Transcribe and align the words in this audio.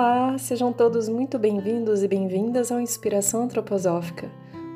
Olá, 0.00 0.38
sejam 0.38 0.72
todos 0.72 1.08
muito 1.08 1.40
bem-vindos 1.40 2.04
e 2.04 2.06
bem-vindas 2.06 2.70
ao 2.70 2.80
Inspiração 2.80 3.42
Antroposófica, 3.42 4.30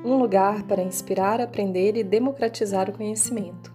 um 0.04 0.17
lugar 0.17 0.64
para 0.64 0.83
inspirar, 0.83 1.40
aprender 1.40 1.96
e 1.96 2.03
democratizar 2.03 2.90
o 2.90 2.92
conhecimento. 2.92 3.72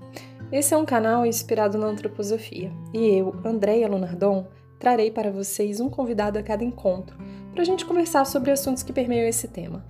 Esse 0.52 0.74
é 0.74 0.78
um 0.78 0.84
canal 0.84 1.26
inspirado 1.26 1.78
na 1.78 1.88
antroposofia 1.88 2.70
e 2.94 3.16
eu, 3.16 3.34
Andréia 3.46 3.88
Lunardon, 3.88 4.46
trarei 4.78 5.10
para 5.10 5.32
vocês 5.32 5.80
um 5.80 5.90
convidado 5.90 6.38
a 6.38 6.44
cada 6.44 6.66
encontro 6.66 7.18
para 7.54 7.62
a 7.62 7.66
gente 7.66 7.86
conversar 7.86 8.26
sobre 8.26 8.52
assuntos 8.52 8.84
que 8.84 8.92
permeiam 8.92 9.26
esse 9.26 9.48
tema. 9.48 9.86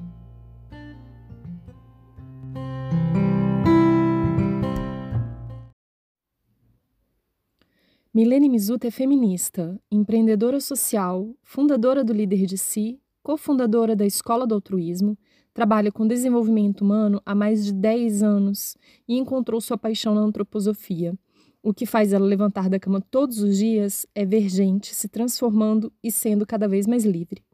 Milene 8.18 8.50
Mizuta 8.50 8.88
é 8.88 8.90
feminista, 8.90 9.80
empreendedora 9.92 10.60
social, 10.60 11.36
fundadora 11.44 12.04
do 12.04 12.12
Líder 12.12 12.48
de 12.48 12.58
Si, 12.58 13.00
cofundadora 13.22 13.96
da 13.96 14.08
Escola 14.08 14.48
do 14.48 14.56
Altruísmo, 14.56 15.16
trabalha 15.54 15.92
com 15.92 16.08
desenvolvimento 16.08 16.82
humano 16.82 17.22
há 17.24 17.36
mais 17.36 17.64
de 17.64 17.72
10 17.72 18.24
anos 18.24 18.76
e 19.08 19.20
encontrou 19.20 19.62
sua 19.62 19.78
paixão 19.78 20.16
na 20.16 20.22
antroposofia. 20.22 21.14
O 21.62 21.72
que 21.72 21.86
faz 21.86 22.12
ela 22.12 22.26
levantar 22.26 22.72
da 22.72 22.80
cama 22.80 23.00
todos 23.00 23.38
os 23.38 23.56
dias 23.56 24.08
é 24.16 24.26
ver 24.26 24.50
gente 24.50 24.96
se 24.96 25.08
transformando 25.08 25.94
e 26.02 26.12
sendo 26.12 26.44
cada 26.44 26.68
vez 26.68 26.88
mais 26.88 27.06
livre. 27.06 27.46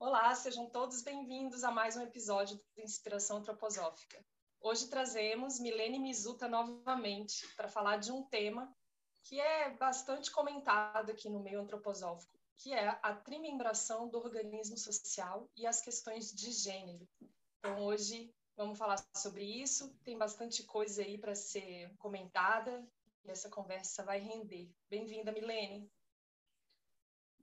Olá, 0.00 0.34
sejam 0.34 0.66
todos 0.66 1.02
bem-vindos 1.02 1.62
a 1.62 1.70
mais 1.70 1.96
um 1.96 2.02
episódio 2.02 2.58
do 2.74 2.82
Inspiração 2.82 3.36
Antroposófica. 3.36 4.18
Hoje 4.60 4.88
trazemos 4.88 5.60
Milene 5.60 6.00
Mizuta 6.00 6.48
novamente 6.48 7.46
para 7.56 7.68
falar 7.68 7.96
de 7.98 8.10
um 8.10 8.24
tema 8.24 8.74
que 9.22 9.40
é 9.40 9.70
bastante 9.70 10.30
comentado 10.32 11.10
aqui 11.10 11.28
no 11.28 11.40
meio 11.40 11.60
antroposófico, 11.60 12.36
que 12.56 12.72
é 12.72 12.88
a 13.02 13.14
trimembração 13.14 14.08
do 14.08 14.18
organismo 14.18 14.76
social 14.76 15.48
e 15.56 15.66
as 15.66 15.80
questões 15.80 16.32
de 16.32 16.50
gênero. 16.50 17.06
Então, 17.58 17.84
hoje 17.84 18.34
vamos 18.56 18.76
falar 18.76 18.96
sobre 19.14 19.44
isso. 19.44 19.94
Tem 20.02 20.18
bastante 20.18 20.64
coisa 20.64 21.02
aí 21.02 21.16
para 21.16 21.36
ser 21.36 21.94
comentada 21.96 22.84
e 23.24 23.30
essa 23.30 23.48
conversa 23.48 24.02
vai 24.02 24.18
render. 24.18 24.68
Bem-vinda, 24.90 25.30
Milene. 25.30 25.88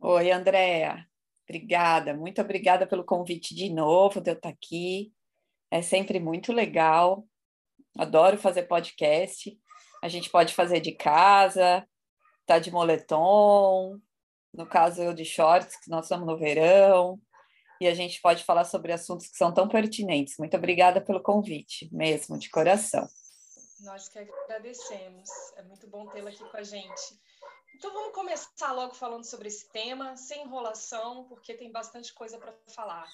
Oi, 0.02 0.32
Andréa. 0.32 1.08
Obrigada, 1.44 2.14
muito 2.14 2.42
obrigada 2.42 2.86
pelo 2.86 3.06
convite 3.06 3.56
de 3.56 3.70
novo, 3.70 4.20
de 4.20 4.32
eu 4.32 4.36
estar 4.36 4.50
aqui. 4.50 5.15
É 5.72 5.82
sempre 5.82 6.20
muito 6.20 6.54
legal. 6.54 7.26
Adoro 7.98 8.38
fazer 8.38 8.64
podcast. 8.64 9.58
A 10.04 10.08
gente 10.08 10.30
pode 10.30 10.54
fazer 10.54 10.80
de 10.80 10.92
casa, 10.92 11.88
tá 12.46 12.60
de 12.60 12.72
moletom, 12.72 14.00
no 14.54 14.66
caso 14.68 15.02
eu 15.02 15.14
de 15.14 15.26
shorts, 15.26 15.76
que 15.78 15.90
nós 15.90 16.06
estamos 16.06 16.28
no 16.28 16.38
verão, 16.38 17.20
e 17.82 17.88
a 17.88 17.94
gente 17.94 18.22
pode 18.22 18.44
falar 18.44 18.66
sobre 18.66 18.92
assuntos 18.92 19.28
que 19.28 19.38
são 19.38 19.54
tão 19.54 19.68
pertinentes. 19.68 20.38
Muito 20.38 20.56
obrigada 20.56 21.02
pelo 21.02 21.22
convite, 21.22 21.90
mesmo, 21.94 22.38
de 22.38 22.50
coração. 22.50 23.08
Nós 23.82 24.08
que 24.08 24.20
agradecemos. 24.20 25.30
É 25.58 25.64
muito 25.64 25.88
bom 25.88 26.08
tê-la 26.08 26.30
aqui 26.30 26.44
com 26.44 26.58
a 26.58 26.64
gente. 26.64 27.20
Então 27.76 27.92
vamos 27.92 28.14
começar 28.14 28.72
logo 28.72 28.94
falando 28.94 29.26
sobre 29.26 29.50
esse 29.50 29.70
tema, 29.70 30.16
sem 30.16 30.44
enrolação, 30.44 31.26
porque 31.26 31.54
tem 31.54 31.72
bastante 31.72 32.14
coisa 32.14 32.38
para 32.38 32.54
falar 32.68 33.06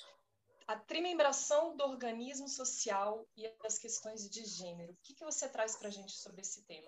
a 0.71 0.77
trimembração 0.77 1.75
do 1.75 1.83
organismo 1.83 2.47
social 2.47 3.27
e 3.35 3.45
as 3.65 3.77
questões 3.77 4.29
de 4.29 4.45
gênero. 4.45 4.93
O 4.93 4.97
que, 5.03 5.13
que 5.13 5.25
você 5.25 5.49
traz 5.49 5.75
para 5.75 5.89
a 5.89 5.91
gente 5.91 6.13
sobre 6.13 6.39
esse 6.39 6.65
tema? 6.65 6.87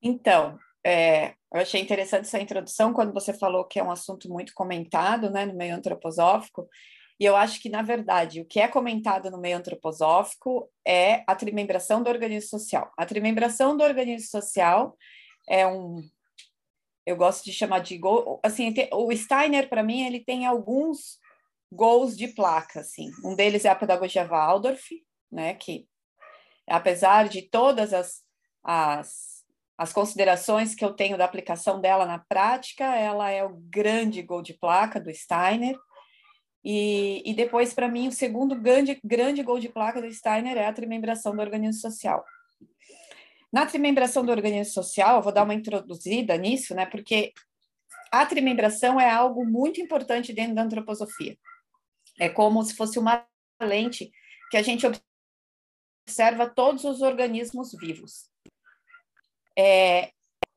Então, 0.00 0.56
é, 0.86 1.30
eu 1.52 1.60
achei 1.60 1.80
interessante 1.80 2.26
essa 2.26 2.38
introdução 2.38 2.92
quando 2.92 3.12
você 3.12 3.32
falou 3.32 3.64
que 3.64 3.80
é 3.80 3.82
um 3.82 3.90
assunto 3.90 4.28
muito 4.28 4.54
comentado 4.54 5.30
né, 5.30 5.44
no 5.44 5.54
meio 5.54 5.74
antroposófico, 5.74 6.68
e 7.18 7.24
eu 7.24 7.34
acho 7.34 7.60
que, 7.60 7.68
na 7.68 7.82
verdade, 7.82 8.40
o 8.40 8.44
que 8.44 8.60
é 8.60 8.68
comentado 8.68 9.30
no 9.30 9.38
meio 9.38 9.56
antroposófico 9.56 10.70
é 10.86 11.24
a 11.26 11.34
trimembração 11.34 12.02
do 12.02 12.10
organismo 12.10 12.50
social. 12.50 12.92
A 12.96 13.06
trimembração 13.06 13.76
do 13.76 13.82
organismo 13.82 14.28
social 14.28 14.96
é 15.48 15.66
um. 15.66 16.02
Eu 17.06 17.16
gosto 17.16 17.44
de 17.44 17.52
chamar 17.52 17.80
de. 17.80 18.00
Assim, 18.42 18.74
o 18.92 19.14
Steiner, 19.14 19.68
para 19.68 19.82
mim, 19.82 20.04
ele 20.04 20.24
tem 20.24 20.44
alguns 20.44 21.20
gols 21.72 22.16
de 22.16 22.28
placa, 22.28 22.80
assim. 22.80 23.10
Um 23.24 23.34
deles 23.34 23.64
é 23.64 23.68
a 23.68 23.74
pedagogia 23.74 24.26
Waldorf, 24.26 24.90
né, 25.30 25.54
que 25.54 25.86
apesar 26.68 27.28
de 27.28 27.42
todas 27.42 27.92
as, 27.92 28.22
as, 28.62 29.44
as 29.76 29.92
considerações 29.92 30.74
que 30.74 30.84
eu 30.84 30.92
tenho 30.92 31.18
da 31.18 31.24
aplicação 31.24 31.80
dela 31.80 32.06
na 32.06 32.18
prática, 32.18 32.84
ela 32.84 33.30
é 33.30 33.44
o 33.44 33.56
grande 33.56 34.22
gol 34.22 34.42
de 34.42 34.54
placa 34.54 35.00
do 35.00 35.12
Steiner. 35.12 35.76
E, 36.64 37.22
e 37.26 37.34
depois, 37.34 37.74
para 37.74 37.88
mim, 37.88 38.08
o 38.08 38.12
segundo 38.12 38.58
grande, 38.58 38.98
grande 39.04 39.42
gol 39.42 39.58
de 39.58 39.68
placa 39.68 40.00
do 40.00 40.10
Steiner 40.10 40.56
é 40.56 40.66
a 40.66 40.72
trimembração 40.72 41.34
do 41.34 41.42
organismo 41.42 41.80
social. 41.80 42.24
Na 43.52 43.66
trimembração 43.66 44.24
do 44.24 44.32
organismo 44.32 44.72
social, 44.72 45.16
eu 45.16 45.22
vou 45.22 45.32
dar 45.32 45.44
uma 45.44 45.54
introduzida 45.54 46.36
nisso, 46.36 46.74
né, 46.74 46.86
porque 46.86 47.32
a 48.10 48.24
trimembração 48.24 49.00
é 49.00 49.10
algo 49.10 49.44
muito 49.44 49.80
importante 49.80 50.32
dentro 50.32 50.54
da 50.54 50.62
antroposofia. 50.62 51.36
É 52.18 52.28
como 52.28 52.62
se 52.62 52.74
fosse 52.74 52.98
uma 52.98 53.26
lente 53.60 54.10
que 54.50 54.56
a 54.56 54.62
gente 54.62 54.86
observa 56.06 56.48
todos 56.48 56.84
os 56.84 57.02
organismos 57.02 57.72
vivos. 57.72 58.30
É, 59.56 60.10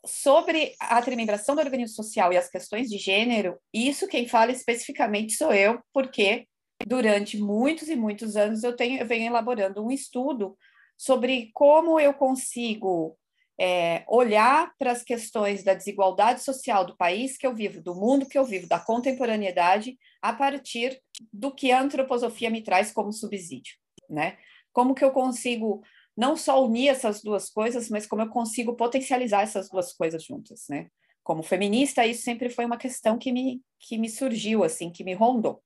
sobre 0.06 0.76
a 0.80 1.02
trimembração 1.02 1.56
do 1.56 1.62
organismo 1.62 1.96
social 1.96 2.32
e 2.32 2.38
as 2.38 2.50
questões 2.50 2.90
de 2.90 2.98
gênero, 2.98 3.60
isso 3.74 4.08
quem 4.08 4.28
fala 4.28 4.52
especificamente 4.52 5.34
sou 5.34 5.54
eu, 5.54 5.80
porque 5.94 6.48
durante 6.86 7.38
muitos 7.38 7.90
e 7.90 7.96
muitos 7.96 8.36
anos 8.36 8.64
eu, 8.64 8.76
tenho, 8.76 9.00
eu 9.00 9.06
venho 9.06 9.28
elaborando 9.28 9.84
um 9.84 9.92
estudo 9.92 10.58
sobre 10.98 11.52
como 11.54 12.00
eu 12.00 12.14
consigo 12.14 13.18
é, 13.60 14.04
olhar 14.08 14.72
para 14.78 14.92
as 14.92 15.04
questões 15.04 15.64
da 15.64 15.74
desigualdade 15.74 16.44
social 16.44 16.86
do 16.86 16.96
país 16.96 17.38
que 17.38 17.48
eu 17.48 17.56
vivo, 17.56 17.82
do 17.82 17.96
mundo 17.96 18.28
que 18.28 18.38
eu 18.38 18.46
vivo, 18.46 18.68
da 18.68 18.80
contemporaneidade, 18.80 19.98
a 20.22 20.32
partir 20.32 21.02
do 21.34 21.54
que 21.54 21.72
a 21.72 21.82
antroposofia 21.82 22.50
me 22.50 22.62
traz 22.62 22.92
como 22.92 23.12
subsídio, 23.12 23.76
né? 24.10 24.38
Como 24.72 24.94
que 24.94 25.04
eu 25.04 25.12
consigo 25.12 25.82
não 26.16 26.36
só 26.36 26.64
unir 26.64 26.90
essas 26.90 27.22
duas 27.22 27.50
coisas, 27.50 27.90
mas 27.90 28.06
como 28.06 28.22
eu 28.22 28.30
consigo 28.30 28.76
potencializar 28.76 29.42
essas 29.42 29.70
duas 29.70 29.94
coisas 29.94 30.24
juntas, 30.24 30.66
né? 30.70 30.88
Como 31.24 31.44
feminista, 31.44 32.06
isso 32.06 32.22
sempre 32.22 32.50
foi 32.50 32.66
uma 32.66 32.78
questão 32.78 33.18
que 33.18 33.32
me, 33.32 33.62
que 33.80 33.98
me 33.98 34.10
surgiu, 34.10 34.64
assim, 34.64 34.92
que 34.92 35.04
me 35.04 35.14
rondou. 35.14 35.62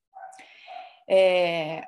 É... 1.09 1.83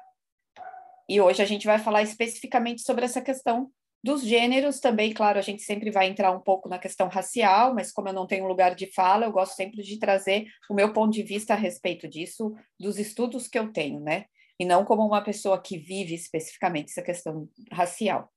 E 1.09 1.19
hoje 1.19 1.41
a 1.41 1.45
gente 1.45 1.65
vai 1.65 1.79
falar 1.79 2.01
especificamente 2.01 2.81
sobre 2.81 3.05
essa 3.05 3.21
questão 3.21 3.71
dos 4.03 4.21
gêneros 4.21 4.81
também, 4.81 5.13
claro, 5.13 5.39
a 5.39 5.41
gente 5.41 5.61
sempre 5.61 5.89
vai 5.89 6.07
entrar 6.07 6.31
um 6.31 6.41
pouco 6.41 6.67
na 6.67 6.77
questão 6.77 7.07
racial, 7.07 7.73
mas 7.73 7.89
como 7.89 8.09
eu 8.09 8.13
não 8.13 8.27
tenho 8.27 8.45
lugar 8.45 8.75
de 8.75 8.91
fala, 8.91 9.25
eu 9.25 9.31
gosto 9.31 9.55
sempre 9.55 9.81
de 9.81 9.97
trazer 9.97 10.47
o 10.69 10.73
meu 10.73 10.91
ponto 10.91 11.13
de 11.13 11.23
vista 11.23 11.53
a 11.53 11.57
respeito 11.57 12.05
disso, 12.07 12.53
dos 12.77 12.99
estudos 12.99 13.47
que 13.47 13.57
eu 13.57 13.71
tenho, 13.71 14.01
né? 14.01 14.25
E 14.59 14.65
não 14.65 14.83
como 14.83 15.05
uma 15.05 15.23
pessoa 15.23 15.61
que 15.61 15.77
vive 15.77 16.13
especificamente 16.13 16.91
essa 16.91 17.01
questão 17.01 17.47
racial. 17.71 18.29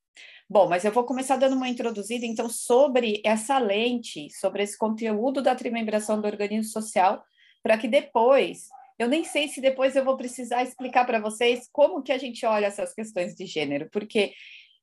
Bom, 0.49 0.69
mas 0.69 0.85
eu 0.85 0.93
vou 0.93 1.05
começar 1.05 1.37
dando 1.37 1.57
uma 1.57 1.69
introduzida, 1.69 2.25
então, 2.25 2.49
sobre 2.49 3.21
essa 3.25 3.59
lente, 3.59 4.31
sobre 4.31 4.63
esse 4.63 4.79
conteúdo 4.79 5.43
da 5.43 5.57
trimembração 5.57 6.21
do 6.21 6.29
organismo 6.29 6.71
social, 6.71 7.25
para 7.61 7.77
que 7.77 7.89
depois, 7.89 8.69
eu 8.97 9.09
nem 9.09 9.25
sei 9.25 9.49
se 9.49 9.61
depois 9.61 9.97
eu 9.97 10.05
vou 10.05 10.17
precisar 10.17 10.63
explicar 10.63 11.05
para 11.05 11.19
vocês 11.19 11.69
como 11.73 12.03
que 12.03 12.13
a 12.13 12.19
gente 12.19 12.47
olha 12.47 12.67
essas 12.67 12.95
questões 12.95 13.35
de 13.35 13.45
gênero, 13.45 13.89
porque 13.91 14.33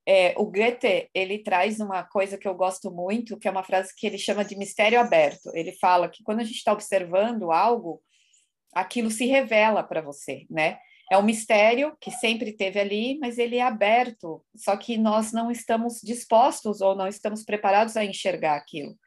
é, 0.06 0.34
o 0.38 0.46
Goethe 0.46 1.10
ele 1.14 1.40
traz 1.40 1.80
uma 1.80 2.04
coisa 2.04 2.38
que 2.38 2.48
eu 2.48 2.54
gosto 2.54 2.92
muito, 2.92 3.38
que 3.38 3.48
é 3.48 3.52
uma 3.52 3.64
frase 3.64 3.94
que 3.96 4.06
ele 4.06 4.18
chama 4.18 4.44
de 4.44 4.58
mistério 4.58 5.00
aberto. 5.00 5.50
Ele 5.54 5.72
fala 5.74 6.10
que 6.10 6.24
quando 6.24 6.42
a 6.42 6.44
gente 6.44 6.58
está 6.58 6.74
observando 6.74 7.52
algo, 7.52 8.02
aquilo 8.74 9.10
se 9.10 9.26
revela 9.26 9.82
para 9.82 10.02
você, 10.02 10.46
né? 10.50 10.78
É 11.12 11.18
um 11.18 11.24
mistério 11.24 11.96
que 12.02 12.10
sempre 12.12 12.52
teve 12.54 12.80
ali, 12.80 13.20
mas 13.20 13.38
ele 13.38 13.58
é 13.58 13.62
aberto, 13.62 14.44
só 14.56 14.76
que 14.76 14.98
nós 14.98 15.32
não 15.32 15.52
estamos 15.52 16.00
dispostos 16.02 16.82
ou 16.82 16.96
não 16.96 17.08
estamos 17.08 17.44
preparados 17.44 17.96
a 17.96 18.04
enxergar 18.04 18.56
aquilo. 18.56 18.98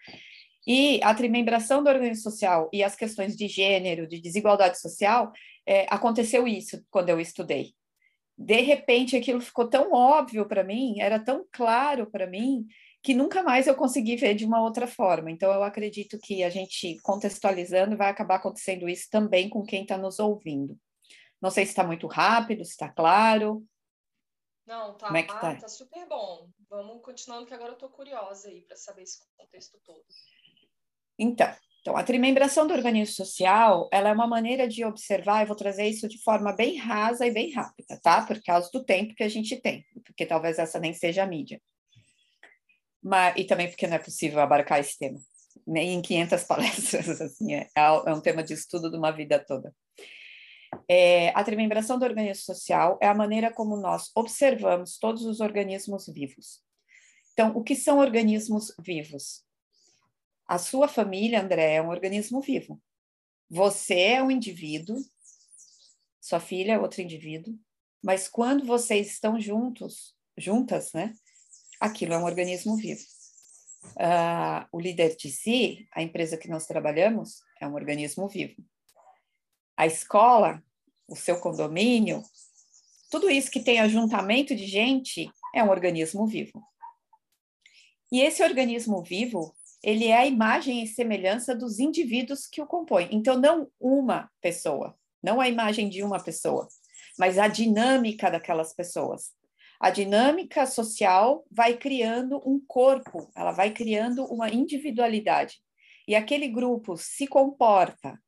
E 0.66 1.00
a 1.02 1.14
trimembração 1.14 1.82
do 1.82 1.88
organismo 1.88 2.22
social 2.22 2.68
e 2.72 2.82
as 2.82 2.94
questões 2.94 3.36
de 3.36 3.48
gênero, 3.48 4.06
de 4.06 4.20
desigualdade 4.20 4.80
social, 4.80 5.32
é, 5.66 5.86
aconteceu 5.88 6.46
isso 6.46 6.80
quando 6.90 7.08
eu 7.08 7.20
estudei 7.20 7.74
de 8.36 8.60
repente 8.60 9.16
aquilo 9.16 9.40
ficou 9.40 9.68
tão 9.68 9.92
óbvio 9.92 10.46
para 10.46 10.62
mim, 10.62 11.00
era 11.00 11.18
tão 11.18 11.46
claro 11.50 12.10
para 12.10 12.26
mim, 12.26 12.66
que 13.02 13.14
nunca 13.14 13.42
mais 13.42 13.66
eu 13.66 13.74
consegui 13.76 14.16
ver 14.16 14.34
de 14.34 14.44
uma 14.44 14.60
outra 14.60 14.86
forma. 14.86 15.30
Então, 15.30 15.52
eu 15.52 15.62
acredito 15.62 16.18
que 16.18 16.42
a 16.42 16.50
gente 16.50 16.98
contextualizando 17.02 17.96
vai 17.96 18.10
acabar 18.10 18.34
acontecendo 18.34 18.88
isso 18.88 19.08
também 19.08 19.48
com 19.48 19.64
quem 19.64 19.82
está 19.82 19.96
nos 19.96 20.18
ouvindo. 20.18 20.76
Não 21.40 21.50
sei 21.50 21.64
se 21.64 21.70
está 21.70 21.84
muito 21.84 22.06
rápido, 22.08 22.64
se 22.64 22.72
está 22.72 22.88
claro. 22.88 23.64
Não, 24.66 24.96
tá, 24.96 25.06
Como 25.06 25.18
é 25.18 25.22
que 25.22 25.32
tá? 25.32 25.54
tá 25.54 25.68
super 25.68 26.04
bom. 26.08 26.48
Vamos 26.68 27.00
continuando, 27.00 27.46
que 27.46 27.54
agora 27.54 27.70
eu 27.70 27.74
estou 27.74 27.88
curiosa 27.90 28.48
aí 28.48 28.62
para 28.62 28.76
saber 28.76 29.02
esse 29.02 29.20
contexto 29.36 29.78
todo. 29.84 30.04
Então, 31.16 31.54
então, 31.86 31.96
a 31.96 32.02
trimembração 32.02 32.66
do 32.66 32.74
organismo 32.74 33.14
social, 33.14 33.88
ela 33.92 34.08
é 34.08 34.12
uma 34.12 34.26
maneira 34.26 34.66
de 34.66 34.84
observar, 34.84 35.42
eu 35.42 35.46
vou 35.46 35.54
trazer 35.54 35.86
isso 35.86 36.08
de 36.08 36.20
forma 36.20 36.52
bem 36.52 36.76
rasa 36.76 37.24
e 37.24 37.30
bem 37.30 37.52
rápida, 37.52 37.96
tá? 38.02 38.26
Por 38.26 38.42
causa 38.42 38.68
do 38.72 38.84
tempo 38.84 39.14
que 39.14 39.22
a 39.22 39.28
gente 39.28 39.54
tem, 39.60 39.86
porque 40.04 40.26
talvez 40.26 40.58
essa 40.58 40.80
nem 40.80 40.92
seja 40.92 41.22
a 41.22 41.26
mídia. 41.28 41.62
Mas, 43.00 43.36
e 43.36 43.44
também 43.44 43.68
porque 43.68 43.86
não 43.86 43.94
é 43.94 44.00
possível 44.00 44.40
abarcar 44.40 44.80
esse 44.80 44.98
tema, 44.98 45.20
nem 45.64 45.94
em 45.94 46.02
500 46.02 46.42
palestras, 46.50 47.20
assim, 47.20 47.54
é, 47.54 47.68
é 47.76 48.12
um 48.12 48.20
tema 48.20 48.42
de 48.42 48.54
estudo 48.54 48.90
de 48.90 48.96
uma 48.96 49.12
vida 49.12 49.38
toda. 49.38 49.72
É, 50.90 51.28
a 51.36 51.44
trimembração 51.44 52.00
do 52.00 52.04
organismo 52.04 52.46
social 52.46 52.98
é 53.00 53.06
a 53.06 53.14
maneira 53.14 53.52
como 53.52 53.76
nós 53.76 54.10
observamos 54.12 54.98
todos 54.98 55.24
os 55.24 55.38
organismos 55.38 56.08
vivos. 56.08 56.60
Então, 57.32 57.56
o 57.56 57.62
que 57.62 57.76
são 57.76 57.98
organismos 57.98 58.74
vivos? 58.80 59.45
A 60.46 60.58
sua 60.58 60.86
família, 60.86 61.42
André, 61.42 61.74
é 61.74 61.82
um 61.82 61.88
organismo 61.88 62.40
vivo. 62.40 62.80
Você 63.50 63.98
é 63.98 64.22
um 64.22 64.30
indivíduo, 64.30 64.96
sua 66.20 66.40
filha 66.40 66.72
é 66.72 66.78
outro 66.78 67.00
indivíduo, 67.00 67.58
mas 68.02 68.28
quando 68.28 68.64
vocês 68.64 69.08
estão 69.08 69.40
juntos, 69.40 70.14
juntas, 70.36 70.92
né? 70.92 71.14
Aquilo 71.80 72.14
é 72.14 72.18
um 72.18 72.24
organismo 72.24 72.76
vivo. 72.76 73.02
Uh, 73.94 74.66
o 74.72 74.80
líder 74.80 75.16
de 75.16 75.30
si, 75.30 75.88
a 75.92 76.02
empresa 76.02 76.36
que 76.36 76.48
nós 76.48 76.66
trabalhamos, 76.66 77.40
é 77.60 77.66
um 77.66 77.74
organismo 77.74 78.28
vivo. 78.28 78.56
A 79.76 79.86
escola, 79.86 80.62
o 81.08 81.16
seu 81.16 81.40
condomínio, 81.40 82.22
tudo 83.10 83.30
isso 83.30 83.50
que 83.50 83.60
tem 83.60 83.80
ajuntamento 83.80 84.54
de 84.54 84.66
gente 84.66 85.30
é 85.54 85.62
um 85.62 85.70
organismo 85.70 86.26
vivo. 86.26 86.62
E 88.10 88.20
esse 88.20 88.42
organismo 88.42 89.02
vivo, 89.02 89.55
ele 89.82 90.06
é 90.06 90.16
a 90.16 90.26
imagem 90.26 90.82
e 90.82 90.86
semelhança 90.86 91.54
dos 91.54 91.78
indivíduos 91.78 92.46
que 92.46 92.60
o 92.60 92.66
compõem. 92.66 93.08
Então, 93.12 93.38
não 93.38 93.68
uma 93.78 94.30
pessoa, 94.40 94.96
não 95.22 95.40
a 95.40 95.48
imagem 95.48 95.88
de 95.88 96.02
uma 96.02 96.22
pessoa, 96.22 96.68
mas 97.18 97.38
a 97.38 97.48
dinâmica 97.48 98.30
daquelas 98.30 98.74
pessoas. 98.74 99.30
A 99.78 99.90
dinâmica 99.90 100.66
social 100.66 101.44
vai 101.50 101.76
criando 101.76 102.40
um 102.46 102.58
corpo, 102.66 103.30
ela 103.36 103.52
vai 103.52 103.70
criando 103.70 104.24
uma 104.24 104.48
individualidade. 104.48 105.60
E 106.08 106.14
aquele 106.14 106.48
grupo 106.48 106.96
se 106.96 107.26
comporta, 107.26 108.18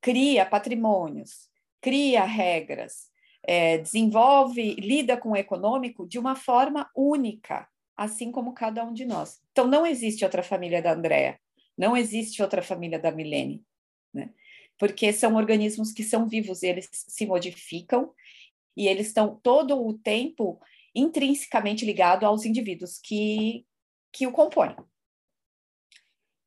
cria 0.00 0.44
patrimônios, 0.44 1.48
cria 1.80 2.24
regras, 2.24 3.10
é, 3.44 3.78
desenvolve, 3.78 4.74
lida 4.74 5.16
com 5.16 5.30
o 5.30 5.36
econômico 5.36 6.06
de 6.06 6.18
uma 6.18 6.36
forma 6.36 6.88
única, 6.94 7.66
assim 8.02 8.32
como 8.32 8.52
cada 8.52 8.84
um 8.84 8.92
de 8.92 9.04
nós. 9.04 9.40
Então, 9.52 9.66
não 9.66 9.86
existe 9.86 10.24
outra 10.24 10.42
família 10.42 10.82
da 10.82 10.92
Andrea, 10.92 11.38
não 11.76 11.96
existe 11.96 12.42
outra 12.42 12.62
família 12.62 12.98
da 12.98 13.12
Milene, 13.12 13.64
né? 14.12 14.30
Porque 14.78 15.12
são 15.12 15.36
organismos 15.36 15.92
que 15.92 16.02
são 16.02 16.26
vivos, 16.26 16.62
eles 16.62 16.88
se 16.92 17.24
modificam 17.26 18.12
e 18.76 18.88
eles 18.88 19.08
estão 19.08 19.38
todo 19.42 19.80
o 19.80 19.94
tempo 19.94 20.60
intrinsecamente 20.94 21.84
ligados 21.84 22.26
aos 22.26 22.44
indivíduos 22.44 22.98
que, 22.98 23.64
que 24.12 24.26
o 24.26 24.32
compõem. 24.32 24.74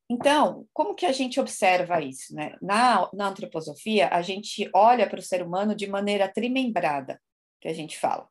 Então, 0.08 0.68
como 0.72 0.94
que 0.94 1.06
a 1.06 1.12
gente 1.12 1.40
observa 1.40 2.00
isso? 2.00 2.34
Né? 2.34 2.56
Na, 2.62 3.10
na 3.12 3.28
antroposofia, 3.28 4.08
a 4.08 4.22
gente 4.22 4.70
olha 4.72 5.08
para 5.08 5.18
o 5.18 5.22
ser 5.22 5.42
humano 5.42 5.74
de 5.74 5.88
maneira 5.88 6.28
trimembrada, 6.28 7.20
que 7.60 7.66
a 7.66 7.72
gente 7.72 7.98
fala. 7.98 8.28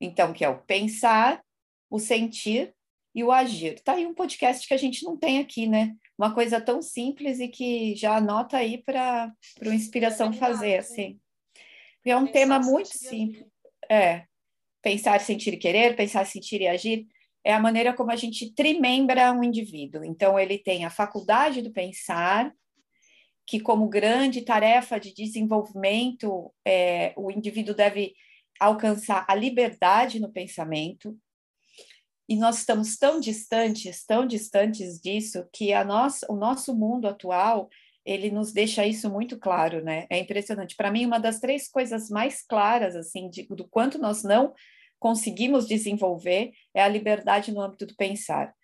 Então, 0.00 0.32
que 0.32 0.44
é 0.44 0.48
o 0.48 0.62
pensar, 0.62 1.42
o 1.90 1.98
sentir 1.98 2.72
e 3.14 3.24
o 3.24 3.32
agir. 3.32 3.80
Tá 3.80 3.94
aí 3.94 4.06
um 4.06 4.14
podcast 4.14 4.66
que 4.66 4.72
a 4.72 4.76
gente 4.76 5.04
não 5.04 5.16
tem 5.16 5.40
aqui, 5.40 5.66
né? 5.66 5.94
Uma 6.16 6.32
coisa 6.32 6.60
tão 6.60 6.80
simples 6.80 7.40
e 7.40 7.48
que 7.48 7.94
já 7.96 8.16
anota 8.16 8.56
aí 8.56 8.78
para 8.78 9.34
o 9.66 9.72
Inspiração 9.72 10.32
fazer, 10.32 10.78
assim. 10.78 11.18
É 12.04 12.16
um 12.16 12.20
pensar, 12.20 12.32
tema 12.32 12.58
muito 12.60 12.96
simples. 12.96 13.44
É, 13.90 14.24
pensar, 14.80 15.20
sentir 15.20 15.54
e 15.54 15.58
querer, 15.58 15.96
pensar, 15.96 16.24
sentir 16.24 16.60
e 16.60 16.68
agir, 16.68 17.06
é 17.44 17.52
a 17.52 17.60
maneira 17.60 17.92
como 17.92 18.10
a 18.10 18.16
gente 18.16 18.54
trimembra 18.54 19.32
um 19.32 19.42
indivíduo. 19.42 20.04
Então, 20.04 20.38
ele 20.38 20.58
tem 20.58 20.84
a 20.84 20.90
faculdade 20.90 21.62
do 21.62 21.72
pensar, 21.72 22.52
que 23.46 23.58
como 23.58 23.88
grande 23.88 24.42
tarefa 24.42 25.00
de 25.00 25.12
desenvolvimento, 25.12 26.52
é, 26.64 27.12
o 27.16 27.30
indivíduo 27.30 27.74
deve 27.74 28.14
alcançar 28.60 29.24
a 29.28 29.34
liberdade 29.34 30.20
no 30.20 30.30
pensamento, 30.30 31.18
e 32.30 32.36
nós 32.36 32.58
estamos 32.58 32.96
tão 32.96 33.18
distantes, 33.18 34.06
tão 34.06 34.24
distantes 34.24 35.00
disso, 35.00 35.44
que 35.52 35.72
a 35.72 35.82
nossa, 35.82 36.24
o 36.30 36.36
nosso 36.36 36.72
mundo 36.72 37.08
atual 37.08 37.68
ele 38.06 38.30
nos 38.30 38.52
deixa 38.52 38.86
isso 38.86 39.10
muito 39.10 39.36
claro, 39.36 39.82
né? 39.82 40.06
É 40.08 40.16
impressionante. 40.16 40.76
Para 40.76 40.92
mim, 40.92 41.04
uma 41.04 41.18
das 41.18 41.40
três 41.40 41.68
coisas 41.68 42.08
mais 42.08 42.40
claras, 42.46 42.94
assim, 42.94 43.28
de, 43.28 43.48
do 43.48 43.66
quanto 43.66 43.98
nós 43.98 44.22
não 44.22 44.54
conseguimos 45.00 45.66
desenvolver 45.66 46.52
é 46.72 46.80
a 46.80 46.88
liberdade 46.88 47.50
no 47.50 47.60
âmbito 47.60 47.84
do 47.84 47.96
pensar. 47.96 48.54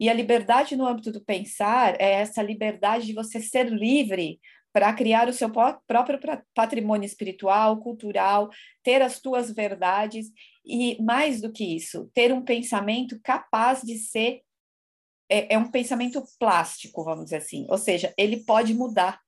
E 0.00 0.08
a 0.08 0.14
liberdade 0.14 0.74
no 0.74 0.84
âmbito 0.84 1.12
do 1.12 1.24
pensar 1.24 1.94
é 2.00 2.14
essa 2.14 2.42
liberdade 2.42 3.06
de 3.06 3.12
você 3.12 3.40
ser 3.40 3.68
livre 3.68 4.40
para 4.72 4.92
criar 4.94 5.28
o 5.28 5.32
seu 5.32 5.50
próprio 5.50 6.18
patrimônio 6.54 7.06
espiritual, 7.06 7.80
cultural, 7.80 8.50
ter 8.82 9.02
as 9.02 9.20
tuas 9.20 9.50
verdades 9.52 10.26
e, 10.64 11.00
mais 11.02 11.40
do 11.40 11.52
que 11.52 11.76
isso, 11.76 12.10
ter 12.14 12.32
um 12.32 12.42
pensamento 12.42 13.20
capaz 13.22 13.82
de 13.82 13.98
ser. 13.98 14.40
É, 15.28 15.54
é 15.54 15.58
um 15.58 15.70
pensamento 15.70 16.22
plástico, 16.38 17.04
vamos 17.04 17.24
dizer 17.24 17.36
assim, 17.36 17.66
ou 17.70 17.78
seja, 17.78 18.12
ele 18.18 18.44
pode 18.44 18.74
mudar. 18.74 19.18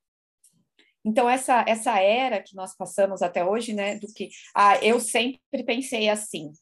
Então, 1.03 1.29
essa, 1.29 1.65
essa 1.67 1.99
era 1.99 2.43
que 2.43 2.55
nós 2.55 2.77
passamos 2.77 3.23
até 3.23 3.45
hoje, 3.45 3.73
né, 3.73 3.99
do 3.99 4.07
que, 4.13 4.29
ah, 4.55 4.77
eu 4.83 5.01
sempre 5.01 5.41
pensei 5.65 6.09
assim, 6.09 6.53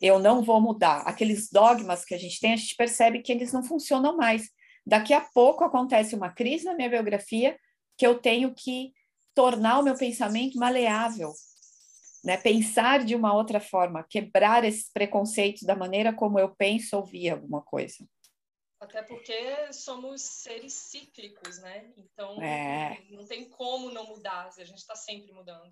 eu 0.00 0.18
não 0.18 0.42
vou 0.42 0.60
mudar. 0.60 1.00
Aqueles 1.00 1.50
dogmas 1.50 2.04
que 2.04 2.14
a 2.14 2.18
gente 2.18 2.40
tem, 2.40 2.52
a 2.52 2.56
gente 2.56 2.76
percebe 2.76 3.20
que 3.20 3.32
eles 3.32 3.52
não 3.52 3.62
funcionam 3.62 4.16
mais. 4.16 4.48
Daqui 4.86 5.12
a 5.12 5.20
pouco 5.20 5.64
acontece 5.64 6.14
uma 6.14 6.30
crise 6.30 6.64
na 6.64 6.74
minha 6.74 6.88
biografia, 6.88 7.58
que 7.98 8.06
eu 8.06 8.18
tenho 8.18 8.54
que 8.54 8.94
tornar 9.34 9.80
o 9.80 9.82
meu 9.82 9.96
pensamento 9.96 10.56
maleável, 10.56 11.32
né? 12.24 12.36
Pensar 12.36 13.04
de 13.04 13.14
uma 13.14 13.34
outra 13.34 13.60
forma, 13.60 14.06
quebrar 14.08 14.64
esses 14.64 14.90
preconceitos 14.90 15.62
da 15.62 15.76
maneira 15.76 16.12
como 16.12 16.38
eu 16.38 16.54
penso 16.54 16.96
ou 16.96 17.04
vi 17.04 17.28
alguma 17.28 17.60
coisa. 17.60 18.08
Até 18.80 19.02
porque 19.02 19.72
somos 19.72 20.22
seres 20.22 20.72
cíclicos, 20.72 21.58
né? 21.58 21.92
Então 21.98 22.40
é. 22.40 23.02
não 23.10 23.26
tem 23.26 23.48
como 23.50 23.90
não 23.90 24.06
mudar, 24.06 24.48
a 24.56 24.64
gente 24.64 24.78
está 24.78 24.94
sempre 24.94 25.32
mudando. 25.32 25.70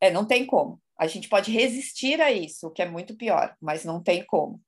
É, 0.00 0.10
não 0.12 0.24
tem 0.24 0.46
como. 0.46 0.80
A 0.96 1.08
gente 1.08 1.28
pode 1.28 1.50
resistir 1.50 2.20
a 2.20 2.30
isso, 2.30 2.68
o 2.68 2.70
que 2.70 2.82
é 2.82 2.88
muito 2.88 3.16
pior, 3.16 3.56
mas 3.60 3.84
não 3.84 4.00
tem 4.00 4.24
como. 4.24 4.62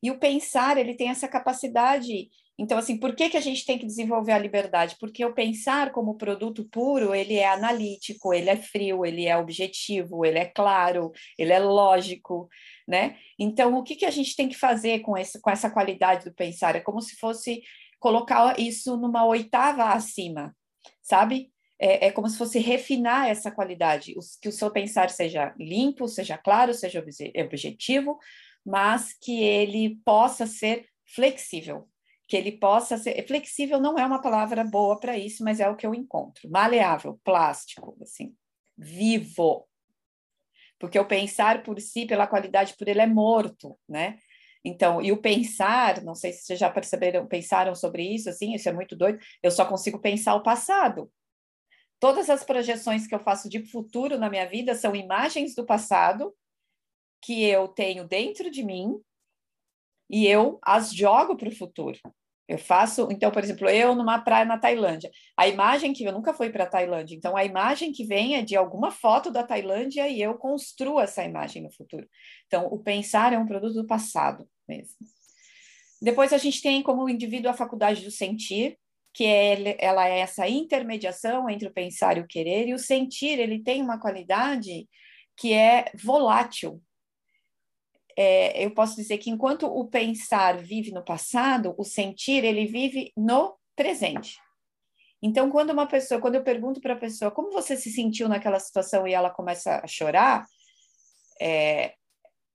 E 0.00 0.10
o 0.10 0.18
pensar, 0.18 0.76
ele 0.78 0.94
tem 0.94 1.10
essa 1.10 1.26
capacidade 1.26 2.30
então, 2.58 2.76
assim, 2.76 2.98
por 2.98 3.14
que, 3.14 3.30
que 3.30 3.36
a 3.36 3.40
gente 3.40 3.64
tem 3.64 3.78
que 3.78 3.86
desenvolver 3.86 4.32
a 4.32 4.38
liberdade? 4.38 4.96
Porque 5.00 5.24
o 5.24 5.32
pensar 5.32 5.90
como 5.90 6.18
produto 6.18 6.64
puro, 6.68 7.14
ele 7.14 7.34
é 7.34 7.48
analítico, 7.48 8.32
ele 8.32 8.50
é 8.50 8.56
frio, 8.56 9.06
ele 9.06 9.26
é 9.26 9.36
objetivo, 9.36 10.24
ele 10.24 10.38
é 10.38 10.44
claro, 10.44 11.12
ele 11.38 11.52
é 11.52 11.58
lógico, 11.58 12.48
né? 12.86 13.16
Então, 13.38 13.74
o 13.76 13.82
que, 13.82 13.96
que 13.96 14.04
a 14.04 14.10
gente 14.10 14.36
tem 14.36 14.48
que 14.48 14.56
fazer 14.56 15.00
com, 15.00 15.16
esse, 15.16 15.40
com 15.40 15.50
essa 15.50 15.70
qualidade 15.70 16.24
do 16.26 16.34
pensar? 16.34 16.76
É 16.76 16.80
como 16.80 17.00
se 17.00 17.16
fosse 17.16 17.62
colocar 17.98 18.58
isso 18.60 18.96
numa 18.96 19.24
oitava 19.24 19.84
acima, 19.84 20.54
sabe? 21.02 21.50
É, 21.78 22.08
é 22.08 22.12
como 22.12 22.28
se 22.28 22.36
fosse 22.36 22.58
refinar 22.58 23.28
essa 23.28 23.50
qualidade, 23.50 24.14
que 24.40 24.48
o 24.48 24.52
seu 24.52 24.70
pensar 24.70 25.08
seja 25.08 25.54
limpo, 25.58 26.06
seja 26.06 26.36
claro, 26.36 26.74
seja 26.74 27.02
objetivo, 27.42 28.18
mas 28.64 29.14
que 29.14 29.42
ele 29.42 29.98
possa 30.04 30.46
ser 30.46 30.86
flexível, 31.14 31.88
que 32.32 32.36
ele 32.38 32.52
possa 32.52 32.96
ser 32.96 33.26
flexível 33.26 33.78
não 33.78 33.98
é 33.98 34.06
uma 34.06 34.18
palavra 34.18 34.64
boa 34.64 34.98
para 34.98 35.18
isso, 35.18 35.44
mas 35.44 35.60
é 35.60 35.68
o 35.68 35.76
que 35.76 35.86
eu 35.86 35.94
encontro. 35.94 36.48
Maleável, 36.48 37.20
plástico, 37.22 37.94
assim, 38.00 38.34
vivo. 38.74 39.68
Porque 40.78 40.98
o 40.98 41.06
pensar 41.06 41.62
por 41.62 41.78
si, 41.78 42.06
pela 42.06 42.26
qualidade 42.26 42.74
por 42.78 42.88
ele 42.88 43.02
é 43.02 43.06
morto, 43.06 43.78
né? 43.86 44.18
Então, 44.64 45.02
e 45.02 45.12
o 45.12 45.20
pensar, 45.20 46.02
não 46.02 46.14
sei 46.14 46.32
se 46.32 46.44
vocês 46.44 46.58
já 46.58 46.70
perceberam, 46.70 47.26
pensaram 47.26 47.74
sobre 47.74 48.02
isso, 48.02 48.30
assim, 48.30 48.54
isso 48.54 48.66
é 48.66 48.72
muito 48.72 48.96
doido. 48.96 49.18
Eu 49.42 49.50
só 49.50 49.66
consigo 49.66 50.00
pensar 50.00 50.34
o 50.34 50.42
passado. 50.42 51.12
Todas 52.00 52.30
as 52.30 52.42
projeções 52.42 53.06
que 53.06 53.14
eu 53.14 53.20
faço 53.20 53.46
de 53.46 53.62
futuro 53.66 54.16
na 54.16 54.30
minha 54.30 54.48
vida 54.48 54.74
são 54.74 54.96
imagens 54.96 55.54
do 55.54 55.66
passado 55.66 56.34
que 57.20 57.44
eu 57.44 57.68
tenho 57.68 58.08
dentro 58.08 58.50
de 58.50 58.64
mim 58.64 58.98
e 60.08 60.26
eu 60.26 60.58
as 60.62 60.94
jogo 60.94 61.36
para 61.36 61.50
o 61.50 61.54
futuro. 61.54 62.00
Eu 62.48 62.58
faço, 62.58 63.08
então, 63.10 63.30
por 63.30 63.42
exemplo, 63.42 63.68
eu 63.68 63.94
numa 63.94 64.18
praia 64.18 64.44
na 64.44 64.58
Tailândia. 64.58 65.10
A 65.36 65.46
imagem 65.46 65.92
que 65.92 66.04
eu 66.04 66.12
nunca 66.12 66.34
fui 66.34 66.50
para 66.50 66.64
a 66.64 66.68
Tailândia, 66.68 67.14
então 67.14 67.36
a 67.36 67.44
imagem 67.44 67.92
que 67.92 68.04
vem 68.04 68.36
é 68.36 68.42
de 68.42 68.56
alguma 68.56 68.90
foto 68.90 69.30
da 69.30 69.42
Tailândia 69.42 70.08
e 70.08 70.20
eu 70.20 70.34
construo 70.34 71.00
essa 71.00 71.24
imagem 71.24 71.62
no 71.62 71.72
futuro. 71.72 72.06
Então, 72.46 72.66
o 72.66 72.78
pensar 72.78 73.32
é 73.32 73.38
um 73.38 73.46
produto 73.46 73.74
do 73.74 73.86
passado 73.86 74.46
mesmo. 74.68 74.96
Depois 76.02 76.32
a 76.32 76.38
gente 76.38 76.60
tem 76.60 76.82
como 76.82 77.08
indivíduo 77.08 77.50
a 77.50 77.54
faculdade 77.54 78.04
do 78.04 78.10
sentir, 78.10 78.76
que 79.14 79.24
é, 79.24 79.76
ela 79.78 80.08
é 80.08 80.18
essa 80.18 80.48
intermediação 80.48 81.48
entre 81.48 81.68
o 81.68 81.72
pensar 81.72 82.16
e 82.16 82.20
o 82.20 82.26
querer, 82.26 82.66
e 82.66 82.74
o 82.74 82.78
sentir, 82.78 83.38
ele 83.38 83.62
tem 83.62 83.80
uma 83.80 84.00
qualidade 84.00 84.88
que 85.36 85.52
é 85.52 85.90
volátil. 86.02 86.82
É, 88.16 88.64
eu 88.64 88.72
posso 88.72 88.96
dizer 88.96 89.18
que 89.18 89.30
enquanto 89.30 89.66
o 89.66 89.86
pensar 89.86 90.58
vive 90.58 90.90
no 90.92 91.04
passado, 91.04 91.74
o 91.78 91.84
sentir, 91.84 92.44
ele 92.44 92.66
vive 92.66 93.12
no 93.16 93.56
presente. 93.74 94.38
Então, 95.22 95.50
quando 95.50 95.70
uma 95.70 95.86
pessoa, 95.86 96.20
quando 96.20 96.34
eu 96.34 96.42
pergunto 96.42 96.80
para 96.80 96.94
a 96.94 96.98
pessoa 96.98 97.30
como 97.30 97.52
você 97.52 97.76
se 97.76 97.90
sentiu 97.90 98.28
naquela 98.28 98.58
situação 98.58 99.06
e 99.06 99.14
ela 99.14 99.30
começa 99.30 99.80
a 99.82 99.86
chorar, 99.86 100.44
é, 101.40 101.94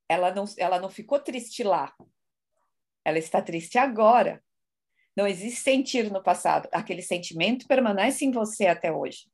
ela, 0.09 0.33
não, 0.33 0.45
ela 0.57 0.79
não 0.79 0.89
ficou 0.89 1.19
triste 1.19 1.63
lá, 1.63 1.93
ela 3.05 3.17
está 3.17 3.41
triste 3.41 3.77
agora. 3.77 4.43
Não 5.15 5.25
existe 5.25 5.61
sentir 5.61 6.11
no 6.11 6.21
passado. 6.21 6.67
Aquele 6.71 7.01
sentimento 7.01 7.65
permanece 7.67 8.23
em 8.23 8.31
você 8.31 8.67
até 8.67 8.91
hoje. 8.91 9.27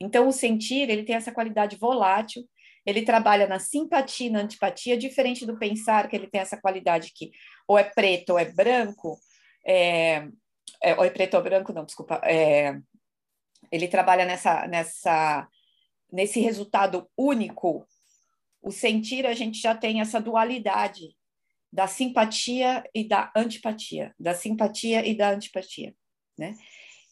Então, 0.00 0.28
o 0.28 0.32
sentir, 0.32 0.88
ele 0.88 1.02
tem 1.02 1.16
essa 1.16 1.32
qualidade 1.32 1.76
volátil, 1.76 2.48
ele 2.88 3.02
trabalha 3.02 3.46
na 3.46 3.58
simpatia, 3.58 4.30
na 4.30 4.40
antipatia, 4.40 4.96
diferente 4.96 5.44
do 5.44 5.58
pensar, 5.58 6.08
que 6.08 6.16
ele 6.16 6.26
tem 6.26 6.40
essa 6.40 6.58
qualidade 6.58 7.12
que 7.14 7.30
ou 7.66 7.76
é 7.76 7.84
preto 7.84 8.30
ou 8.30 8.38
é 8.38 8.46
branco, 8.46 9.20
é, 9.66 10.26
é, 10.82 10.94
ou 10.96 11.04
é 11.04 11.10
preto 11.10 11.34
ou 11.36 11.42
branco, 11.42 11.70
não, 11.70 11.84
desculpa, 11.84 12.18
é, 12.24 12.80
ele 13.70 13.88
trabalha 13.88 14.24
nessa, 14.24 14.66
nessa, 14.66 15.46
nesse 16.10 16.40
resultado 16.40 17.06
único. 17.14 17.86
O 18.62 18.72
sentir, 18.72 19.26
a 19.26 19.34
gente 19.34 19.60
já 19.60 19.74
tem 19.74 20.00
essa 20.00 20.18
dualidade 20.18 21.14
da 21.70 21.86
simpatia 21.86 22.82
e 22.94 23.06
da 23.06 23.30
antipatia, 23.36 24.14
da 24.18 24.32
simpatia 24.32 25.06
e 25.06 25.14
da 25.14 25.28
antipatia, 25.28 25.94
né? 26.38 26.54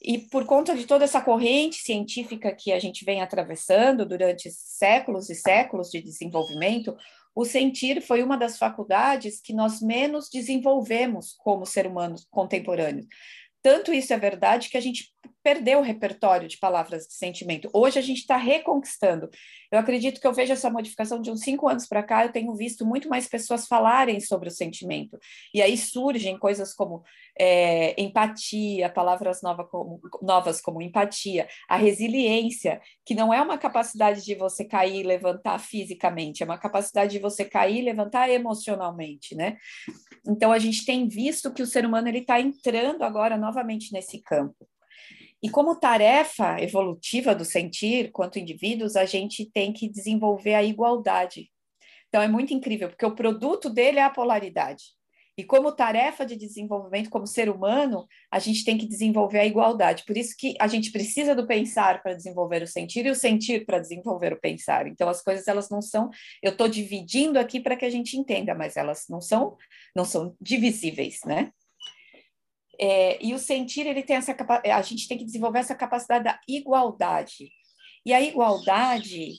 E 0.07 0.19
por 0.19 0.47
conta 0.47 0.77
de 0.77 0.87
toda 0.87 1.03
essa 1.03 1.21
corrente 1.21 1.83
científica 1.83 2.55
que 2.55 2.71
a 2.71 2.79
gente 2.79 3.05
vem 3.05 3.21
atravessando 3.21 4.07
durante 4.07 4.49
séculos 4.53 5.29
e 5.29 5.35
séculos 5.35 5.91
de 5.91 6.01
desenvolvimento, 6.01 6.97
o 7.35 7.45
sentir 7.45 8.01
foi 8.01 8.23
uma 8.23 8.39
das 8.39 8.57
faculdades 8.57 9.41
que 9.41 9.53
nós 9.53 9.83
menos 9.83 10.29
desenvolvemos 10.31 11.35
como 11.37 11.67
ser 11.67 11.89
humano 11.89 12.15
contemporâneo. 12.31 13.05
Tanto 13.61 13.93
isso 13.93 14.13
é 14.15 14.17
verdade 14.17 14.69
que 14.69 14.77
a 14.77 14.81
gente 14.81 15.13
perdeu 15.47 15.79
o 15.79 15.83
repertório 15.83 16.49
de 16.49 16.59
palavras 16.59 17.07
de 17.07 17.15
sentimento. 17.15 17.71
Hoje 17.73 18.01
a 18.01 18.03
gente 18.03 18.19
está 18.19 18.37
reconquistando. 18.37 19.31
Eu 19.71 19.79
acredito 19.79 20.21
que 20.21 20.27
eu 20.27 20.33
vejo 20.33 20.53
essa 20.53 20.69
modificação 20.69 21.23
de 21.23 21.31
uns 21.31 21.43
cinco 21.43 21.69
anos 21.69 21.87
para 21.87 22.03
cá, 22.03 22.25
eu 22.27 22.33
tenho 22.33 22.53
visto 22.57 22.85
muito 22.85 23.09
mais 23.09 23.29
pessoas 23.29 23.65
falarem 23.65 24.19
sobre 24.19 24.49
o 24.49 24.51
sentimento. 24.51 25.17
E 25.55 25.63
aí 25.63 25.79
surgem 25.79 26.37
coisas 26.37 26.75
como 26.75 27.05
é, 27.39 27.95
empatia, 27.97 28.91
palavras 28.91 29.41
nova 29.41 29.63
como, 29.65 30.01
novas 30.21 30.61
como 30.61 30.83
empatia, 30.83 31.47
a 31.69 31.77
resiliência, 31.77 32.81
que 33.05 33.15
não 33.15 33.33
é 33.33 33.41
uma 33.41 33.57
capacidade 33.57 34.25
de 34.25 34.35
você 34.35 34.65
cair 34.65 35.03
e 35.03 35.05
levantar 35.05 35.61
fisicamente, 35.61 36.43
é 36.43 36.47
uma 36.47 36.59
capacidade 36.59 37.13
de 37.13 37.21
você 37.21 37.45
cair 37.45 37.79
e 37.79 37.85
levantar 37.85 38.29
emocionalmente, 38.29 39.37
né? 39.37 39.57
Então 40.27 40.51
a 40.51 40.59
gente 40.59 40.85
tem 40.85 41.07
visto 41.07 41.55
que 41.55 41.63
o 41.63 41.67
ser 41.67 41.87
humano 41.87 42.09
ele 42.09 42.19
está 42.19 42.41
entrando 42.41 43.05
agora 43.05 43.37
novamente 43.37 43.93
nesse 43.93 44.21
campo. 44.21 44.67
E 45.43 45.51
como 45.51 45.79
tarefa 45.79 46.61
evolutiva 46.61 47.35
do 47.35 47.45
sentir, 47.45 48.11
quanto 48.11 48.39
indivíduos, 48.39 48.97
a 48.97 49.05
gente 49.05 49.51
tem 49.51 49.73
que 49.73 49.89
desenvolver 49.89 50.55
a 50.55 50.63
igualdade. 50.63 51.51
Então 52.09 52.23
é 52.23 52.29
muito 52.29 52.55
incrível, 52.55 52.89
porque 52.89 53.05
o 53.05 53.15
produto 53.15 53.69
dele 53.69 53.99
é 53.99 54.03
a 54.03 54.11
polaridade. 54.11 54.97
E 55.39 55.45
como 55.45 55.71
tarefa 55.71 56.25
de 56.25 56.35
desenvolvimento 56.35 57.11
como 57.11 57.27
ser 57.27 57.51
humano, 57.51 58.07
a 58.31 58.39
gente 58.39 58.65
tem 58.65 58.79
que 58.79 58.89
desenvolver 58.89 59.39
a 59.39 59.45
igualdade. 59.45 60.05
Por 60.07 60.17
isso 60.17 60.35
que 60.37 60.55
a 60.59 60.67
gente 60.67 60.91
precisa 60.91 61.35
do 61.35 61.47
pensar 61.47 62.03
para 62.03 62.15
desenvolver 62.15 62.63
o 62.63 62.67
sentir 62.67 63.05
e 63.05 63.11
o 63.11 63.15
sentir 63.15 63.67
para 63.67 63.79
desenvolver 63.79 64.33
o 64.33 64.41
pensar. 64.41 64.87
Então 64.87 65.11
as 65.11 65.21
coisas 65.21 65.47
elas 65.47 65.69
não 65.69 65.83
são, 65.83 66.09
eu 66.43 66.53
estou 66.53 66.69
dividindo 66.69 67.39
aqui 67.39 67.61
para 67.61 67.77
que 67.77 67.85
a 67.85 67.91
gente 67.91 68.17
entenda, 68.17 68.55
mas 68.55 68.79
elas 68.79 69.05
não 69.11 69.21
são 69.21 69.57
não 69.95 70.07
são 70.07 70.35
divisíveis, 70.41 71.21
né? 71.27 71.53
É, 72.81 73.25
e 73.25 73.35
o 73.35 73.39
sentir, 73.39 73.87
ele 73.87 74.03
tem 74.03 74.17
essa 74.17 74.37
a 74.65 74.83
gente 74.83 75.09
tem 75.09 75.17
que 75.19 75.25
desenvolver 75.25 75.61
essa 75.61 75.75
capacidade 75.75 76.25
da 76.25 76.41
igualdade. 76.49 77.51
E 78.05 78.13
a 78.13 78.21
igualdade, 78.21 79.33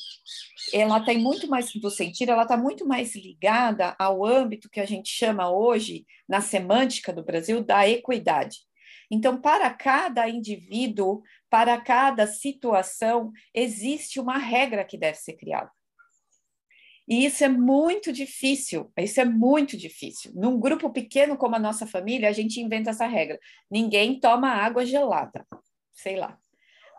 ela 0.74 1.00
tem 1.00 1.18
muito 1.18 1.48
mais 1.48 1.72
do 1.74 1.90
sentir, 1.90 2.30
ela 2.30 2.44
está 2.44 2.58
muito 2.58 2.86
mais 2.86 3.16
ligada 3.16 3.96
ao 3.98 4.26
âmbito 4.26 4.70
que 4.70 4.82
a 4.82 4.86
gente 4.86 5.10
chama 5.10 5.50
hoje, 5.50 6.06
na 6.28 6.42
semântica 6.42 7.14
do 7.14 7.24
Brasil, 7.24 7.64
da 7.64 7.88
equidade. 7.88 8.58
Então, 9.10 9.40
para 9.40 9.70
cada 9.74 10.28
indivíduo, 10.28 11.22
para 11.50 11.80
cada 11.80 12.28
situação, 12.28 13.32
existe 13.54 14.20
uma 14.20 14.38
regra 14.38 14.84
que 14.84 14.98
deve 14.98 15.18
ser 15.18 15.38
criada. 15.38 15.72
E 17.08 17.26
isso 17.26 17.44
é 17.44 17.48
muito 17.48 18.12
difícil, 18.12 18.92
isso 18.98 19.22
é 19.22 19.26
muito 19.26 19.78
difícil. 19.78 20.32
Num 20.36 20.60
grupo 20.60 20.90
pequeno 20.90 21.38
como 21.38 21.56
a 21.56 21.60
nossa 21.60 21.88
família, 21.88 22.28
a 22.28 22.34
gente 22.34 22.60
inventa 22.60 22.90
essa 22.90 23.08
regra: 23.08 23.40
ninguém 23.72 24.20
toma 24.20 24.50
água 24.50 24.86
gelada, 24.86 25.46
sei 25.94 26.18
lá. 26.18 26.38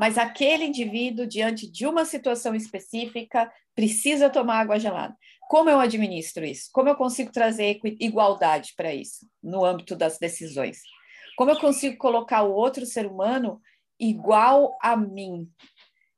Mas 0.00 0.16
aquele 0.16 0.64
indivíduo, 0.64 1.26
diante 1.26 1.70
de 1.70 1.86
uma 1.86 2.04
situação 2.04 2.54
específica, 2.54 3.52
precisa 3.74 4.30
tomar 4.30 4.60
água 4.60 4.78
gelada. 4.78 5.14
Como 5.48 5.68
eu 5.68 5.80
administro 5.80 6.44
isso? 6.44 6.68
Como 6.72 6.88
eu 6.88 6.94
consigo 6.94 7.32
trazer 7.32 7.80
igualdade 8.00 8.74
para 8.76 8.94
isso, 8.94 9.26
no 9.42 9.64
âmbito 9.64 9.96
das 9.96 10.18
decisões? 10.18 10.78
Como 11.36 11.50
eu 11.50 11.58
consigo 11.58 11.96
colocar 11.96 12.42
o 12.42 12.52
outro 12.52 12.86
ser 12.86 13.06
humano 13.06 13.60
igual 13.98 14.78
a 14.80 14.96
mim, 14.96 15.50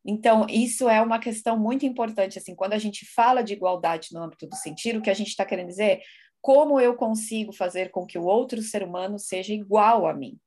então, 0.04 0.46
isso 0.48 0.88
é 0.88 1.00
uma 1.02 1.18
questão 1.18 1.58
muito 1.58 1.84
importante, 1.84 2.38
assim, 2.38 2.54
quando 2.54 2.72
a 2.72 2.78
gente 2.78 3.04
fala 3.04 3.42
de 3.42 3.52
igualdade 3.52 4.08
no 4.12 4.22
âmbito 4.22 4.46
do 4.46 4.56
sentir, 4.56 4.96
o 4.96 5.02
que 5.02 5.10
a 5.10 5.14
gente 5.14 5.28
está 5.28 5.44
querendo 5.44 5.68
dizer 5.68 5.84
é 5.84 6.00
como 6.40 6.80
eu 6.80 6.94
consigo 6.94 7.52
fazer 7.52 7.90
com 7.90 8.06
que 8.06 8.18
o 8.18 8.24
outro 8.24 8.62
ser 8.62 8.82
humano 8.82 9.18
seja 9.18 9.52
igual 9.52 10.06
a 10.06 10.14
mim. 10.14 10.38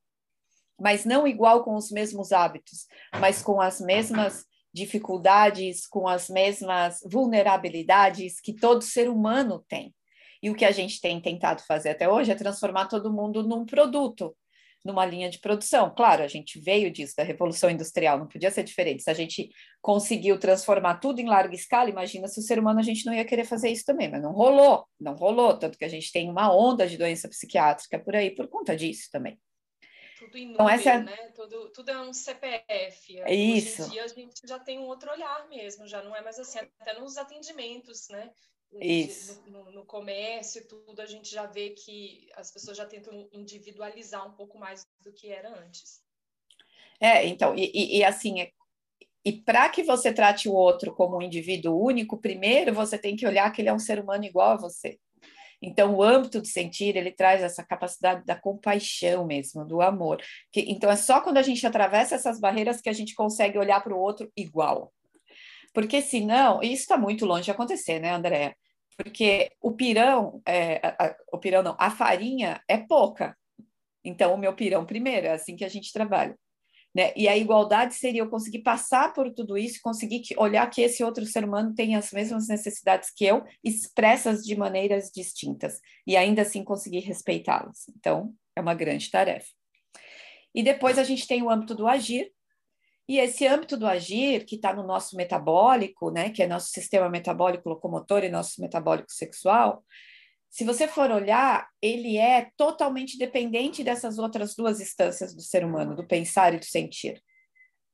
Mas 0.79 1.05
não 1.05 1.27
igual 1.27 1.63
com 1.63 1.75
os 1.75 1.91
mesmos 1.91 2.31
hábitos, 2.31 2.87
mas 3.19 3.43
com 3.43 3.61
as 3.61 3.79
mesmas 3.79 4.43
dificuldades, 4.73 5.85
com 5.85 6.07
as 6.07 6.29
mesmas 6.29 6.99
vulnerabilidades 7.05 8.41
que 8.41 8.53
todo 8.53 8.81
ser 8.81 9.07
humano 9.07 9.63
tem. 9.67 9.93
E 10.41 10.49
o 10.49 10.55
que 10.55 10.65
a 10.65 10.71
gente 10.71 10.99
tem 10.99 11.21
tentado 11.21 11.61
fazer 11.61 11.89
até 11.89 12.09
hoje 12.09 12.31
é 12.31 12.35
transformar 12.35 12.87
todo 12.87 13.13
mundo 13.13 13.43
num 13.43 13.65
produto, 13.65 14.35
numa 14.83 15.05
linha 15.05 15.29
de 15.29 15.39
produção. 15.39 15.93
Claro, 15.95 16.23
a 16.23 16.27
gente 16.27 16.59
veio 16.59 16.91
disso, 16.91 17.13
da 17.15 17.23
Revolução 17.23 17.69
Industrial, 17.69 18.17
não 18.17 18.27
podia 18.27 18.51
ser 18.51 18.63
diferente. 18.63 19.03
Se 19.03 19.09
a 19.09 19.13
gente 19.13 19.49
conseguiu 19.81 20.37
transformar 20.39 20.95
tudo 20.97 21.19
em 21.19 21.27
larga 21.27 21.55
escala, 21.55 21.89
imagina 21.89 22.27
se 22.27 22.39
o 22.39 22.43
ser 22.43 22.59
humano 22.59 22.79
a 22.79 22.83
gente 22.83 23.05
não 23.05 23.13
ia 23.13 23.25
querer 23.25 23.45
fazer 23.45 23.69
isso 23.69 23.85
também, 23.85 24.09
mas 24.09 24.21
não 24.21 24.33
rolou, 24.33 24.85
não 24.99 25.15
rolou, 25.15 25.57
tanto 25.57 25.77
que 25.77 25.85
a 25.85 25.89
gente 25.89 26.11
tem 26.11 26.29
uma 26.29 26.53
onda 26.53 26.87
de 26.87 26.97
doença 26.97 27.29
psiquiátrica 27.29 27.99
por 27.99 28.15
aí 28.15 28.31
por 28.31 28.47
conta 28.47 28.75
disso 28.75 29.09
também. 29.11 29.39
Tudo 30.19 30.37
então, 30.37 30.69
essa... 30.69 30.91
É 30.91 31.03
né? 31.03 31.31
Tudo, 31.35 31.71
tudo 31.71 31.89
é 31.89 32.01
um 32.01 32.13
CPF. 32.13 33.19
É 33.21 33.33
isso. 33.33 33.81
Hoje 33.81 33.89
em 33.89 33.93
dia 33.93 34.03
a 34.03 34.07
gente 34.07 34.41
já 34.45 34.59
tem 34.59 34.79
um 34.79 34.83
outro 34.83 35.11
olhar 35.11 35.47
mesmo, 35.49 35.87
já 35.87 36.01
não 36.01 36.15
é 36.15 36.21
mais 36.21 36.39
assim, 36.39 36.59
até 36.79 36.99
nos 36.99 37.17
atendimentos, 37.17 38.07
né? 38.09 38.29
Isso. 38.79 39.43
No, 39.47 39.71
no, 39.71 39.85
comércio 39.85 40.61
e 40.61 40.65
tudo, 40.65 41.01
a 41.01 41.05
gente 41.05 41.29
já 41.29 41.45
vê 41.45 41.71
que 41.71 42.29
as 42.35 42.51
pessoas 42.51 42.77
já 42.77 42.85
tentam 42.85 43.27
individualizar 43.31 44.27
um 44.27 44.33
pouco 44.33 44.57
mais 44.57 44.85
do 45.01 45.11
que 45.11 45.29
era 45.29 45.49
antes. 45.59 46.01
É, 46.99 47.25
então, 47.25 47.55
e, 47.55 47.71
e, 47.73 47.97
e 47.97 48.03
assim, 48.03 48.41
é, 48.41 48.51
e 49.25 49.31
para 49.31 49.69
que 49.69 49.83
você 49.83 50.11
trate 50.11 50.49
o 50.49 50.53
outro 50.53 50.93
como 50.93 51.17
um 51.17 51.21
indivíduo 51.21 51.79
único, 51.79 52.17
primeiro 52.17 52.73
você 52.73 52.97
tem 52.97 53.15
que 53.15 53.25
olhar 53.25 53.51
que 53.51 53.61
ele 53.61 53.69
é 53.69 53.73
um 53.73 53.79
ser 53.79 53.99
humano 53.99 54.25
igual 54.25 54.51
a 54.51 54.57
você. 54.57 54.99
Então, 55.61 55.95
o 55.95 56.03
âmbito 56.03 56.41
de 56.41 56.49
sentir, 56.49 56.97
ele 56.97 57.09
traz 57.09 57.41
essa 57.41 57.63
capacidade 57.63 58.25
da 58.25 58.35
compaixão 58.35 59.25
mesmo, 59.25 59.65
do 59.65 59.81
amor. 59.81 60.21
Que, 60.51 60.59
então, 60.67 60.91
é 60.91 60.95
só 60.97 61.21
quando 61.21 61.37
a 61.37 61.41
gente 61.41 61.65
atravessa 61.65 62.15
essas 62.15 62.37
barreiras 62.37 62.81
que 62.81 62.89
a 62.89 62.93
gente 62.93 63.15
consegue 63.15 63.57
olhar 63.57 63.81
para 63.81 63.95
o 63.95 63.99
outro 63.99 64.29
igual. 64.35 64.91
Porque 65.73 66.01
senão, 66.01 66.61
isso 66.61 66.81
está 66.81 66.97
muito 66.97 67.25
longe 67.25 67.45
de 67.45 67.51
acontecer, 67.51 67.99
né, 67.99 68.11
André? 68.11 68.55
Porque 68.97 69.51
o 69.61 69.71
pirão, 69.71 70.41
é, 70.45 70.75
a, 70.85 71.05
a, 71.05 71.15
o 71.31 71.37
pirão 71.37 71.63
não, 71.63 71.75
a 71.79 71.89
farinha 71.89 72.61
é 72.67 72.77
pouca. 72.77 73.37
Então, 74.03 74.33
o 74.33 74.37
meu 74.37 74.53
pirão 74.53 74.85
primeiro, 74.85 75.27
é 75.27 75.31
assim 75.31 75.55
que 75.55 75.65
a 75.65 75.69
gente 75.69 75.91
trabalha. 75.93 76.37
Né? 76.95 77.11
E 77.15 77.27
a 77.27 77.35
igualdade 77.35 77.95
seria 77.95 78.21
eu 78.21 78.29
conseguir 78.29 78.59
passar 78.59 79.13
por 79.13 79.33
tudo 79.33 79.57
isso, 79.57 79.79
conseguir 79.81 80.19
que, 80.19 80.37
olhar 80.37 80.69
que 80.69 80.81
esse 80.81 81.03
outro 81.03 81.25
ser 81.25 81.43
humano 81.43 81.73
tem 81.73 81.95
as 81.95 82.11
mesmas 82.11 82.47
necessidades 82.47 83.09
que 83.11 83.25
eu, 83.25 83.43
expressas 83.63 84.43
de 84.43 84.55
maneiras 84.55 85.09
distintas, 85.09 85.79
e 86.05 86.15
ainda 86.15 86.43
assim 86.43 86.63
conseguir 86.63 86.99
respeitá-las. 86.99 87.87
Então, 87.97 88.33
é 88.55 88.61
uma 88.61 88.75
grande 88.75 89.09
tarefa. 89.09 89.47
E 90.53 90.61
depois 90.61 90.99
a 90.99 91.03
gente 91.03 91.27
tem 91.27 91.41
o 91.41 91.49
âmbito 91.49 91.73
do 91.73 91.87
agir, 91.87 92.31
e 93.07 93.19
esse 93.19 93.45
âmbito 93.45 93.75
do 93.75 93.85
agir, 93.85 94.45
que 94.45 94.55
está 94.55 94.73
no 94.73 94.83
nosso 94.83 95.15
metabólico, 95.17 96.09
né, 96.09 96.29
que 96.29 96.41
é 96.41 96.47
nosso 96.47 96.69
sistema 96.69 97.09
metabólico 97.09 97.69
locomotor 97.69 98.23
e 98.23 98.29
nosso 98.29 98.61
metabólico 98.61 99.11
sexual, 99.11 99.83
se 100.49 100.63
você 100.63 100.87
for 100.87 101.09
olhar, 101.09 101.67
ele 101.81 102.17
é 102.17 102.51
totalmente 102.55 103.17
dependente 103.17 103.83
dessas 103.83 104.19
outras 104.19 104.55
duas 104.55 104.79
instâncias 104.79 105.35
do 105.35 105.41
ser 105.41 105.65
humano, 105.65 105.95
do 105.95 106.05
pensar 106.05 106.53
e 106.53 106.59
do 106.59 106.65
sentir, 106.65 107.21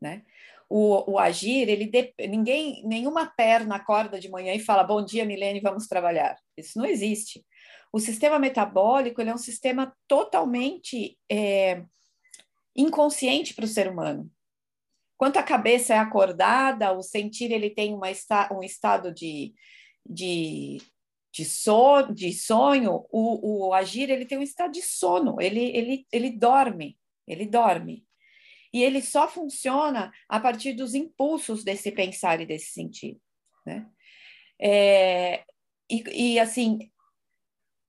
né? 0.01 0.23
O, 0.69 1.13
o 1.13 1.17
agir, 1.17 1.67
ele 1.69 1.87
de, 1.87 2.13
ninguém, 2.27 2.85
nenhuma 2.85 3.25
perna 3.25 3.77
acorda 3.77 4.19
de 4.19 4.29
manhã 4.29 4.53
e 4.53 4.59
fala: 4.59 4.83
"Bom 4.83 5.03
dia, 5.03 5.25
Milene, 5.25 5.61
vamos 5.61 5.87
trabalhar". 5.87 6.37
Isso 6.57 6.77
não 6.77 6.85
existe. 6.85 7.45
O 7.93 7.99
sistema 7.99 8.37
metabólico 8.37 9.21
ele 9.21 9.29
é 9.29 9.33
um 9.33 9.37
sistema 9.37 9.95
totalmente 10.05 11.17
é, 11.31 11.83
inconsciente 12.75 13.53
para 13.53 13.65
o 13.65 13.69
ser 13.69 13.89
humano. 13.89 14.29
Quanto 15.19 15.37
a 15.37 15.43
cabeça 15.43 15.93
é 15.93 15.97
acordada, 15.97 16.93
o 16.93 17.03
sentir 17.03 17.51
ele 17.51 17.69
tem 17.69 17.93
uma, 17.93 18.07
um 18.53 18.63
estado 18.63 19.13
de, 19.13 19.53
de 20.09 20.77
de, 21.31 21.45
so, 21.45 22.01
de 22.13 22.33
sonho, 22.33 23.05
o, 23.11 23.67
o 23.67 23.73
agir 23.73 24.09
ele 24.09 24.25
tem 24.25 24.37
um 24.37 24.43
estado 24.43 24.71
de 24.71 24.81
sono, 24.81 25.39
ele, 25.39 25.59
ele, 25.59 26.07
ele 26.11 26.31
dorme, 26.31 26.97
ele 27.27 27.45
dorme. 27.45 28.05
E 28.73 28.83
ele 28.83 29.01
só 29.01 29.27
funciona 29.27 30.11
a 30.27 30.39
partir 30.39 30.73
dos 30.73 30.93
impulsos 30.93 31.63
desse 31.63 31.91
pensar 31.91 32.39
e 32.41 32.45
desse 32.45 32.71
sentir. 32.71 33.19
Né? 33.65 33.87
É, 34.59 35.43
e, 35.89 36.33
e, 36.33 36.39
assim, 36.39 36.91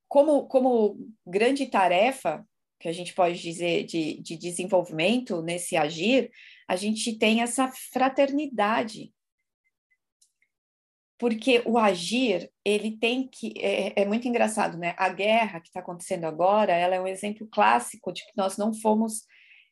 como, 0.09 0.47
como 0.47 0.99
grande 1.27 1.67
tarefa 1.67 2.47
que 2.81 2.89
a 2.89 2.93
gente 2.93 3.15
pode 3.15 3.41
dizer 3.41 3.85
de, 3.85 4.21
de 4.23 4.37
desenvolvimento 4.37 5.43
nesse 5.43 5.77
agir, 5.77 6.31
a 6.67 6.75
gente 6.75 7.19
tem 7.19 7.43
essa 7.43 7.71
fraternidade 7.93 9.13
porque 11.21 11.63
o 11.67 11.77
agir 11.77 12.51
ele 12.65 12.97
tem 12.97 13.29
que 13.29 13.53
é, 13.59 14.01
é 14.01 14.05
muito 14.07 14.27
engraçado, 14.27 14.79
né? 14.79 14.95
A 14.97 15.11
guerra 15.11 15.61
que 15.61 15.69
está 15.69 15.81
acontecendo 15.81 16.25
agora, 16.25 16.73
ela 16.73 16.95
é 16.95 17.01
um 17.01 17.07
exemplo 17.07 17.47
clássico 17.47 18.11
de 18.11 18.25
que 18.25 18.33
nós 18.35 18.57
não 18.57 18.73
fomos 18.73 19.27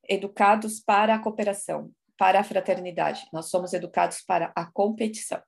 educados 0.06 0.78
para 0.78 1.14
a 1.14 1.18
cooperação, 1.18 1.90
para 2.18 2.40
a 2.40 2.44
fraternidade. 2.44 3.22
Nós 3.32 3.48
somos 3.48 3.72
educados 3.72 4.20
para 4.20 4.52
a 4.54 4.70
competição. 4.70 5.40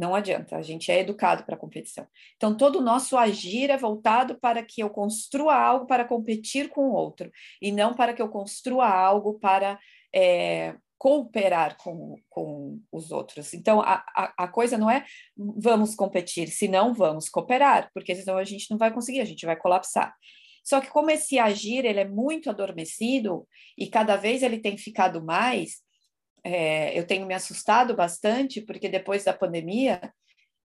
Não 0.00 0.14
adianta, 0.14 0.56
a 0.56 0.62
gente 0.62 0.90
é 0.90 1.00
educado 1.00 1.44
para 1.44 1.58
competição. 1.58 2.06
Então, 2.34 2.56
todo 2.56 2.78
o 2.78 2.82
nosso 2.82 3.18
agir 3.18 3.68
é 3.68 3.76
voltado 3.76 4.40
para 4.40 4.64
que 4.64 4.82
eu 4.82 4.88
construa 4.88 5.54
algo 5.54 5.84
para 5.84 6.06
competir 6.06 6.70
com 6.70 6.88
o 6.88 6.94
outro, 6.94 7.30
e 7.60 7.70
não 7.70 7.92
para 7.92 8.14
que 8.14 8.22
eu 8.22 8.30
construa 8.30 8.88
algo 8.88 9.38
para 9.38 9.78
é, 10.14 10.74
cooperar 10.96 11.76
com, 11.76 12.16
com 12.30 12.80
os 12.90 13.12
outros. 13.12 13.52
Então, 13.52 13.82
a, 13.82 14.02
a, 14.16 14.44
a, 14.44 14.48
coisa 14.48 14.78
não 14.78 14.90
é 14.90 15.04
vamos 15.36 15.94
competir, 15.94 16.48
se 16.48 16.66
não 16.66 16.94
vamos 16.94 17.28
cooperar, 17.28 17.90
porque 17.92 18.14
senão 18.14 18.38
a 18.38 18.44
gente 18.44 18.70
não 18.70 18.78
vai 18.78 18.90
conseguir, 18.90 19.20
a 19.20 19.26
gente 19.26 19.44
vai 19.44 19.54
colapsar. 19.54 20.14
Só 20.64 20.80
que 20.80 20.88
como 20.88 21.10
esse 21.10 21.38
agir 21.38 21.84
ele 21.84 22.00
é 22.00 22.08
muito 22.08 22.48
adormecido 22.48 23.46
e 23.76 23.86
cada 23.86 24.16
vez 24.16 24.42
ele 24.42 24.60
tem 24.60 24.78
ficado 24.78 25.22
mais, 25.22 25.82
é, 26.44 26.98
eu 26.98 27.06
tenho 27.06 27.26
me 27.26 27.34
assustado 27.34 27.94
bastante, 27.94 28.60
porque 28.60 28.88
depois 28.88 29.24
da 29.24 29.32
pandemia, 29.32 30.00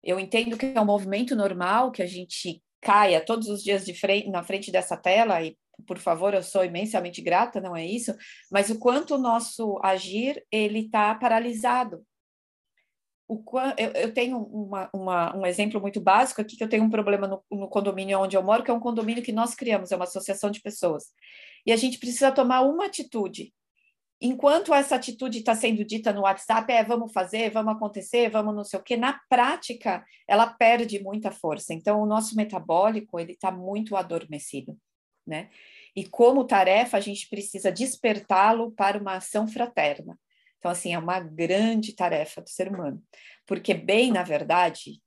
eu 0.03 0.19
entendo 0.19 0.57
que 0.57 0.67
é 0.67 0.81
um 0.81 0.85
movimento 0.85 1.37
normal 1.37 1.91
que 1.93 2.03
a 2.03 2.07
gente 2.07 2.63
caia 2.81 3.25
todos 3.25 3.49
os 3.49 3.63
dias 3.63 3.85
frente, 3.99 4.29
na 4.31 4.43
frente 4.43 4.73
dessa 4.73 4.97
tela 4.97 5.43
e 5.43 5.57
por 5.87 5.99
favor, 5.99 6.35
eu 6.35 6.43
sou 6.43 6.65
imensamente 6.65 7.23
grata, 7.23 7.61
não 7.61 7.77
é 7.77 7.85
isso, 7.85 8.15
mas 8.51 8.71
o 8.71 8.79
quanto 8.79 9.15
o 9.15 9.19
nosso 9.19 9.79
agir 9.83 10.45
ele 10.51 10.81
está 10.81 11.15
paralisado. 11.15 12.05
O, 13.29 13.43
eu, 13.79 13.91
eu 13.93 14.13
tenho 14.13 14.39
uma, 14.39 14.91
uma, 14.93 15.37
um 15.37 15.47
exemplo 15.47 15.81
muito 15.81 16.01
básico 16.01 16.41
aqui, 16.41 16.57
que 16.57 16.65
eu 16.65 16.69
tenho 16.69 16.85
um 16.85 16.91
problema 16.91 17.29
no, 17.29 17.43
no 17.51 17.69
condomínio 17.69 18.21
onde 18.21 18.37
eu 18.37 18.43
moro, 18.43 18.65
que 18.65 18.71
é 18.71 18.75
um 18.75 18.81
condomínio 18.81 19.23
que 19.23 19.33
nós 19.33 19.55
criamos, 19.55 19.93
é 19.93 19.97
uma 19.97 20.05
associação 20.05 20.51
de 20.51 20.61
pessoas. 20.61 21.05
E 21.65 21.73
a 21.73 21.77
gente 21.77 21.99
precisa 21.99 22.33
tomar 22.33 22.63
uma 22.63 22.87
atitude. 22.87 23.55
Enquanto 24.21 24.75
essa 24.75 24.97
atitude 24.97 25.39
está 25.39 25.55
sendo 25.55 25.85
dita 25.85 26.13
no 26.13 26.23
WhatsApp, 26.23 26.71
é 26.73 26.85
vamos 26.85 27.13
fazer, 27.13 27.51
vamos 27.51 27.75
acontecer, 27.75 28.31
vamos 28.31 28.55
não 28.55 28.65
sei 28.65 28.79
o 28.79 28.83
quê, 28.83 28.97
na 28.97 29.19
prática, 29.29 30.05
ela 30.29 30.47
perde 30.47 31.03
muita 31.03 31.31
força. 31.31 31.73
Então, 31.73 32.03
o 32.03 32.07
nosso 32.07 32.37
metabólico, 32.37 33.19
ele 33.19 33.33
está 33.33 33.51
muito 33.51 33.97
adormecido 33.97 34.77
né? 35.31 35.49
E 35.95 36.07
como 36.07 36.47
tarefa, 36.47 36.97
a 36.97 37.01
gente 37.01 37.29
precisa 37.29 37.73
despertá-lo 37.73 38.73
para 38.73 38.99
uma 38.99 39.15
ação 39.15 39.47
fraterna. 39.49 40.19
Então, 40.59 40.71
assim, 40.71 40.93
é 40.93 40.99
uma 40.99 41.21
grande 41.21 41.95
tarefa 41.95 42.43
do 42.43 42.51
ser 42.51 42.69
humano. 42.69 43.03
Porque, 43.47 43.73
bem, 43.73 44.13
na 44.13 44.23
verdade, 44.23 45.01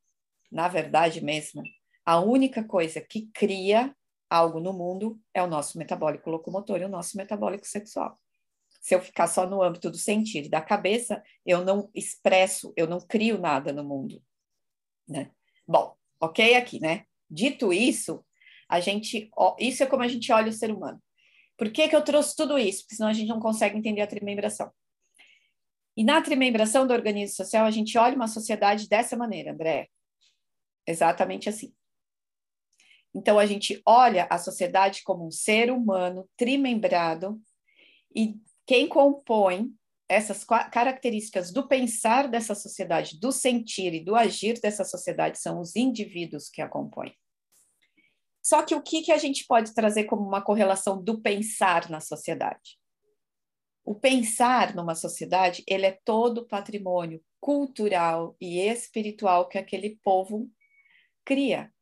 na 0.51 0.67
verdade 0.67 1.23
mesmo, 1.23 1.61
a 2.05 2.19
única 2.19 2.63
coisa 2.63 2.99
que 2.99 3.29
cria 3.33 3.95
algo 4.29 4.59
no 4.59 4.73
mundo 4.73 5.19
é 5.33 5.43
o 5.43 5.47
nosso 5.47 5.77
metabólico 5.77 6.29
locomotor 6.29 6.81
e 6.81 6.85
o 6.85 6.89
nosso 6.89 7.15
metabólico 7.17 7.67
sexual. 7.67 8.19
Se 8.83 8.93
eu 8.93 9.01
ficar 9.01 9.27
só 9.27 9.47
no 9.47 9.63
âmbito 9.63 9.89
do 9.89 9.95
sentir 9.95 10.49
da 10.49 10.59
cabeça, 10.59 11.23
eu 11.45 11.63
não 11.63 11.89
expresso, 11.95 12.73
eu 12.75 12.85
não 12.85 12.99
crio 12.99 13.39
nada 13.39 13.71
no 13.71 13.81
mundo, 13.81 14.21
né? 15.07 15.31
Bom, 15.65 15.95
ok 16.19 16.55
aqui, 16.55 16.81
né? 16.81 17.05
Dito 17.29 17.71
isso, 17.71 18.25
a 18.67 18.81
gente, 18.81 19.31
isso 19.57 19.83
é 19.83 19.85
como 19.85 20.03
a 20.03 20.07
gente 20.09 20.29
olha 20.33 20.49
o 20.49 20.53
ser 20.53 20.69
humano. 20.69 21.01
Por 21.57 21.71
que, 21.71 21.87
que 21.87 21.95
eu 21.95 22.03
trouxe 22.03 22.35
tudo 22.35 22.59
isso? 22.59 22.81
Porque 22.81 22.95
senão 22.95 23.09
a 23.09 23.13
gente 23.13 23.29
não 23.29 23.39
consegue 23.39 23.77
entender 23.77 24.01
a 24.01 24.07
trimembração. 24.07 24.69
E 25.95 26.03
na 26.03 26.21
trimembração 26.21 26.85
do 26.85 26.93
organismo 26.93 27.37
social, 27.37 27.65
a 27.65 27.71
gente 27.71 27.97
olha 27.97 28.17
uma 28.17 28.27
sociedade 28.27 28.89
dessa 28.89 29.15
maneira, 29.15 29.53
André. 29.53 29.87
Exatamente 30.85 31.47
assim. 31.47 31.73
Então, 33.15 33.39
a 33.39 33.45
gente 33.45 33.81
olha 33.85 34.27
a 34.29 34.37
sociedade 34.37 35.03
como 35.03 35.25
um 35.25 35.31
ser 35.31 35.71
humano 35.71 36.27
trimembrado 36.35 37.39
e 38.13 38.35
quem 38.65 38.87
compõe 38.87 39.73
essas 40.07 40.43
características 40.43 41.51
do 41.51 41.67
pensar 41.67 42.27
dessa 42.27 42.53
sociedade, 42.53 43.19
do 43.19 43.31
sentir 43.31 43.93
e 43.93 44.03
do 44.03 44.15
agir 44.15 44.59
dessa 44.61 44.83
sociedade 44.83 45.39
são 45.39 45.59
os 45.59 45.75
indivíduos 45.75 46.49
que 46.49 46.61
a 46.61 46.67
compõem. 46.67 47.13
Só 48.41 48.61
que 48.61 48.75
o 48.75 48.81
que, 48.81 49.01
que 49.01 49.11
a 49.11 49.17
gente 49.17 49.45
pode 49.47 49.73
trazer 49.73 50.03
como 50.03 50.21
uma 50.21 50.41
correlação 50.41 51.01
do 51.01 51.21
pensar 51.21 51.89
na 51.89 52.01
sociedade? 52.01 52.77
O 53.85 53.95
pensar 53.95 54.75
numa 54.75 54.95
sociedade, 54.95 55.63
ele 55.67 55.85
é 55.85 55.99
todo 56.05 56.47
patrimônio 56.47 57.23
cultural 57.39 58.35
e 58.39 58.59
espiritual 58.59 59.47
que 59.47 59.57
aquele 59.57 59.97
povo 60.03 60.49
cria. 61.25 61.73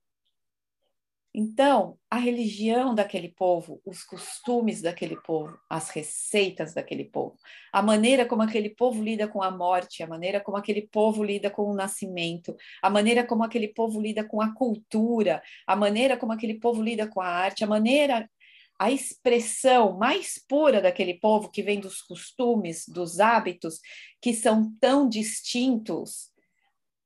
Então, 1.34 1.98
a 2.10 2.18
religião 2.18 2.94
daquele 2.94 3.30
povo, 3.30 3.82
os 3.86 4.04
costumes 4.04 4.82
daquele 4.82 5.16
povo, 5.16 5.58
as 5.70 5.90
receitas 5.90 6.74
daquele 6.74 7.06
povo, 7.06 7.38
a 7.72 7.82
maneira 7.82 8.26
como 8.26 8.42
aquele 8.42 8.70
povo 8.70 9.02
lida 9.02 9.30
com 9.30 9.42
a 9.42 9.50
morte, 9.50 10.04
a 10.04 10.08
maneira 10.08 10.42
como 10.42 10.58
aquele 10.58 10.82
povo 10.88 11.24
lida 11.24 11.50
com 11.50 11.64
o 11.64 11.74
nascimento, 11.74 12.54
a 12.82 12.90
maneira 12.90 13.26
como 13.26 13.44
aquele 13.44 13.70
povo 13.70 14.02
lida 14.02 14.26
com 14.28 14.42
a 14.42 14.54
cultura, 14.54 15.42
a 15.66 15.74
maneira 15.74 16.18
como 16.18 16.34
aquele 16.34 16.60
povo 16.60 16.84
lida 16.84 17.08
com 17.08 17.22
a 17.22 17.28
arte, 17.28 17.64
a 17.64 17.68
maneira, 17.68 18.30
a 18.78 18.92
expressão 18.92 19.98
mais 19.98 20.44
pura 20.50 20.82
daquele 20.82 21.14
povo 21.14 21.50
que 21.50 21.64
vem 21.64 21.80
dos 21.80 22.02
costumes, 22.02 22.84
dos 22.90 23.22
hábitos 23.22 23.80
que 24.20 24.34
são 24.34 24.76
tão 24.82 25.08
distintos 25.08 26.31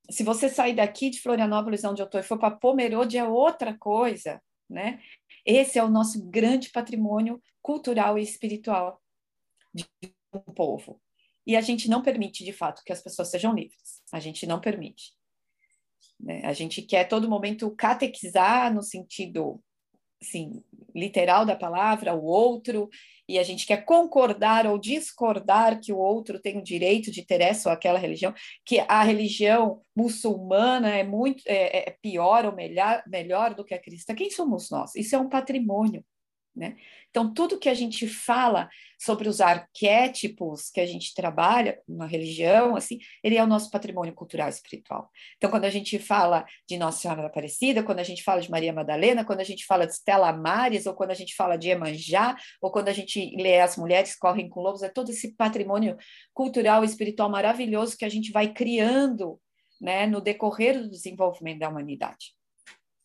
se 0.09 0.23
você 0.23 0.49
sair 0.49 0.75
daqui 0.75 1.09
de 1.09 1.21
Florianópolis, 1.21 1.83
onde 1.83 2.01
eu 2.01 2.05
estou, 2.05 2.19
e 2.19 2.23
for 2.23 2.37
para 2.37 2.55
Pomerode, 2.55 3.17
é 3.17 3.23
outra 3.23 3.77
coisa, 3.77 4.41
né? 4.69 5.01
Esse 5.45 5.77
é 5.77 5.83
o 5.83 5.89
nosso 5.89 6.23
grande 6.25 6.69
patrimônio 6.69 7.41
cultural 7.61 8.17
e 8.17 8.23
espiritual 8.23 9.01
de 9.73 9.85
um 10.33 10.39
povo. 10.53 11.01
E 11.45 11.55
a 11.55 11.61
gente 11.61 11.89
não 11.89 12.01
permite, 12.01 12.43
de 12.43 12.51
fato, 12.51 12.83
que 12.83 12.91
as 12.91 13.01
pessoas 13.01 13.29
sejam 13.29 13.53
livres. 13.53 14.01
A 14.11 14.19
gente 14.19 14.47
não 14.47 14.59
permite. 14.59 15.13
Né? 16.19 16.41
A 16.43 16.53
gente 16.53 16.81
quer 16.81 17.07
todo 17.07 17.29
momento 17.29 17.69
catequizar 17.75 18.73
no 18.73 18.81
sentido 18.81 19.61
assim, 20.25 20.63
literal 20.93 21.45
da 21.45 21.55
palavra, 21.55 22.15
o 22.15 22.23
outro, 22.23 22.89
e 23.27 23.39
a 23.39 23.43
gente 23.43 23.65
quer 23.65 23.85
concordar 23.85 24.67
ou 24.67 24.77
discordar 24.77 25.79
que 25.79 25.91
o 25.91 25.97
outro 25.97 26.39
tem 26.39 26.57
o 26.57 26.63
direito 26.63 27.11
de 27.11 27.25
ter 27.25 27.41
essa 27.41 27.69
ou 27.69 27.73
aquela 27.73 27.99
religião, 27.99 28.33
que 28.65 28.79
a 28.79 29.03
religião 29.03 29.81
muçulmana 29.95 30.89
é 30.89 31.03
muito 31.03 31.43
é, 31.47 31.89
é 31.89 31.97
pior 32.01 32.45
ou 32.45 32.55
melhor, 32.55 33.03
melhor 33.07 33.53
do 33.53 33.63
que 33.63 33.73
a 33.73 33.81
cristã. 33.81 34.13
Quem 34.15 34.29
somos 34.29 34.69
nós? 34.69 34.95
Isso 34.95 35.15
é 35.15 35.19
um 35.19 35.29
patrimônio. 35.29 36.03
Né? 36.55 36.77
Então, 37.09 37.33
tudo 37.33 37.59
que 37.59 37.67
a 37.67 37.73
gente 37.73 38.07
fala 38.07 38.69
sobre 38.97 39.27
os 39.27 39.41
arquétipos 39.41 40.69
que 40.69 40.79
a 40.79 40.85
gente 40.85 41.13
trabalha 41.13 41.81
na 41.87 42.05
religião, 42.05 42.77
assim, 42.77 42.99
ele 43.21 43.35
é 43.35 43.43
o 43.43 43.47
nosso 43.47 43.69
patrimônio 43.69 44.13
cultural 44.13 44.47
e 44.47 44.51
espiritual. 44.51 45.09
Então, 45.35 45.51
quando 45.51 45.65
a 45.65 45.69
gente 45.69 45.99
fala 45.99 46.45
de 46.67 46.77
Nossa 46.77 46.99
Senhora 46.99 47.21
da 47.21 47.27
Aparecida, 47.27 47.83
quando 47.83 47.99
a 47.99 48.03
gente 48.03 48.23
fala 48.23 48.39
de 48.39 48.49
Maria 48.49 48.71
Madalena, 48.71 49.25
quando 49.25 49.41
a 49.41 49.43
gente 49.43 49.65
fala 49.65 49.85
de 49.85 49.95
Stella 49.95 50.31
Maris, 50.31 50.85
ou 50.85 50.93
quando 50.93 51.11
a 51.11 51.15
gente 51.15 51.35
fala 51.35 51.57
de 51.57 51.69
Emanjá, 51.69 52.37
ou 52.61 52.71
quando 52.71 52.87
a 52.87 52.93
gente 52.93 53.35
lê 53.35 53.59
As 53.59 53.75
Mulheres 53.75 54.15
Correm 54.15 54.47
com 54.47 54.61
Lobos, 54.61 54.81
é 54.81 54.89
todo 54.89 55.09
esse 55.09 55.33
patrimônio 55.33 55.97
cultural 56.33 56.83
e 56.83 56.87
espiritual 56.87 57.29
maravilhoso 57.29 57.97
que 57.97 58.05
a 58.05 58.09
gente 58.09 58.31
vai 58.31 58.53
criando 58.53 59.39
né, 59.81 60.07
no 60.07 60.21
decorrer 60.21 60.81
do 60.81 60.89
desenvolvimento 60.89 61.59
da 61.59 61.69
humanidade. 61.69 62.33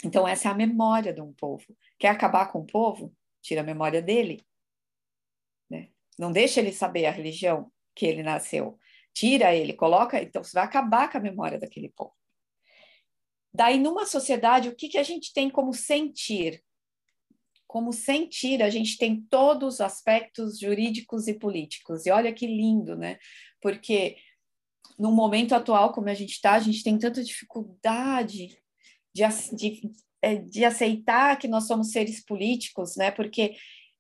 Então, 0.04 0.26
essa 0.26 0.48
é 0.48 0.50
a 0.50 0.54
memória 0.54 1.12
de 1.12 1.20
um 1.20 1.32
povo. 1.32 1.64
Quer 1.98 2.08
acabar 2.08 2.50
com 2.50 2.60
o 2.60 2.66
povo? 2.66 3.12
Tira 3.42 3.60
a 3.60 3.64
memória 3.64 4.02
dele. 4.02 4.44
Né? 5.68 5.88
Não 6.18 6.32
deixa 6.32 6.60
ele 6.60 6.72
saber 6.72 7.06
a 7.06 7.10
religião 7.10 7.70
que 7.94 8.06
ele 8.06 8.22
nasceu. 8.22 8.78
Tira 9.12 9.54
ele, 9.54 9.72
coloca. 9.72 10.22
Então, 10.22 10.42
você 10.42 10.52
vai 10.52 10.64
acabar 10.64 11.10
com 11.10 11.18
a 11.18 11.20
memória 11.20 11.58
daquele 11.58 11.88
povo. 11.90 12.14
Daí, 13.52 13.78
numa 13.78 14.06
sociedade, 14.06 14.68
o 14.68 14.76
que, 14.76 14.88
que 14.88 14.98
a 14.98 15.02
gente 15.02 15.32
tem 15.32 15.50
como 15.50 15.74
sentir? 15.74 16.62
Como 17.66 17.92
sentir, 17.92 18.62
a 18.62 18.70
gente 18.70 18.96
tem 18.96 19.20
todos 19.28 19.74
os 19.74 19.80
aspectos 19.80 20.58
jurídicos 20.58 21.26
e 21.26 21.34
políticos. 21.34 22.06
E 22.06 22.10
olha 22.10 22.32
que 22.32 22.46
lindo, 22.46 22.96
né? 22.96 23.18
Porque 23.60 24.16
no 24.98 25.10
momento 25.10 25.54
atual, 25.54 25.92
como 25.92 26.08
a 26.08 26.14
gente 26.14 26.32
está, 26.32 26.54
a 26.54 26.60
gente 26.60 26.82
tem 26.82 26.98
tanta 26.98 27.22
dificuldade 27.22 28.58
de, 29.14 29.22
de, 29.56 29.80
de 30.36 30.64
aceitar 30.64 31.38
que 31.38 31.48
nós 31.48 31.66
somos 31.66 31.92
seres 31.92 32.24
políticos, 32.24 32.96
né? 32.96 33.10
Porque 33.10 33.56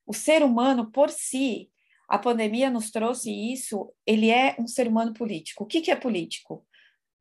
o 0.06 0.12
ser 0.12 0.42
humano, 0.42 0.90
por 0.90 1.10
si, 1.10 1.70
a 2.08 2.18
pandemia 2.18 2.68
nos 2.68 2.90
trouxe 2.90 3.30
isso, 3.30 3.92
ele 4.06 4.30
é 4.30 4.56
um 4.58 4.66
ser 4.66 4.88
humano 4.88 5.14
político. 5.14 5.64
O 5.64 5.66
que, 5.66 5.80
que 5.80 5.90
é 5.90 5.96
político? 5.96 6.66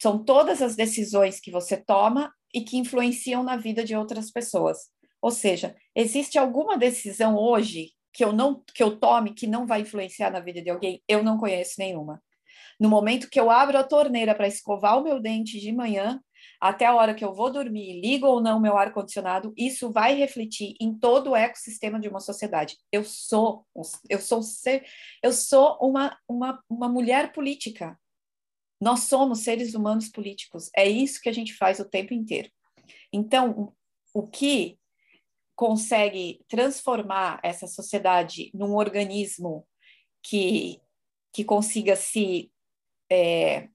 São 0.02 0.24
todas 0.24 0.62
as 0.62 0.76
decisões 0.76 1.40
que 1.40 1.52
você 1.52 1.78
toma 1.78 2.34
e 2.54 2.62
que 2.62 2.78
influenciam 2.78 3.44
na 3.44 3.56
vida 3.56 3.84
de 3.84 3.96
outras 3.96 4.32
pessoas. 4.32 4.90
Ou 5.22 5.32
seja, 5.32 5.76
existe 5.96 6.38
alguma 6.38 6.78
decisão 6.78 7.38
hoje 7.38 7.92
que 8.12 8.24
eu 8.24 8.34
não 8.34 8.64
que 8.74 8.82
eu 8.82 8.98
tome 8.98 9.36
que 9.36 9.46
não 9.46 9.68
vai 9.68 9.82
influenciar 9.82 10.32
na 10.32 10.40
vida 10.40 10.62
de 10.62 10.70
alguém? 10.70 11.04
Eu 11.08 11.24
não 11.24 11.38
conheço 11.38 11.76
nenhuma. 11.78 12.22
No 12.80 12.90
momento 12.90 13.30
que 13.30 13.40
eu 13.40 13.52
abro 13.52 13.78
a 13.78 13.84
torneira 13.84 14.34
para 14.34 14.48
escovar 14.48 14.98
o 14.98 15.04
meu 15.04 15.20
dente 15.20 15.60
de 15.60 15.72
manhã, 15.72 16.20
até 16.60 16.86
a 16.86 16.96
hora 16.96 17.16
que 17.16 17.24
eu 17.24 17.34
vou 17.34 17.52
dormir, 17.52 18.02
ligo 18.02 18.28
ou 18.28 18.42
não 18.42 18.60
meu 18.60 18.78
ar 18.78 18.92
condicionado, 18.92 19.54
isso 19.56 19.92
vai 19.92 20.16
refletir 20.16 20.76
em 20.80 20.94
todo 20.94 21.32
o 21.32 21.36
ecossistema 21.36 22.00
de 22.00 22.10
uma 22.10 22.20
sociedade. 22.20 22.78
Eu 22.92 23.04
sou, 23.04 23.66
eu 24.10 24.20
sou 24.20 24.44
ser, 24.44 24.86
eu 25.24 25.32
sou 25.32 25.78
uma, 25.82 26.18
uma, 26.28 26.62
uma 26.70 26.90
mulher 26.90 27.32
política. 27.32 27.98
Nós 28.82 29.02
somos 29.02 29.40
seres 29.40 29.74
humanos 29.74 30.10
políticos. 30.10 30.70
É 30.76 30.88
isso 30.88 31.22
que 31.22 31.30
a 31.30 31.34
gente 31.34 31.54
faz 31.54 31.80
o 31.80 31.90
tempo 31.90 32.14
inteiro. 32.14 32.50
Então, 33.14 33.74
o 34.14 34.28
que 34.28 34.78
consegue 35.56 36.40
transformar 36.48 37.40
essa 37.44 37.68
sociedade 37.68 38.50
num 38.54 38.76
organismo 38.76 39.68
que, 40.24 40.82
que 41.34 41.44
consiga 41.44 41.96
se. 41.96 42.52
É, 43.12 43.68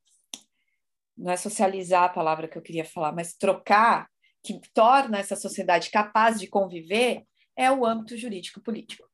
não 1.16 1.32
é 1.32 1.36
socializar 1.36 2.04
a 2.04 2.08
palavra 2.08 2.48
que 2.48 2.58
eu 2.58 2.62
queria 2.62 2.84
falar, 2.84 3.12
mas 3.12 3.34
trocar, 3.34 4.08
que 4.42 4.60
torna 4.72 5.18
essa 5.18 5.36
sociedade 5.36 5.90
capaz 5.90 6.38
de 6.38 6.46
conviver, 6.46 7.22
é 7.56 7.70
o 7.70 7.86
âmbito 7.86 8.16
jurídico-político 8.16 9.04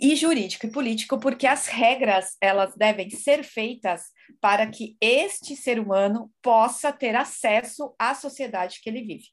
e 0.00 0.16
jurídico 0.16 0.66
e 0.66 0.70
político, 0.70 1.20
porque 1.20 1.46
as 1.46 1.66
regras 1.66 2.36
elas 2.40 2.74
devem 2.74 3.10
ser 3.10 3.44
feitas 3.44 4.04
para 4.40 4.66
que 4.66 4.96
este 5.00 5.54
ser 5.54 5.78
humano 5.78 6.32
possa 6.40 6.90
ter 6.90 7.14
acesso 7.14 7.94
à 7.98 8.14
sociedade 8.14 8.80
que 8.82 8.88
ele 8.88 9.02
vive. 9.02 9.26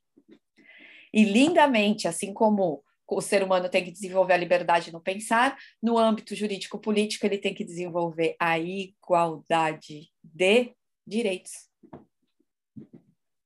E 1.13 1.23
lindamente, 1.23 2.07
assim 2.07 2.33
como 2.33 2.83
o 3.07 3.21
ser 3.21 3.41
humano 3.41 3.69
tem 3.69 3.85
que 3.85 3.91
desenvolver 3.91 4.33
a 4.33 4.37
liberdade 4.37 4.91
no 4.91 4.99
pensar, 4.99 5.57
no 5.81 5.97
âmbito 5.97 6.35
jurídico 6.35 6.77
político 6.77 7.25
ele 7.25 7.37
tem 7.37 7.53
que 7.53 7.63
desenvolver 7.63 8.35
a 8.37 8.59
igualdade 8.59 10.09
de 10.21 10.75
direitos. 11.07 11.69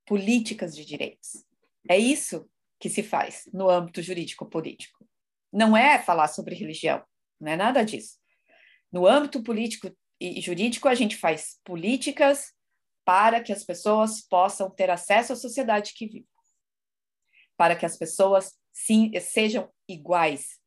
Políticas 0.05 0.75
de 0.75 0.83
direitos. 0.83 1.45
É 1.87 1.97
isso 1.97 2.49
que 2.79 2.89
se 2.89 3.03
faz 3.03 3.47
no 3.53 3.69
âmbito 3.69 4.01
jurídico 4.01 4.45
político. 4.45 5.07
Não 5.53 5.77
é 5.77 5.99
falar 5.99 6.27
sobre 6.27 6.55
religião, 6.55 7.05
não 7.39 7.51
é 7.51 7.55
nada 7.55 7.83
disso. 7.83 8.17
No 8.91 9.05
âmbito 9.05 9.43
político 9.43 9.95
e 10.19 10.41
jurídico, 10.41 10.87
a 10.87 10.95
gente 10.95 11.15
faz 11.15 11.59
políticas 11.63 12.53
para 13.05 13.41
que 13.41 13.51
as 13.51 13.63
pessoas 13.63 14.21
possam 14.21 14.69
ter 14.69 14.89
acesso 14.89 15.33
à 15.33 15.35
sociedade 15.35 15.93
que 15.93 16.07
vive, 16.07 16.27
para 17.57 17.75
que 17.75 17.85
as 17.85 17.97
pessoas 17.97 18.57
sim, 18.71 19.11
sejam 19.19 19.71
iguais 19.87 20.59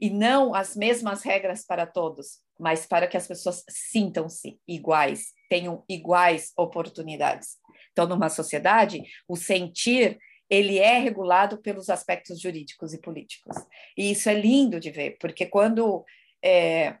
e 0.00 0.10
não 0.10 0.54
as 0.54 0.74
mesmas 0.74 1.22
regras 1.22 1.64
para 1.64 1.86
todos, 1.86 2.40
mas 2.58 2.86
para 2.86 3.06
que 3.06 3.16
as 3.16 3.26
pessoas 3.26 3.62
sintam-se 3.68 4.58
iguais, 4.66 5.32
tenham 5.50 5.84
iguais 5.88 6.52
oportunidades. 6.56 7.58
Então, 7.92 8.06
numa 8.06 8.30
sociedade, 8.30 9.02
o 9.28 9.36
sentir 9.36 10.18
ele 10.48 10.78
é 10.78 10.98
regulado 10.98 11.58
pelos 11.58 11.88
aspectos 11.88 12.40
jurídicos 12.40 12.92
e 12.92 13.00
políticos. 13.00 13.56
E 13.96 14.10
isso 14.10 14.28
é 14.28 14.34
lindo 14.34 14.80
de 14.80 14.90
ver, 14.90 15.16
porque 15.20 15.46
quando 15.46 16.04
é, 16.42 16.96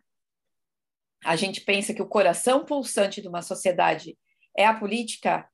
a 1.24 1.34
gente 1.34 1.60
pensa 1.62 1.92
que 1.92 2.02
o 2.02 2.08
coração 2.08 2.64
pulsante 2.64 3.20
de 3.20 3.28
uma 3.28 3.42
sociedade 3.42 4.16
é 4.56 4.64
a 4.64 4.74
política, 4.74 5.48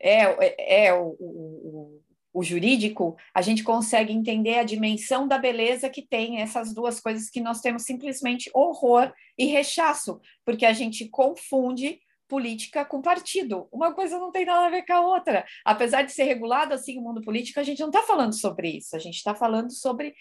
é, 0.00 0.22
é, 0.22 0.86
é 0.86 0.94
o, 0.94 1.16
o, 1.20 2.02
o, 2.32 2.42
jurídico, 2.42 3.16
a 3.32 3.40
gente 3.40 3.62
consegue 3.62 4.12
entender 4.12 4.58
a 4.58 4.64
dimensão 4.64 5.28
da 5.28 5.38
beleza 5.38 5.88
que 5.88 6.02
tem 6.02 6.40
essas 6.40 6.74
duas 6.74 7.00
coisas 7.00 7.30
que 7.30 7.40
nós 7.40 7.60
temos 7.60 7.84
simplesmente 7.84 8.50
horror 8.52 9.12
e 9.38 9.46
rechaço, 9.46 10.20
porque 10.44 10.66
a 10.66 10.72
gente 10.72 11.08
confunde 11.08 12.00
política 12.32 12.82
com 12.82 13.02
partido. 13.02 13.68
Uma 13.70 13.92
coisa 13.92 14.18
não 14.18 14.32
tem 14.32 14.46
nada 14.46 14.64
a 14.64 14.70
ver 14.70 14.86
com 14.86 14.94
a 14.94 15.00
outra. 15.02 15.44
Apesar 15.66 16.00
de 16.00 16.12
ser 16.12 16.24
regulado 16.24 16.72
assim 16.72 16.98
o 16.98 17.02
mundo 17.02 17.20
político, 17.20 17.60
a 17.60 17.62
gente 17.62 17.80
não 17.80 17.88
está 17.88 18.00
falando 18.00 18.32
sobre 18.32 18.70
isso. 18.78 18.96
A 18.96 18.98
gente 18.98 19.16
está 19.16 19.34
falando 19.34 19.70
sobre 19.70 20.14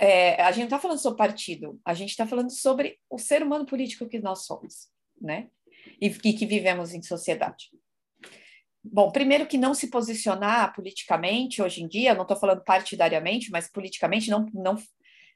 é, 0.00 0.40
a 0.40 0.50
gente 0.50 0.60
não 0.60 0.68
está 0.68 0.78
falando 0.78 1.00
sobre 1.00 1.18
partido. 1.18 1.78
A 1.84 1.92
gente 1.92 2.10
está 2.10 2.26
falando 2.26 2.50
sobre 2.50 2.98
o 3.10 3.18
ser 3.18 3.42
humano 3.42 3.66
político 3.66 4.08
que 4.08 4.18
nós 4.18 4.46
somos, 4.46 4.88
né? 5.20 5.48
E, 6.00 6.06
e 6.06 6.32
que 6.32 6.46
vivemos 6.46 6.94
em 6.94 7.02
sociedade. 7.02 7.68
Bom, 8.82 9.12
primeiro 9.12 9.46
que 9.46 9.58
não 9.58 9.74
se 9.74 9.90
posicionar 9.90 10.74
politicamente 10.74 11.60
hoje 11.60 11.82
em 11.82 11.88
dia, 11.88 12.14
não 12.14 12.22
estou 12.22 12.38
falando 12.38 12.64
partidariamente, 12.64 13.50
mas 13.50 13.70
politicamente 13.70 14.30
não, 14.30 14.46
não 14.54 14.78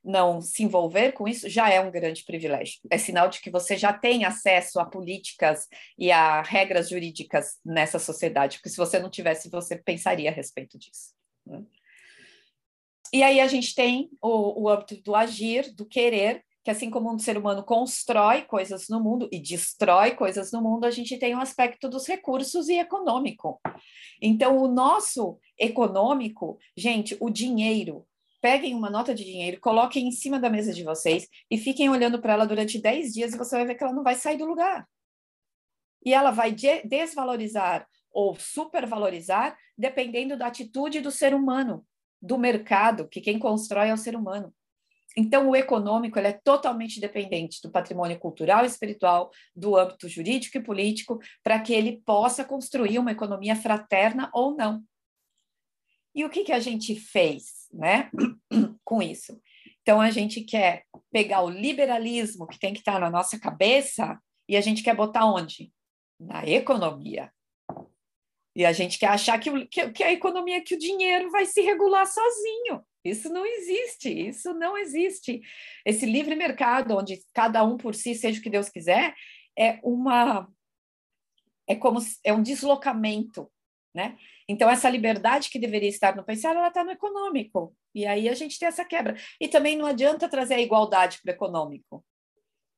não 0.04 0.40
se 0.40 0.62
envolver 0.62 1.12
com 1.12 1.28
isso 1.28 1.48
já 1.48 1.70
é 1.70 1.80
um 1.80 1.90
grande 1.90 2.24
privilégio. 2.24 2.80
É 2.90 2.98
sinal 2.98 3.28
de 3.28 3.40
que 3.40 3.50
você 3.50 3.76
já 3.76 3.92
tem 3.92 4.24
acesso 4.24 4.80
a 4.80 4.84
políticas 4.84 5.68
e 5.98 6.10
a 6.10 6.42
regras 6.42 6.88
jurídicas 6.88 7.58
nessa 7.64 7.98
sociedade, 7.98 8.58
porque 8.58 8.70
se 8.70 8.76
você 8.76 8.98
não 8.98 9.10
tivesse, 9.10 9.50
você 9.50 9.76
pensaria 9.76 10.30
a 10.30 10.32
respeito 10.32 10.78
disso. 10.78 11.14
Né? 11.46 11.62
E 13.12 13.22
aí 13.22 13.40
a 13.40 13.46
gente 13.46 13.74
tem 13.74 14.10
o, 14.22 14.62
o 14.62 14.68
âmbito 14.68 14.96
do 15.02 15.14
agir, 15.14 15.72
do 15.74 15.84
querer, 15.84 16.42
que 16.64 16.70
assim 16.70 16.90
como 16.90 17.12
um 17.12 17.18
ser 17.18 17.36
humano 17.36 17.62
constrói 17.62 18.42
coisas 18.42 18.88
no 18.88 19.00
mundo 19.02 19.28
e 19.32 19.38
destrói 19.38 20.12
coisas 20.12 20.52
no 20.52 20.62
mundo, 20.62 20.84
a 20.84 20.90
gente 20.90 21.18
tem 21.18 21.34
um 21.34 21.40
aspecto 21.40 21.88
dos 21.88 22.06
recursos 22.06 22.68
e 22.68 22.78
econômico. 22.78 23.60
Então, 24.20 24.56
o 24.58 24.68
nosso 24.68 25.38
econômico, 25.58 26.58
gente, 26.76 27.16
o 27.20 27.28
dinheiro, 27.28 28.06
peguem 28.42 28.74
uma 28.74 28.90
nota 28.90 29.14
de 29.14 29.24
dinheiro, 29.24 29.60
coloquem 29.60 30.08
em 30.08 30.10
cima 30.10 30.38
da 30.38 30.50
mesa 30.50 30.74
de 30.74 30.82
vocês 30.82 31.28
e 31.48 31.56
fiquem 31.56 31.88
olhando 31.88 32.20
para 32.20 32.32
ela 32.32 32.44
durante 32.44 32.82
10 32.82 33.14
dias 33.14 33.32
e 33.32 33.38
você 33.38 33.56
vai 33.56 33.64
ver 33.64 33.76
que 33.76 33.84
ela 33.84 33.92
não 33.92 34.02
vai 34.02 34.16
sair 34.16 34.36
do 34.36 34.44
lugar. 34.44 34.86
E 36.04 36.12
ela 36.12 36.32
vai 36.32 36.50
de 36.50 36.82
desvalorizar 36.82 37.88
ou 38.10 38.34
supervalorizar 38.34 39.56
dependendo 39.78 40.36
da 40.36 40.48
atitude 40.48 41.00
do 41.00 41.12
ser 41.12 41.32
humano, 41.34 41.86
do 42.20 42.36
mercado, 42.36 43.08
que 43.08 43.20
quem 43.20 43.38
constrói 43.38 43.88
é 43.88 43.94
o 43.94 43.96
ser 43.96 44.16
humano. 44.16 44.52
Então, 45.16 45.48
o 45.48 45.56
econômico 45.56 46.18
ele 46.18 46.28
é 46.28 46.32
totalmente 46.32 46.98
dependente 46.98 47.60
do 47.62 47.70
patrimônio 47.70 48.18
cultural 48.18 48.64
e 48.64 48.66
espiritual, 48.66 49.30
do 49.54 49.76
âmbito 49.76 50.08
jurídico 50.08 50.56
e 50.56 50.62
político, 50.62 51.20
para 51.44 51.60
que 51.60 51.72
ele 51.72 52.02
possa 52.04 52.44
construir 52.44 52.98
uma 52.98 53.12
economia 53.12 53.54
fraterna 53.54 54.30
ou 54.32 54.56
não. 54.56 54.82
E 56.14 56.24
o 56.24 56.30
que, 56.30 56.44
que 56.44 56.52
a 56.52 56.60
gente 56.60 56.94
fez 56.96 57.61
né, 57.72 58.10
com 58.84 59.02
isso? 59.02 59.40
Então, 59.82 60.00
a 60.00 60.10
gente 60.10 60.42
quer 60.42 60.84
pegar 61.10 61.42
o 61.42 61.50
liberalismo 61.50 62.46
que 62.46 62.58
tem 62.58 62.72
que 62.72 62.80
estar 62.80 63.00
na 63.00 63.10
nossa 63.10 63.38
cabeça 63.38 64.18
e 64.48 64.56
a 64.56 64.60
gente 64.60 64.82
quer 64.82 64.94
botar 64.94 65.26
onde? 65.26 65.72
Na 66.20 66.46
economia. 66.46 67.32
E 68.54 68.64
a 68.64 68.72
gente 68.72 68.98
quer 68.98 69.08
achar 69.08 69.38
que, 69.38 69.66
que, 69.66 69.90
que 69.90 70.02
a 70.02 70.12
economia, 70.12 70.62
que 70.62 70.74
o 70.74 70.78
dinheiro 70.78 71.30
vai 71.30 71.46
se 71.46 71.62
regular 71.62 72.06
sozinho. 72.06 72.84
Isso 73.04 73.28
não 73.30 73.44
existe, 73.44 74.08
isso 74.08 74.52
não 74.54 74.76
existe. 74.76 75.40
Esse 75.84 76.06
livre 76.06 76.36
mercado, 76.36 76.96
onde 76.96 77.20
cada 77.34 77.64
um 77.64 77.76
por 77.76 77.94
si 77.94 78.14
seja 78.14 78.38
o 78.38 78.42
que 78.42 78.50
Deus 78.50 78.68
quiser, 78.68 79.14
é 79.58 79.80
uma 79.82 80.48
é 81.66 81.74
como 81.74 82.00
é 82.24 82.32
um 82.32 82.42
deslocamento, 82.42 83.50
né? 83.94 84.16
Então, 84.48 84.70
essa 84.70 84.88
liberdade 84.88 85.50
que 85.50 85.58
deveria 85.58 85.88
estar 85.88 86.16
no 86.16 86.24
pensar, 86.24 86.56
ela 86.56 86.68
está 86.68 86.82
no 86.82 86.90
econômico. 86.90 87.76
E 87.94 88.06
aí 88.06 88.28
a 88.28 88.34
gente 88.34 88.58
tem 88.58 88.68
essa 88.68 88.84
quebra. 88.84 89.16
E 89.40 89.48
também 89.48 89.76
não 89.76 89.86
adianta 89.86 90.28
trazer 90.28 90.54
a 90.54 90.60
igualdade 90.60 91.20
para 91.22 91.32
o 91.32 91.34
econômico. 91.34 92.04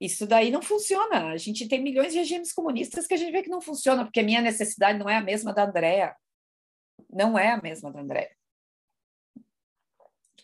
Isso 0.00 0.26
daí 0.26 0.50
não 0.50 0.60
funciona. 0.60 1.28
A 1.28 1.36
gente 1.36 1.68
tem 1.68 1.80
milhões 1.80 2.12
de 2.12 2.18
regimes 2.18 2.52
comunistas 2.52 3.06
que 3.06 3.14
a 3.14 3.16
gente 3.16 3.32
vê 3.32 3.42
que 3.42 3.48
não 3.48 3.60
funciona, 3.60 4.04
porque 4.04 4.20
a 4.20 4.24
minha 4.24 4.42
necessidade 4.42 4.98
não 4.98 5.08
é 5.08 5.16
a 5.16 5.22
mesma 5.22 5.52
da 5.52 5.64
Andrea. 5.64 6.16
não 7.08 7.38
é 7.38 7.52
a 7.52 7.62
mesma 7.62 7.92
da 7.92 8.00
Andréia. 8.00 8.36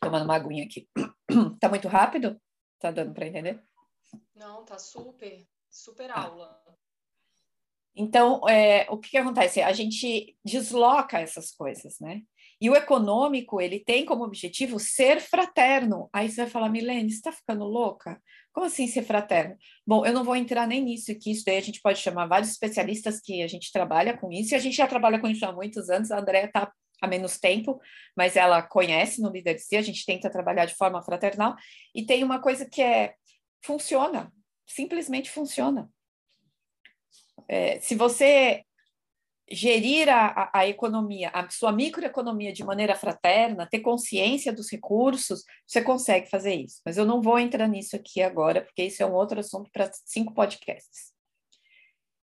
Tomando 0.00 0.24
uma 0.24 0.36
aguinha 0.36 0.64
aqui. 0.64 0.88
Tá 1.60 1.68
muito 1.68 1.86
rápido? 1.86 2.40
Tá 2.80 2.90
dando 2.90 3.14
para 3.14 3.26
entender? 3.26 3.62
Não, 4.34 4.64
tá 4.64 4.78
super, 4.78 5.46
super 5.70 6.08
tá. 6.08 6.22
aula. 6.22 6.69
Então, 7.94 8.48
é, 8.48 8.86
o 8.90 8.98
que, 8.98 9.10
que 9.10 9.16
acontece? 9.16 9.60
A 9.60 9.72
gente 9.72 10.36
desloca 10.44 11.18
essas 11.18 11.50
coisas, 11.50 11.98
né? 12.00 12.22
E 12.60 12.68
o 12.68 12.76
econômico, 12.76 13.60
ele 13.60 13.80
tem 13.80 14.04
como 14.04 14.22
objetivo 14.22 14.78
ser 14.78 15.20
fraterno. 15.20 16.10
Aí 16.12 16.28
você 16.28 16.42
vai 16.42 16.50
falar, 16.50 16.68
Milene, 16.68 17.10
você 17.10 17.16
está 17.16 17.32
ficando 17.32 17.64
louca? 17.64 18.20
Como 18.52 18.66
assim 18.66 18.86
ser 18.86 19.02
fraterno? 19.02 19.56
Bom, 19.86 20.04
eu 20.04 20.12
não 20.12 20.24
vou 20.24 20.36
entrar 20.36 20.66
nem 20.66 20.82
nisso, 20.82 21.16
que 21.18 21.30
isso 21.30 21.44
daí 21.46 21.56
a 21.56 21.62
gente 21.62 21.80
pode 21.80 21.98
chamar 21.98 22.26
vários 22.26 22.50
especialistas 22.50 23.20
que 23.20 23.42
a 23.42 23.48
gente 23.48 23.72
trabalha 23.72 24.16
com 24.16 24.30
isso, 24.30 24.52
e 24.52 24.56
a 24.56 24.58
gente 24.58 24.76
já 24.76 24.86
trabalha 24.86 25.18
com 25.18 25.28
isso 25.28 25.44
há 25.46 25.52
muitos 25.52 25.88
anos, 25.88 26.10
a 26.10 26.18
Andrea 26.18 26.44
está 26.44 26.70
há 27.00 27.06
menos 27.06 27.38
tempo, 27.38 27.80
mas 28.14 28.36
ela 28.36 28.60
conhece 28.60 29.22
no 29.22 29.30
líder 29.30 29.56
a 29.72 29.82
gente 29.82 30.04
tenta 30.04 30.28
trabalhar 30.28 30.66
de 30.66 30.74
forma 30.74 31.00
fraternal, 31.02 31.56
e 31.94 32.04
tem 32.04 32.22
uma 32.22 32.40
coisa 32.40 32.68
que 32.68 32.82
é, 32.82 33.14
funciona, 33.64 34.30
simplesmente 34.66 35.30
funciona. 35.30 35.88
É, 37.52 37.80
se 37.80 37.96
você 37.96 38.62
gerir 39.50 40.08
a, 40.08 40.48
a, 40.54 40.68
economia, 40.68 41.30
a 41.30 41.50
sua 41.50 41.72
microeconomia 41.72 42.52
de 42.52 42.62
maneira 42.62 42.94
fraterna, 42.94 43.66
ter 43.68 43.80
consciência 43.80 44.52
dos 44.52 44.70
recursos, 44.70 45.42
você 45.66 45.82
consegue 45.82 46.30
fazer 46.30 46.54
isso. 46.54 46.80
Mas 46.86 46.96
eu 46.96 47.04
não 47.04 47.20
vou 47.20 47.40
entrar 47.40 47.66
nisso 47.66 47.96
aqui 47.96 48.22
agora, 48.22 48.62
porque 48.62 48.84
isso 48.84 49.02
é 49.02 49.06
um 49.06 49.14
outro 49.14 49.40
assunto 49.40 49.68
para 49.72 49.90
cinco 50.04 50.32
podcasts. 50.32 51.12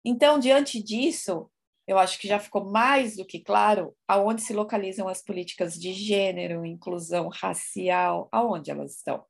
Então, 0.06 0.38
diante 0.38 0.82
disso, 0.84 1.50
eu 1.88 1.98
acho 1.98 2.20
que 2.20 2.28
já 2.28 2.38
ficou 2.38 2.66
mais 2.66 3.16
do 3.16 3.26
que 3.26 3.40
claro 3.40 3.98
aonde 4.08 4.44
se 4.44 4.54
localizam 4.54 5.08
as 5.08 5.24
políticas 5.24 5.74
de 5.74 5.94
gênero, 5.94 6.64
inclusão 6.64 7.28
racial, 7.30 8.30
aonde 8.32 8.70
elas 8.70 8.98
estão. 8.98 9.26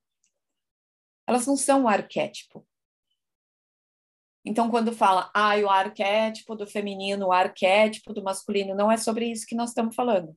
Elas 1.25 1.47
não 1.47 1.55
são 1.55 1.83
um 1.83 1.87
arquétipo. 1.87 2.67
Então, 4.47 4.69
quando 4.71 4.93
fala, 4.93 5.29
ah, 5.33 5.57
o 5.57 5.69
arquétipo 5.69 6.55
do 6.55 6.65
feminino, 6.65 7.27
o 7.27 7.31
arquétipo 7.33 8.13
do 8.13 8.23
masculino, 8.23 8.73
não 8.73 8.89
é 8.89 8.95
sobre 8.95 9.29
isso 9.29 9.45
que 9.45 9.55
nós 9.55 9.71
estamos 9.71 9.93
falando. 9.93 10.33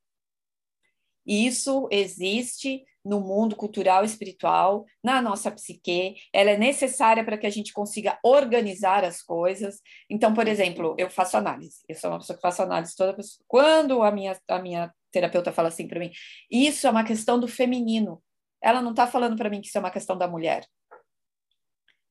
Isso 1.25 1.87
existe 1.93 2.85
no 3.05 3.21
mundo 3.21 3.55
cultural 3.55 4.03
e 4.03 4.07
espiritual, 4.07 4.85
na 5.03 5.23
nossa 5.23 5.49
psique, 5.49 6.17
ela 6.33 6.51
é 6.51 6.59
necessária 6.59 7.25
para 7.25 7.39
que 7.39 7.47
a 7.47 7.51
gente 7.51 7.73
consiga 7.73 8.19
organizar 8.25 9.05
as 9.05 9.23
coisas. 9.23 9.81
Então, 10.11 10.35
por 10.35 10.49
exemplo, 10.49 10.97
eu 10.99 11.09
faço 11.09 11.37
análise, 11.37 11.79
eu 11.89 11.95
sou 11.95 12.11
uma 12.11 12.19
pessoa 12.19 12.37
que 12.37 12.43
faço 12.43 12.63
análise 12.63 12.97
toda 12.97 13.15
pessoa. 13.15 13.45
Quando 13.47 14.03
a 14.03 14.11
minha, 14.11 14.37
a 14.49 14.59
minha 14.59 14.93
terapeuta 15.13 15.53
fala 15.53 15.69
assim 15.69 15.87
para 15.87 16.01
mim, 16.01 16.11
isso 16.51 16.85
é 16.85 16.91
uma 16.91 17.05
questão 17.05 17.39
do 17.39 17.47
feminino, 17.47 18.21
ela 18.61 18.83
não 18.83 18.91
está 18.91 19.07
falando 19.07 19.37
para 19.37 19.49
mim 19.49 19.61
que 19.61 19.69
isso 19.69 19.79
é 19.79 19.81
uma 19.81 19.91
questão 19.91 20.19
da 20.19 20.27
mulher 20.27 20.67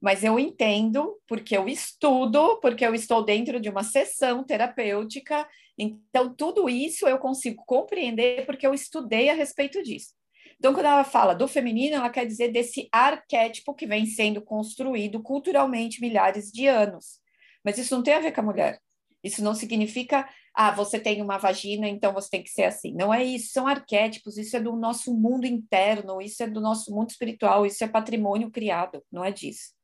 mas 0.01 0.23
eu 0.23 0.39
entendo 0.39 1.19
porque 1.27 1.55
eu 1.57 1.67
estudo, 1.67 2.59
porque 2.61 2.85
eu 2.85 2.95
estou 2.95 3.23
dentro 3.23 3.59
de 3.59 3.69
uma 3.69 3.83
sessão 3.83 4.43
terapêutica, 4.43 5.47
então 5.77 6.33
tudo 6.33 6.69
isso 6.69 7.07
eu 7.07 7.17
consigo 7.17 7.63
compreender 7.65 8.45
porque 8.45 8.65
eu 8.65 8.73
estudei 8.73 9.29
a 9.29 9.33
respeito 9.33 9.83
disso. 9.83 10.13
Então, 10.57 10.73
quando 10.73 10.87
ela 10.87 11.05
fala 11.05 11.33
do 11.33 11.47
feminino, 11.47 11.95
ela 11.95 12.09
quer 12.09 12.25
dizer 12.25 12.49
desse 12.49 12.89
arquétipo 12.91 13.73
que 13.73 13.87
vem 13.87 14.05
sendo 14.05 14.41
construído 14.41 15.21
culturalmente 15.23 16.01
milhares 16.01 16.51
de 16.51 16.67
anos. 16.67 17.19
Mas 17.63 17.77
isso 17.77 17.95
não 17.95 18.03
tem 18.03 18.13
a 18.13 18.19
ver 18.19 18.33
com 18.33 18.41
a 18.41 18.43
mulher. 18.43 18.79
Isso 19.23 19.41
não 19.41 19.55
significa, 19.55 20.27
ah, 20.53 20.71
você 20.71 20.99
tem 20.99 21.21
uma 21.21 21.37
vagina, 21.37 21.87
então 21.87 22.13
você 22.13 22.29
tem 22.29 22.43
que 22.43 22.49
ser 22.49 22.63
assim. 22.63 22.93
Não 22.93 23.13
é 23.13 23.23
isso, 23.23 23.53
são 23.53 23.67
arquétipos, 23.67 24.37
isso 24.37 24.55
é 24.57 24.59
do 24.59 24.75
nosso 24.75 25.13
mundo 25.13 25.45
interno, 25.45 26.21
isso 26.21 26.43
é 26.43 26.47
do 26.47 26.59
nosso 26.59 26.93
mundo 26.93 27.09
espiritual, 27.09 27.65
isso 27.65 27.83
é 27.83 27.87
patrimônio 27.87 28.51
criado, 28.51 29.01
não 29.11 29.23
é 29.23 29.31
disso. 29.31 29.78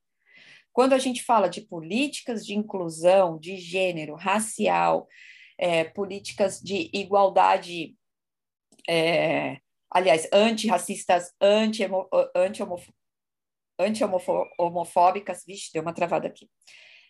Quando 0.75 0.91
a 0.91 0.99
gente 0.99 1.23
fala 1.23 1.47
de 1.47 1.61
políticas 1.61 2.45
de 2.45 2.53
inclusão, 2.53 3.39
de 3.39 3.55
gênero, 3.55 4.13
racial, 4.13 5.07
é, 5.57 5.85
políticas 5.85 6.59
de 6.59 6.89
igualdade, 6.91 7.95
é, 8.85 9.61
aliás, 9.89 10.27
antirracistas, 10.33 11.31
anti-homofóbicas, 11.39 12.97
anti 13.79 15.47
vixe, 15.47 15.71
deu 15.71 15.81
uma 15.81 15.93
travada 15.93 16.27
aqui. 16.27 16.49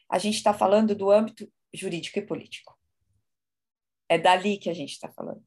A 0.08 0.19
gente 0.19 0.36
está 0.36 0.54
falando 0.54 0.93
do 0.93 1.10
âmbito 1.10 1.51
jurídico 1.73 2.19
e 2.19 2.21
político. 2.21 2.78
É 4.08 4.19
dali 4.19 4.60
que 4.60 4.69
a 4.69 4.75
gente 4.75 4.91
está 4.91 5.12
falando. 5.12 5.43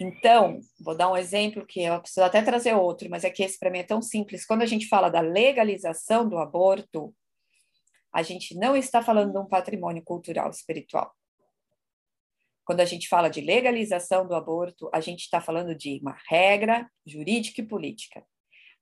Então, 0.00 0.58
vou 0.80 0.96
dar 0.96 1.08
um 1.08 1.16
exemplo 1.16 1.64
que 1.64 1.82
eu 1.82 2.00
preciso 2.00 2.26
até 2.26 2.42
trazer 2.42 2.74
outro, 2.74 3.08
mas 3.08 3.22
é 3.22 3.30
que 3.30 3.44
esse 3.44 3.56
para 3.56 3.70
mim 3.70 3.78
é 3.78 3.84
tão 3.84 4.02
simples. 4.02 4.44
Quando 4.44 4.62
a 4.62 4.66
gente 4.66 4.88
fala 4.88 5.08
da 5.08 5.20
legalização 5.20 6.28
do 6.28 6.36
aborto, 6.36 7.14
a 8.12 8.22
gente 8.22 8.54
não 8.56 8.76
está 8.76 9.02
falando 9.02 9.32
de 9.32 9.38
um 9.38 9.46
patrimônio 9.46 10.02
cultural 10.02 10.50
espiritual. 10.50 11.14
Quando 12.64 12.80
a 12.80 12.84
gente 12.84 13.08
fala 13.08 13.28
de 13.28 13.40
legalização 13.40 14.26
do 14.26 14.34
aborto, 14.34 14.90
a 14.92 15.00
gente 15.00 15.20
está 15.20 15.40
falando 15.40 15.74
de 15.74 15.98
uma 16.02 16.18
regra 16.28 16.90
jurídica 17.06 17.60
e 17.60 17.66
política, 17.66 18.24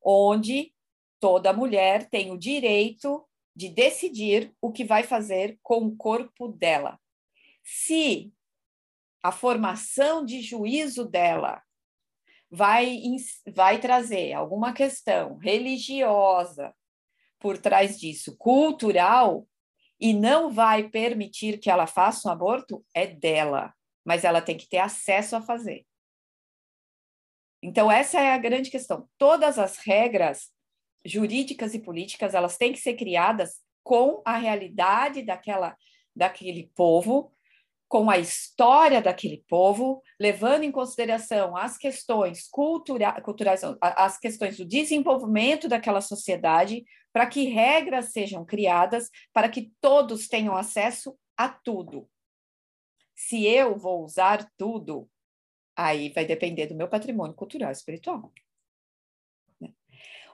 onde 0.03 0.73
toda 1.21 1.53
mulher 1.53 2.09
tem 2.09 2.33
o 2.33 2.39
direito 2.39 3.25
de 3.55 3.69
decidir 3.69 4.53
o 4.61 4.73
que 4.73 4.85
vai 4.85 5.03
fazer 5.03 5.59
com 5.63 5.87
o 5.87 5.97
corpo 5.97 6.49
dela. 6.49 6.99
Se 7.65 8.33
a 9.23 9.33
formação 9.33 10.25
de 10.25 10.41
juízo 10.41 11.05
dela 11.05 11.63
vai, 12.51 13.01
vai 13.55 13.81
trazer 13.81 14.33
alguma 14.33 14.73
questão 14.73 15.37
religiosa, 15.39 16.75
por 17.47 17.59
trás 17.59 17.97
disso 18.01 18.37
cultural 18.37 19.47
e 20.01 20.13
não 20.13 20.51
vai 20.51 20.89
permitir 20.89 21.59
que 21.59 21.71
ela 21.71 21.87
faça 21.87 22.29
um 22.29 22.33
aborto 22.33 22.85
é 22.93 23.07
dela, 23.07 23.73
mas 24.05 24.25
ela 24.25 24.43
tem 24.43 24.57
que 24.57 24.69
ter 24.69 24.79
acesso 24.79 25.37
a 25.37 25.41
fazer. 25.41 25.87
Então 27.63 27.89
essa 27.89 28.19
é 28.19 28.33
a 28.33 28.39
grande 28.39 28.69
questão. 28.69 29.09
Todas 29.17 29.61
as 29.61 29.79
regras 29.79 30.51
jurídicas 31.05 31.73
e 31.73 31.79
políticas, 31.79 32.35
elas 32.35 32.57
têm 32.57 32.73
que 32.73 32.81
ser 32.81 32.95
criadas 32.95 33.61
com 33.85 34.21
a 34.25 34.37
realidade 34.37 35.23
daquela 35.23 35.77
daquele 36.17 36.73
povo 36.75 37.33
com 37.89 38.11
a 38.11 38.19
história 38.19 39.01
daquele 39.01 39.45
povo, 39.49 40.03
levando 40.19 40.65
em 40.65 40.73
consideração 40.73 41.57
as 41.57 41.79
questões 41.79 42.49
cultura, 42.49 43.21
culturais, 43.21 43.63
as 43.81 44.19
questões 44.19 44.57
do 44.57 44.65
desenvolvimento 44.65 45.69
daquela 45.69 46.01
sociedade, 46.01 46.85
para 47.17 47.27
que 47.27 47.45
regras 47.45 48.13
sejam 48.13 48.45
criadas 48.45 49.11
para 49.33 49.49
que 49.49 49.73
todos 49.81 50.29
tenham 50.29 50.55
acesso 50.55 51.19
a 51.35 51.49
tudo. 51.49 52.07
Se 53.15 53.47
eu 53.47 53.79
vou 53.79 54.05
usar 54.05 54.47
tudo, 54.59 55.09
aí 55.75 56.11
vai 56.11 56.27
depender 56.27 56.67
do 56.67 56.75
meu 56.75 56.87
patrimônio 56.87 57.35
cultural 57.35 57.71
e 57.71 57.73
espiritual. 57.73 58.31
Né? 59.59 59.73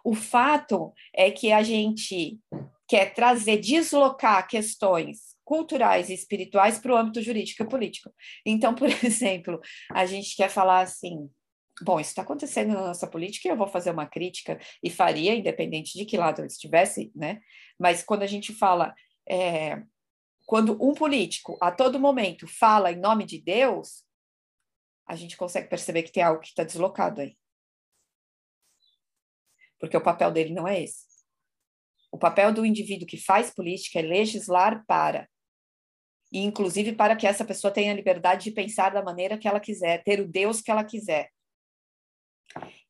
O 0.02 0.12
fato 0.12 0.92
é 1.14 1.30
que 1.30 1.52
a 1.52 1.62
gente 1.62 2.40
quer 2.88 3.14
trazer, 3.14 3.58
deslocar 3.58 4.48
questões 4.48 5.36
culturais 5.44 6.10
e 6.10 6.14
espirituais 6.14 6.80
para 6.80 6.94
o 6.94 6.96
âmbito 6.96 7.22
jurídico 7.22 7.62
e 7.62 7.68
político. 7.68 8.12
Então, 8.44 8.74
por 8.74 8.88
exemplo, 9.06 9.60
a 9.88 10.04
gente 10.04 10.34
quer 10.34 10.50
falar 10.50 10.80
assim, 10.80 11.30
bom, 11.80 11.98
isso 11.98 12.10
está 12.10 12.22
acontecendo 12.22 12.74
na 12.74 12.88
nossa 12.88 13.06
política 13.06 13.48
e 13.48 13.50
eu 13.50 13.56
vou 13.56 13.66
fazer 13.66 13.90
uma 13.90 14.06
crítica 14.06 14.58
e 14.82 14.90
faria, 14.90 15.34
independente 15.34 15.96
de 15.96 16.04
que 16.04 16.16
lado 16.16 16.42
eu 16.42 16.46
estivesse, 16.46 17.10
né? 17.14 17.40
Mas 17.78 18.02
quando 18.02 18.22
a 18.22 18.26
gente 18.26 18.52
fala, 18.52 18.94
é, 19.28 19.82
quando 20.46 20.76
um 20.82 20.94
político 20.94 21.56
a 21.60 21.70
todo 21.70 22.00
momento 22.00 22.46
fala 22.46 22.92
em 22.92 23.00
nome 23.00 23.24
de 23.24 23.40
Deus, 23.40 24.04
a 25.06 25.16
gente 25.16 25.36
consegue 25.36 25.68
perceber 25.68 26.02
que 26.02 26.12
tem 26.12 26.22
algo 26.22 26.40
que 26.40 26.48
está 26.48 26.64
deslocado 26.64 27.20
aí. 27.20 27.36
Porque 29.78 29.96
o 29.96 30.02
papel 30.02 30.30
dele 30.30 30.54
não 30.54 30.68
é 30.68 30.82
esse. 30.82 31.06
O 32.10 32.18
papel 32.18 32.52
do 32.52 32.64
indivíduo 32.64 33.06
que 33.06 33.16
faz 33.16 33.52
política 33.52 33.98
é 33.98 34.02
legislar 34.02 34.84
para 34.86 35.28
e 36.32 36.40
inclusive 36.40 36.94
para 36.94 37.14
que 37.14 37.26
essa 37.26 37.44
pessoa 37.44 37.72
tenha 37.72 37.92
liberdade 37.92 38.44
de 38.44 38.52
pensar 38.52 38.90
da 38.90 39.02
maneira 39.02 39.36
que 39.36 39.46
ela 39.46 39.60
quiser, 39.60 40.02
ter 40.02 40.18
o 40.18 40.26
Deus 40.26 40.62
que 40.62 40.70
ela 40.70 40.82
quiser. 40.82 41.28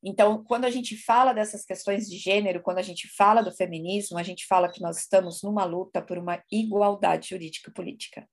Então, 0.03 0.43
quando 0.45 0.65
a 0.65 0.71
gente 0.71 0.97
fala 0.97 1.33
dessas 1.33 1.65
questões 1.65 2.09
de 2.09 2.17
gênero, 2.19 2.63
quando 2.63 2.79
a 2.79 2.83
gente 2.83 3.09
fala 3.09 3.43
do 3.43 3.53
feminismo, 3.53 4.19
a 4.19 4.23
gente 4.23 4.47
fala 4.47 4.71
que 4.71 4.81
nós 4.81 4.99
estamos 4.99 5.43
numa 5.43 5.65
luta 5.65 6.03
por 6.03 6.19
uma 6.19 6.43
igualdade 6.51 7.31
jurídica 7.31 7.71
e 7.71 7.75
política. 7.75 8.29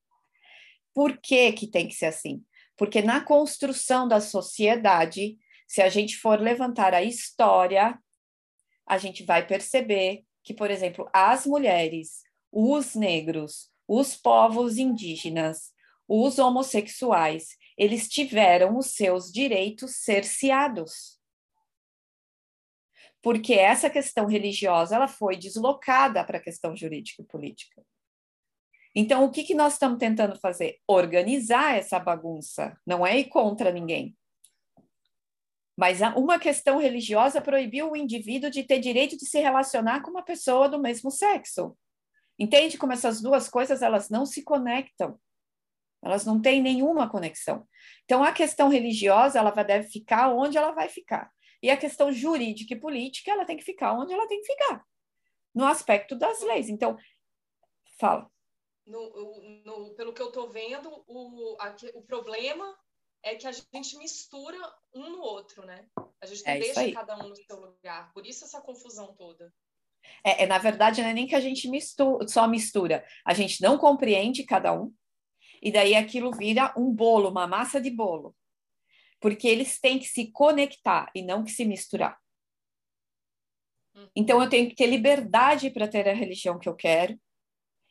Por 0.93 1.17
que 1.17 1.51
que 1.53 1.67
tem 1.67 1.87
que 1.87 1.93
ser 1.93 2.07
assim? 2.07 2.43
Porque 2.75 3.01
na 3.01 3.21
construção 3.21 4.07
da 4.07 4.19
sociedade, 4.19 5.37
se 5.67 5.81
a 5.81 5.89
gente 5.89 6.17
for 6.17 6.39
levantar 6.39 6.93
a 6.93 7.03
história, 7.03 7.99
a 8.87 8.97
gente 8.97 9.23
vai 9.23 9.45
perceber 9.45 10.23
que, 10.43 10.53
por 10.53 10.71
exemplo, 10.71 11.07
as 11.13 11.45
mulheres, 11.45 12.23
os 12.51 12.95
negros, 12.95 13.69
os 13.87 14.15
povos 14.15 14.77
indígenas, 14.77 15.71
os 16.07 16.39
homossexuais, 16.39 17.49
eles 17.77 18.09
tiveram 18.09 18.77
os 18.77 18.87
seus 18.87 19.31
direitos 19.31 19.97
cerceados. 19.97 21.18
Porque 23.21 23.53
essa 23.53 23.89
questão 23.89 24.25
religiosa 24.25 24.95
ela 24.95 25.07
foi 25.07 25.35
deslocada 25.35 26.23
para 26.23 26.37
a 26.37 26.41
questão 26.41 26.75
jurídica 26.75 27.21
e 27.21 27.25
política. 27.25 27.83
Então, 28.95 29.23
o 29.23 29.31
que, 29.31 29.43
que 29.43 29.53
nós 29.53 29.73
estamos 29.73 29.99
tentando 29.99 30.39
fazer? 30.39 30.79
Organizar 30.87 31.77
essa 31.77 31.99
bagunça, 31.99 32.77
não 32.85 33.05
é 33.05 33.19
ir 33.19 33.25
contra 33.25 33.71
ninguém. 33.71 34.15
Mas 35.77 35.99
uma 36.17 36.37
questão 36.37 36.77
religiosa 36.77 37.39
proibiu 37.39 37.91
o 37.91 37.95
indivíduo 37.95 38.49
de 38.49 38.63
ter 38.63 38.79
direito 38.79 39.15
de 39.15 39.25
se 39.25 39.39
relacionar 39.39 40.01
com 40.01 40.11
uma 40.11 40.23
pessoa 40.23 40.67
do 40.67 40.79
mesmo 40.79 41.09
sexo. 41.09 41.77
Entende 42.37 42.77
como 42.77 42.91
essas 42.91 43.21
duas 43.21 43.47
coisas 43.47 43.81
elas 43.81 44.09
não 44.09 44.25
se 44.25 44.43
conectam? 44.43 45.17
Elas 46.03 46.25
não 46.25 46.41
têm 46.41 46.61
nenhuma 46.61 47.09
conexão. 47.09 47.65
Então, 48.03 48.23
a 48.23 48.31
questão 48.31 48.69
religiosa 48.69 49.39
ela 49.39 49.51
deve 49.63 49.87
ficar 49.87 50.33
onde 50.33 50.57
ela 50.57 50.71
vai 50.71 50.89
ficar. 50.89 51.29
E 51.61 51.69
a 51.69 51.77
questão 51.77 52.11
jurídica 52.11 52.73
e 52.73 52.79
política 52.79 53.31
ela 53.31 53.45
tem 53.45 53.57
que 53.57 53.63
ficar 53.63 53.93
onde 53.93 54.13
ela 54.13 54.27
tem 54.27 54.41
que 54.41 54.47
ficar, 54.47 54.85
no 55.53 55.65
aspecto 55.65 56.15
das 56.15 56.41
leis. 56.41 56.69
Então, 56.69 56.97
fala. 57.99 58.29
No, 58.85 59.61
no, 59.65 59.95
pelo 59.95 60.13
que 60.13 60.21
eu 60.21 60.29
estou 60.29 60.49
vendo, 60.49 60.89
o, 61.07 61.57
a, 61.59 61.75
o 61.93 62.01
problema 62.01 62.65
é 63.21 63.35
que 63.35 63.45
a 63.45 63.51
gente 63.51 63.97
mistura 63.97 64.57
um 64.93 65.09
no 65.09 65.21
outro, 65.21 65.65
né? 65.65 65.87
A 66.21 66.25
gente 66.25 66.43
não 66.43 66.53
é 66.53 66.59
deixa 66.59 66.91
cada 66.91 67.17
um 67.17 67.29
no 67.29 67.35
seu 67.35 67.59
lugar. 67.59 68.11
Por 68.13 68.25
isso 68.25 68.45
essa 68.45 68.61
confusão 68.61 69.13
toda. 69.15 69.53
É, 70.23 70.43
é, 70.43 70.47
na 70.47 70.57
verdade, 70.57 71.01
não 71.01 71.09
é 71.09 71.13
nem 71.13 71.27
que 71.27 71.35
a 71.35 71.39
gente 71.39 71.67
mistura, 71.67 72.27
só 72.27 72.47
mistura. 72.47 73.05
A 73.25 73.33
gente 73.33 73.61
não 73.61 73.77
compreende 73.77 74.43
cada 74.43 74.73
um, 74.73 74.93
e 75.61 75.71
daí 75.71 75.95
aquilo 75.95 76.31
vira 76.31 76.73
um 76.77 76.91
bolo, 76.91 77.29
uma 77.29 77.47
massa 77.47 77.79
de 77.81 77.89
bolo. 77.89 78.35
Porque 79.19 79.47
eles 79.47 79.79
têm 79.79 79.99
que 79.99 80.07
se 80.07 80.31
conectar 80.31 81.11
e 81.13 81.21
não 81.21 81.43
que 81.43 81.51
se 81.51 81.65
misturar. 81.65 82.17
Hum. 83.95 84.07
Então 84.15 84.41
eu 84.41 84.49
tenho 84.49 84.69
que 84.69 84.75
ter 84.75 84.87
liberdade 84.87 85.69
para 85.69 85.87
ter 85.87 86.07
a 86.07 86.13
religião 86.13 86.57
que 86.57 86.69
eu 86.69 86.75
quero, 86.75 87.19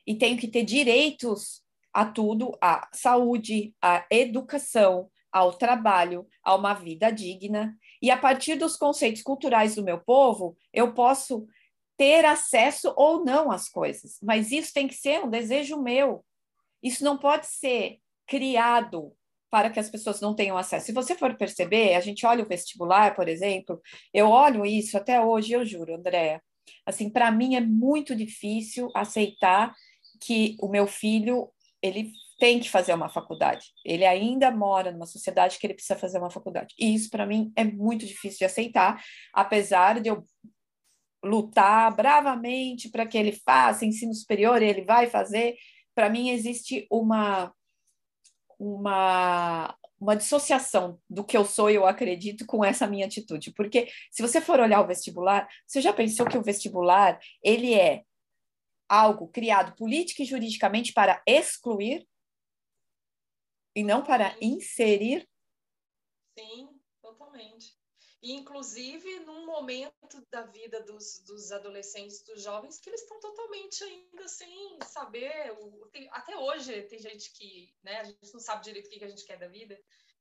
e 0.08 0.14
tenho 0.14 0.38
que 0.38 0.48
ter 0.48 0.64
direitos 0.64 1.62
a 1.92 2.06
tudo, 2.06 2.56
à 2.62 2.88
saúde, 2.94 3.74
à 3.82 4.06
educação, 4.10 5.10
ao 5.30 5.52
trabalho, 5.52 6.26
a 6.42 6.54
uma 6.54 6.72
vida 6.72 7.10
digna. 7.10 7.76
E 8.00 8.10
a 8.10 8.16
partir 8.16 8.56
dos 8.56 8.74
conceitos 8.74 9.22
culturais 9.22 9.74
do 9.74 9.84
meu 9.84 10.00
povo, 10.00 10.56
eu 10.72 10.94
posso 10.94 11.46
ter 11.94 12.24
acesso 12.24 12.94
ou 12.96 13.22
não 13.22 13.50
às 13.50 13.68
coisas, 13.68 14.18
mas 14.22 14.50
isso 14.50 14.72
tem 14.72 14.88
que 14.88 14.94
ser 14.94 15.22
um 15.22 15.28
desejo 15.28 15.82
meu. 15.82 16.24
Isso 16.82 17.04
não 17.04 17.18
pode 17.18 17.46
ser 17.46 17.98
criado 18.26 19.14
para 19.50 19.70
que 19.70 19.80
as 19.80 19.90
pessoas 19.90 20.20
não 20.20 20.34
tenham 20.34 20.56
acesso. 20.58 20.87
Se 20.87 20.92
você 20.92 21.14
for 21.14 21.37
perceber, 21.37 21.94
a 21.94 22.00
gente 22.00 22.26
olha 22.26 22.44
o 22.44 22.48
vestibular, 22.48 23.14
por 23.14 23.28
exemplo, 23.28 23.80
eu 24.12 24.28
olho 24.28 24.64
isso 24.64 24.96
até 24.96 25.20
hoje, 25.20 25.52
eu 25.52 25.64
juro, 25.64 25.94
Andréa. 25.94 26.42
Assim, 26.84 27.11
para 27.11 27.30
mim 27.30 27.54
é 27.54 27.61
muito 27.61 28.14
difícil 28.14 28.90
aceitar 28.94 29.74
que 30.20 30.56
o 30.61 30.68
meu 30.68 30.87
filho 30.87 31.50
ele 31.82 32.11
tem 32.38 32.61
que 32.61 32.70
fazer 32.70 32.94
uma 32.94 33.08
faculdade. 33.08 33.66
Ele 33.84 34.04
ainda 34.04 34.50
mora 34.50 34.92
numa 34.92 35.06
sociedade 35.06 35.58
que 35.58 35.66
ele 35.66 35.74
precisa 35.74 35.98
fazer 35.98 36.18
uma 36.18 36.30
faculdade. 36.30 36.74
E 36.78 36.94
isso 36.94 37.11
para 37.11 37.26
mim 37.26 37.52
é 37.56 37.64
muito 37.64 38.06
difícil 38.06 38.38
de 38.38 38.44
aceitar, 38.44 39.02
apesar 39.32 40.00
de 40.00 40.08
eu 40.08 40.24
lutar 41.24 41.94
bravamente 41.94 42.88
para 42.90 43.06
que 43.06 43.18
ele 43.18 43.32
faça 43.32 43.84
ensino 43.84 44.14
superior, 44.14 44.62
ele 44.62 44.82
vai 44.82 45.08
fazer. 45.08 45.56
Para 45.94 46.08
mim 46.08 46.30
existe 46.30 46.87
uma 46.90 47.52
uma 48.58 49.74
uma 50.00 50.14
dissociação 50.14 51.00
do 51.10 51.24
que 51.24 51.36
eu 51.36 51.44
sou 51.44 51.68
e 51.68 51.74
eu 51.74 51.84
acredito 51.84 52.46
com 52.46 52.64
essa 52.64 52.86
minha 52.86 53.06
atitude, 53.06 53.52
porque 53.52 53.88
se 54.12 54.22
você 54.22 54.40
for 54.40 54.60
olhar 54.60 54.80
o 54.80 54.86
vestibular, 54.86 55.48
você 55.66 55.80
já 55.80 55.92
pensou 55.92 56.24
que 56.24 56.38
o 56.38 56.42
vestibular 56.42 57.18
ele 57.42 57.74
é 57.74 58.04
algo 58.88 59.28
criado 59.28 59.74
política 59.76 60.22
e 60.22 60.26
juridicamente 60.26 60.92
para 60.92 61.20
excluir 61.26 62.06
e 63.74 63.82
não 63.82 64.02
para 64.02 64.36
inserir? 64.40 65.28
Sim, 66.38 66.68
totalmente. 67.02 67.77
E, 68.20 68.33
inclusive, 68.33 69.20
num 69.20 69.46
momento 69.46 70.26
da 70.31 70.42
vida 70.42 70.83
dos, 70.83 71.22
dos 71.24 71.52
adolescentes, 71.52 72.22
dos 72.24 72.42
jovens, 72.42 72.81
que 72.81 72.90
eles 72.90 73.02
estão 73.02 73.20
totalmente 73.20 73.85
ainda 73.85 74.26
sem 74.26 74.78
saber. 74.85 75.52
O, 75.61 75.87
tem, 75.92 76.09
até 76.11 76.37
hoje 76.37 76.83
tem 76.83 76.98
gente 76.98 77.33
que, 77.33 77.72
né, 77.83 78.00
a 78.00 78.04
gente 78.04 78.33
não 78.33 78.40
sabe 78.40 78.64
direito 78.64 78.87
o 78.87 78.90
que 78.90 79.04
a 79.04 79.09
gente 79.09 79.24
quer 79.24 79.38
da 79.38 79.46
vida, 79.46 79.78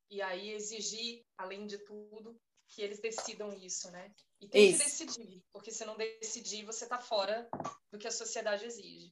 e 0.09 0.21
aí 0.21 0.51
exigir, 0.51 1.25
além 1.37 1.65
de 1.65 1.79
tudo, 1.79 2.39
que 2.67 2.81
eles 2.81 2.99
decidam 2.99 3.51
isso, 3.53 3.89
né? 3.91 4.11
E 4.39 4.47
tem 4.47 4.69
isso. 4.69 4.79
que 4.79 4.85
decidir, 4.85 5.43
porque 5.51 5.71
se 5.71 5.85
não 5.85 5.97
decidir, 5.97 6.65
você 6.65 6.83
está 6.83 6.99
fora 6.99 7.49
do 7.91 7.97
que 7.97 8.07
a 8.07 8.11
sociedade 8.11 8.65
exige. 8.65 9.11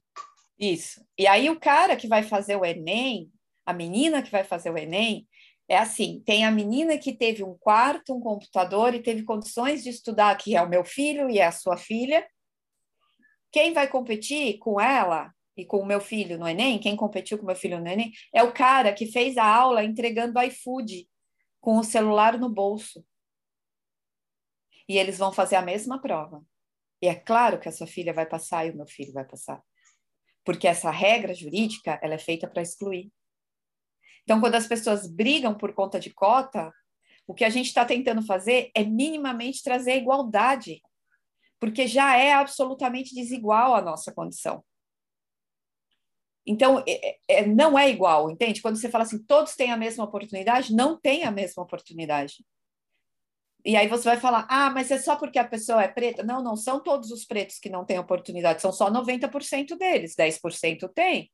Isso. 0.58 1.04
E 1.18 1.26
aí 1.26 1.50
o 1.50 1.58
cara 1.58 1.96
que 1.96 2.06
vai 2.06 2.22
fazer 2.22 2.56
o 2.56 2.64
Enem, 2.64 3.32
a 3.64 3.72
menina 3.72 4.22
que 4.22 4.30
vai 4.30 4.44
fazer 4.44 4.70
o 4.70 4.78
Enem, 4.78 5.28
é 5.68 5.76
assim: 5.76 6.22
tem 6.24 6.44
a 6.44 6.50
menina 6.50 6.98
que 6.98 7.12
teve 7.12 7.42
um 7.42 7.56
quarto, 7.58 8.14
um 8.14 8.20
computador 8.20 8.94
e 8.94 9.02
teve 9.02 9.22
condições 9.24 9.82
de 9.82 9.90
estudar, 9.90 10.36
que 10.36 10.56
é 10.56 10.62
o 10.62 10.68
meu 10.68 10.84
filho 10.84 11.28
e 11.28 11.38
é 11.38 11.46
a 11.46 11.52
sua 11.52 11.76
filha. 11.76 12.26
Quem 13.50 13.72
vai 13.72 13.88
competir 13.88 14.58
com 14.58 14.80
ela 14.80 15.32
e 15.56 15.64
com 15.64 15.78
o 15.78 15.86
meu 15.86 16.00
filho 16.00 16.38
no 16.38 16.46
Enem, 16.46 16.78
quem 16.78 16.94
competiu 16.94 17.38
com 17.38 17.44
o 17.44 17.46
meu 17.46 17.56
filho 17.56 17.80
no 17.80 17.88
Enem, 17.88 18.12
é 18.34 18.42
o 18.42 18.52
cara 18.52 18.92
que 18.92 19.06
fez 19.06 19.36
a 19.36 19.46
aula 19.46 19.82
entregando 19.82 20.40
iFood 20.40 21.08
com 21.60 21.78
o 21.78 21.84
celular 21.84 22.38
no 22.38 22.48
bolso 22.48 23.04
e 24.88 24.98
eles 24.98 25.18
vão 25.18 25.32
fazer 25.32 25.56
a 25.56 25.62
mesma 25.62 26.00
prova. 26.00 26.44
E 27.02 27.08
é 27.08 27.14
claro 27.14 27.58
que 27.58 27.68
a 27.68 27.72
sua 27.72 27.86
filha 27.86 28.12
vai 28.12 28.26
passar 28.26 28.66
e 28.66 28.70
o 28.70 28.76
meu 28.76 28.86
filho 28.86 29.12
vai 29.12 29.24
passar. 29.24 29.62
Porque 30.44 30.68
essa 30.68 30.90
regra 30.90 31.34
jurídica, 31.34 31.98
ela 32.02 32.14
é 32.14 32.18
feita 32.18 32.48
para 32.48 32.62
excluir. 32.62 33.12
Então, 34.26 34.40
quando 34.40 34.56
as 34.56 34.66
pessoas 34.66 35.06
brigam 35.06 35.54
por 35.54 35.72
conta 35.72 36.00
de 36.00 36.12
cota, 36.12 36.72
o 37.28 37.32
que 37.32 37.44
a 37.44 37.48
gente 37.48 37.66
está 37.66 37.84
tentando 37.84 38.20
fazer 38.22 38.72
é 38.74 38.82
minimamente 38.82 39.62
trazer 39.62 39.96
igualdade, 39.96 40.82
porque 41.60 41.86
já 41.86 42.16
é 42.16 42.32
absolutamente 42.32 43.14
desigual 43.14 43.76
a 43.76 43.80
nossa 43.80 44.12
condição. 44.12 44.64
Então, 46.44 46.82
é, 46.88 47.18
é, 47.28 47.46
não 47.46 47.78
é 47.78 47.88
igual, 47.88 48.28
entende? 48.28 48.60
Quando 48.60 48.76
você 48.76 48.90
fala 48.90 49.04
assim, 49.04 49.22
todos 49.24 49.54
têm 49.54 49.70
a 49.70 49.76
mesma 49.76 50.02
oportunidade, 50.02 50.74
não 50.74 50.98
tem 50.98 51.22
a 51.22 51.30
mesma 51.30 51.62
oportunidade. 51.62 52.44
E 53.64 53.76
aí 53.76 53.86
você 53.86 54.04
vai 54.04 54.16
falar, 54.16 54.44
ah, 54.50 54.70
mas 54.70 54.90
é 54.90 54.98
só 54.98 55.14
porque 55.14 55.38
a 55.38 55.46
pessoa 55.46 55.84
é 55.84 55.88
preta? 55.88 56.24
Não, 56.24 56.42
não 56.42 56.56
são 56.56 56.80
todos 56.80 57.12
os 57.12 57.24
pretos 57.24 57.60
que 57.60 57.70
não 57.70 57.84
têm 57.84 57.98
oportunidade, 57.98 58.60
são 58.60 58.72
só 58.72 58.90
90% 58.90 59.76
deles, 59.76 60.16
10% 60.16 60.88
tem, 60.92 61.30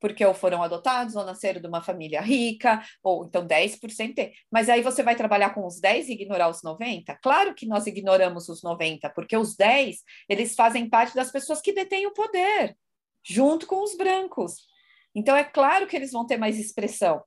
porque 0.00 0.24
ou 0.24 0.34
foram 0.34 0.62
adotados, 0.62 1.16
ou 1.16 1.24
nasceram 1.24 1.60
de 1.60 1.66
uma 1.66 1.82
família 1.82 2.20
rica, 2.20 2.82
ou 3.02 3.24
então 3.26 3.46
10% 3.46 4.14
tem. 4.14 4.32
Mas 4.50 4.68
aí 4.68 4.82
você 4.82 5.02
vai 5.02 5.16
trabalhar 5.16 5.50
com 5.50 5.66
os 5.66 5.80
10 5.80 6.08
e 6.08 6.12
ignorar 6.12 6.48
os 6.48 6.62
90? 6.62 7.18
Claro 7.22 7.54
que 7.54 7.66
nós 7.66 7.86
ignoramos 7.86 8.48
os 8.48 8.62
90, 8.62 9.10
porque 9.10 9.36
os 9.36 9.56
10, 9.56 9.96
eles 10.28 10.54
fazem 10.54 10.88
parte 10.88 11.14
das 11.14 11.30
pessoas 11.30 11.60
que 11.60 11.72
detêm 11.72 12.06
o 12.06 12.12
poder, 12.12 12.76
junto 13.24 13.66
com 13.66 13.82
os 13.82 13.96
brancos. 13.96 14.66
Então 15.14 15.34
é 15.34 15.44
claro 15.44 15.86
que 15.86 15.96
eles 15.96 16.12
vão 16.12 16.26
ter 16.26 16.36
mais 16.36 16.58
expressão 16.58 17.22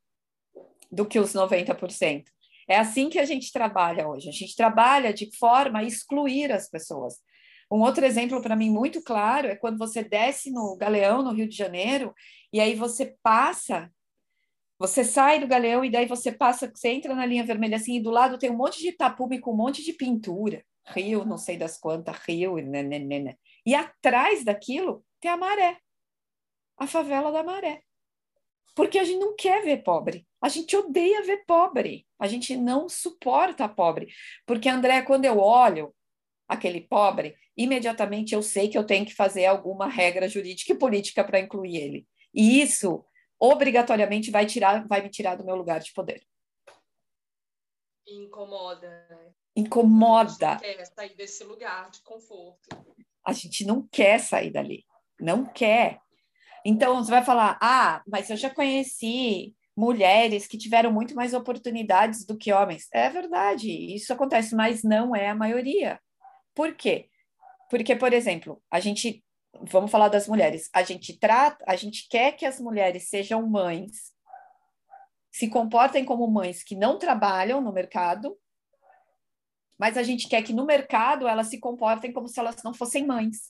do 0.92 1.06
que 1.06 1.20
os 1.20 1.34
90%. 1.34 2.26
É 2.68 2.78
assim 2.78 3.10
que 3.10 3.18
a 3.18 3.26
gente 3.26 3.52
trabalha 3.52 4.08
hoje. 4.08 4.30
A 4.30 4.32
gente 4.32 4.56
trabalha 4.56 5.12
de 5.12 5.36
forma 5.38 5.80
a 5.80 5.84
excluir 5.84 6.52
as 6.52 6.70
pessoas. 6.70 7.16
Um 7.72 7.82
outro 7.82 8.04
exemplo 8.04 8.42
para 8.42 8.56
mim 8.56 8.70
muito 8.70 9.02
claro 9.04 9.48
é 9.48 9.56
quando 9.56 9.78
você 9.78 10.04
desce 10.04 10.52
no 10.52 10.76
Galeão, 10.76 11.22
no 11.22 11.32
Rio 11.32 11.48
de 11.48 11.56
Janeiro, 11.56 12.14
e 12.52 12.60
aí 12.60 12.74
você 12.74 13.16
passa, 13.22 13.92
você 14.80 15.04
sai 15.04 15.40
do 15.40 15.48
Galeão 15.48 15.86
e 15.86 15.92
daí 15.92 16.08
você 16.08 16.32
passa, 16.32 16.72
você 16.74 16.90
entra 16.90 17.14
na 17.14 17.26
linha 17.26 17.46
vermelha 17.46 17.78
assim, 17.78 17.98
e 17.98 18.02
do 18.02 18.10
lado 18.10 18.40
tem 18.40 18.50
um 18.50 18.58
monte 18.58 18.80
de 18.80 18.92
tapume 18.92 19.40
com 19.40 19.52
um 19.54 19.58
monte 19.58 19.84
de 19.84 19.94
pintura. 19.94 20.64
Rio, 20.88 21.24
não 21.24 21.38
sei 21.38 21.58
das 21.58 21.78
quantas, 21.78 22.18
Rio, 22.28 22.56
né, 22.56 22.82
né, 22.82 22.98
né, 22.98 23.20
né. 23.20 23.36
E 23.64 23.76
atrás 23.76 24.44
daquilo 24.44 25.06
tem 25.20 25.30
a 25.30 25.38
maré, 25.38 25.78
a 26.78 26.88
favela 26.88 27.32
da 27.32 27.44
maré. 27.44 27.84
Porque 28.76 28.98
a 28.98 29.04
gente 29.04 29.20
não 29.20 29.36
quer 29.36 29.64
ver 29.64 29.84
pobre. 29.84 30.26
A 30.42 30.48
gente 30.48 30.76
odeia 30.76 31.22
ver 31.24 31.44
pobre. 31.46 32.08
A 32.18 32.28
gente 32.28 32.56
não 32.56 32.88
suporta 32.88 33.68
pobre. 33.68 34.08
Porque, 34.46 34.70
André, 34.70 35.02
quando 35.02 35.26
eu 35.26 35.38
olho 35.38 35.94
aquele 36.50 36.82
pobre, 36.82 37.36
imediatamente 37.56 38.34
eu 38.34 38.42
sei 38.42 38.68
que 38.68 38.78
eu 38.78 38.84
tenho 38.84 39.06
que 39.06 39.14
fazer 39.14 39.46
alguma 39.46 39.88
regra 39.88 40.28
jurídica 40.28 40.74
e 40.74 40.78
política 40.78 41.24
para 41.24 41.40
incluir 41.40 41.78
ele. 41.78 42.08
E 42.34 42.60
isso 42.60 43.06
obrigatoriamente 43.40 44.32
vai 44.32 44.46
tirar, 44.46 44.86
vai 44.88 45.02
me 45.02 45.10
tirar 45.10 45.36
do 45.36 45.46
meu 45.46 45.56
lugar 45.56 45.80
de 45.80 45.94
poder. 45.94 46.24
Incomoda. 48.08 48.90
Né? 49.10 49.32
Incomoda. 49.56 50.50
A 50.50 50.54
gente 50.54 50.62
quer 50.62 50.86
sair 50.86 51.16
desse 51.16 51.44
lugar 51.44 51.92
de 51.92 52.02
conforto. 52.02 52.68
A 53.26 53.32
gente 53.32 53.64
não 53.66 53.88
quer 53.88 54.20
sair 54.20 54.50
dali. 54.50 54.84
Não 55.20 55.46
quer. 55.46 56.00
Então, 56.66 57.04
você 57.04 57.12
vai 57.12 57.24
falar, 57.24 57.58
ah, 57.62 58.02
mas 58.08 58.30
eu 58.30 58.36
já 58.36 58.50
conheci 58.50 59.56
mulheres 59.78 60.46
que 60.48 60.58
tiveram 60.58 60.92
muito 60.92 61.16
mais 61.16 61.34
oportunidades 61.34 62.26
do 62.26 62.38
que 62.38 62.52
homens. 62.52 62.88
É 62.92 63.10
verdade, 63.10 63.70
isso 63.70 64.12
acontece, 64.12 64.56
mas 64.56 64.84
não 64.84 65.16
é 65.16 65.30
a 65.30 65.36
maioria. 65.36 66.00
Por 66.54 66.76
quê? 66.76 67.10
Porque, 67.70 67.96
por 67.96 68.14
exemplo, 68.14 68.62
a 68.70 68.80
gente, 68.80 69.24
vamos 69.62 69.92
falar 69.92 70.10
das 70.10 70.28
mulheres, 70.28 70.70
a 70.74 70.84
gente 70.84 71.18
trata, 71.18 71.64
a 71.68 71.76
gente 71.76 72.08
quer 72.10 72.34
que 72.34 72.46
as 72.46 72.60
mulheres 72.60 73.10
sejam 73.10 73.48
mães, 73.48 74.14
se 75.32 75.48
comportem 75.50 76.04
como 76.04 76.28
mães 76.28 76.64
que 76.64 76.76
não 76.76 76.98
trabalham 76.98 77.62
no 77.62 77.72
mercado, 77.72 78.38
mas 79.78 79.98
a 79.98 80.04
gente 80.04 80.28
quer 80.28 80.44
que 80.44 80.52
no 80.52 80.66
mercado 80.66 81.28
elas 81.28 81.48
se 81.48 81.60
comportem 81.60 82.12
como 82.12 82.28
se 82.28 82.40
elas 82.40 82.62
não 82.64 82.74
fossem 82.74 83.06
mães. 83.06 83.50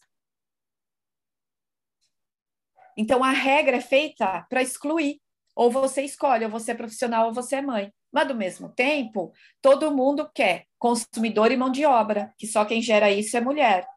Então 2.95 3.23
a 3.23 3.31
regra 3.31 3.77
é 3.77 3.81
feita 3.81 4.45
para 4.49 4.61
excluir. 4.61 5.21
Ou 5.55 5.71
você 5.71 6.03
escolhe, 6.03 6.45
ou 6.45 6.51
você 6.51 6.71
é 6.71 6.75
profissional, 6.75 7.27
ou 7.27 7.33
você 7.33 7.55
é 7.57 7.61
mãe. 7.61 7.93
Mas, 8.11 8.27
do 8.27 8.35
mesmo 8.35 8.69
tempo, 8.69 9.31
todo 9.61 9.95
mundo 9.95 10.29
quer 10.33 10.65
consumidor 10.77 11.51
e 11.51 11.57
mão 11.57 11.71
de 11.71 11.85
obra, 11.85 12.33
que 12.37 12.47
só 12.47 12.65
quem 12.65 12.81
gera 12.81 13.11
isso 13.11 13.37
é 13.37 13.41
mulher. 13.41 13.87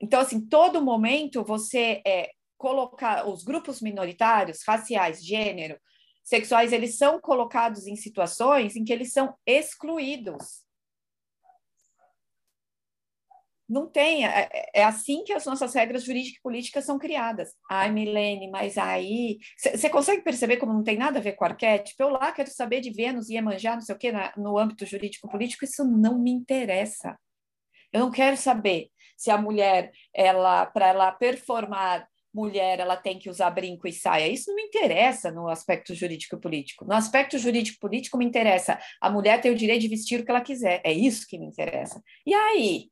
Então, 0.00 0.20
assim, 0.20 0.40
todo 0.40 0.82
momento 0.82 1.44
você 1.44 2.02
é 2.06 2.30
colocar 2.56 3.26
os 3.26 3.42
grupos 3.42 3.80
minoritários, 3.80 4.62
raciais, 4.66 5.24
gênero, 5.24 5.78
sexuais, 6.22 6.72
eles 6.72 6.96
são 6.96 7.20
colocados 7.20 7.86
em 7.86 7.96
situações 7.96 8.76
em 8.76 8.84
que 8.84 8.92
eles 8.92 9.12
são 9.12 9.34
excluídos. 9.46 10.64
Não 13.70 13.88
tem, 13.88 14.26
é, 14.26 14.48
é, 14.52 14.80
é 14.80 14.84
assim 14.84 15.22
que 15.22 15.32
as 15.32 15.46
nossas 15.46 15.72
regras 15.74 16.02
jurídicas 16.02 16.38
e 16.38 16.42
políticas 16.42 16.84
são 16.84 16.98
criadas. 16.98 17.54
Ai, 17.70 17.92
Milene, 17.92 18.50
mas 18.50 18.76
aí. 18.76 19.38
Você 19.56 19.88
consegue 19.88 20.22
perceber 20.22 20.56
como 20.56 20.72
não 20.72 20.82
tem 20.82 20.98
nada 20.98 21.20
a 21.20 21.22
ver 21.22 21.34
com 21.34 21.44
arquétipo? 21.44 22.02
Eu 22.02 22.08
lá 22.08 22.32
quero 22.32 22.50
saber 22.50 22.80
de 22.80 22.90
Vênus 22.90 23.30
e 23.30 23.34
Iemanjá, 23.34 23.74
não 23.74 23.80
sei 23.80 23.94
o 23.94 23.98
quê, 23.98 24.10
na, 24.10 24.32
no 24.36 24.58
âmbito 24.58 24.84
jurídico-político, 24.84 25.64
isso 25.64 25.84
não 25.84 26.18
me 26.18 26.32
interessa. 26.32 27.16
Eu 27.92 28.00
não 28.00 28.10
quero 28.10 28.36
saber 28.36 28.88
se 29.16 29.30
a 29.30 29.38
mulher, 29.38 29.92
ela, 30.12 30.66
para 30.66 30.88
ela 30.88 31.12
performar 31.12 32.08
mulher 32.32 32.78
ela 32.78 32.96
tem 32.96 33.18
que 33.18 33.28
usar 33.28 33.50
brinco 33.50 33.86
e 33.86 33.92
saia. 33.92 34.28
Isso 34.28 34.48
não 34.48 34.56
me 34.56 34.62
interessa 34.62 35.30
no 35.30 35.48
aspecto 35.48 35.94
jurídico-político. 35.94 36.84
No 36.84 36.94
aspecto 36.94 37.38
jurídico-político 37.38 38.16
me 38.16 38.24
interessa 38.24 38.78
a 39.00 39.10
mulher 39.10 39.40
ter 39.40 39.50
o 39.50 39.56
direito 39.56 39.82
de 39.82 39.88
vestir 39.88 40.20
o 40.20 40.24
que 40.24 40.30
ela 40.30 40.40
quiser. 40.40 40.80
É 40.84 40.92
isso 40.92 41.26
que 41.28 41.38
me 41.38 41.46
interessa. 41.46 42.02
E 42.26 42.34
aí, 42.34 42.88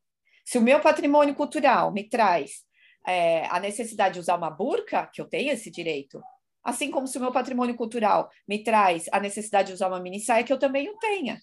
se 0.49 0.57
o 0.57 0.63
meu 0.63 0.81
patrimônio 0.81 1.35
cultural 1.35 1.93
me 1.93 2.09
traz 2.09 2.65
é, 3.07 3.45
a 3.49 3.61
necessidade 3.61 4.15
de 4.15 4.21
usar 4.21 4.35
uma 4.35 4.49
burca, 4.49 5.07
que 5.13 5.21
eu 5.21 5.27
tenho 5.27 5.53
esse 5.53 5.71
direito, 5.71 6.23
assim 6.65 6.91
como 6.91 7.07
se 7.07 7.19
o 7.19 7.21
meu 7.21 7.31
patrimônio 7.31 7.77
cultural 7.77 8.31
me 8.49 8.65
traz 8.65 9.05
a 9.13 9.21
necessidade 9.21 9.69
de 9.69 9.75
usar 9.75 9.89
uma 9.89 10.01
mini 10.01 10.21
saia, 10.21 10.43
que 10.43 10.51
eu 10.51 10.59
também 10.59 10.89
o 10.89 10.97
tenha. 10.97 11.39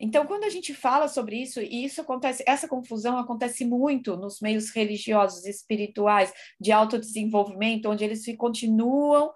Então, 0.00 0.26
quando 0.26 0.42
a 0.42 0.50
gente 0.50 0.74
fala 0.74 1.06
sobre 1.06 1.40
isso, 1.40 1.60
e 1.60 1.84
isso 1.84 2.00
acontece, 2.00 2.42
essa 2.44 2.66
confusão 2.66 3.18
acontece 3.18 3.64
muito 3.64 4.16
nos 4.16 4.40
meios 4.40 4.70
religiosos, 4.70 5.46
espirituais, 5.46 6.32
de 6.60 6.72
autodesenvolvimento, 6.72 7.88
onde 7.88 8.02
eles 8.02 8.24
continuam 8.36 9.32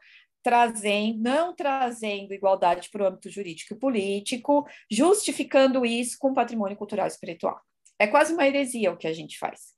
trazendo, 0.49 1.19
não 1.21 1.55
trazendo 1.55 2.33
igualdade 2.33 2.89
para 2.89 3.05
o 3.05 3.07
âmbito 3.07 3.29
jurídico 3.29 3.75
e 3.75 3.79
político, 3.79 4.67
justificando 4.91 5.85
isso 5.85 6.17
com 6.19 6.33
patrimônio 6.33 6.77
cultural 6.77 7.07
e 7.07 7.11
espiritual. 7.11 7.61
É 7.99 8.07
quase 8.07 8.33
uma 8.33 8.47
heresia 8.47 8.91
o 8.91 8.97
que 8.97 9.07
a 9.07 9.13
gente 9.13 9.39
faz. 9.39 9.75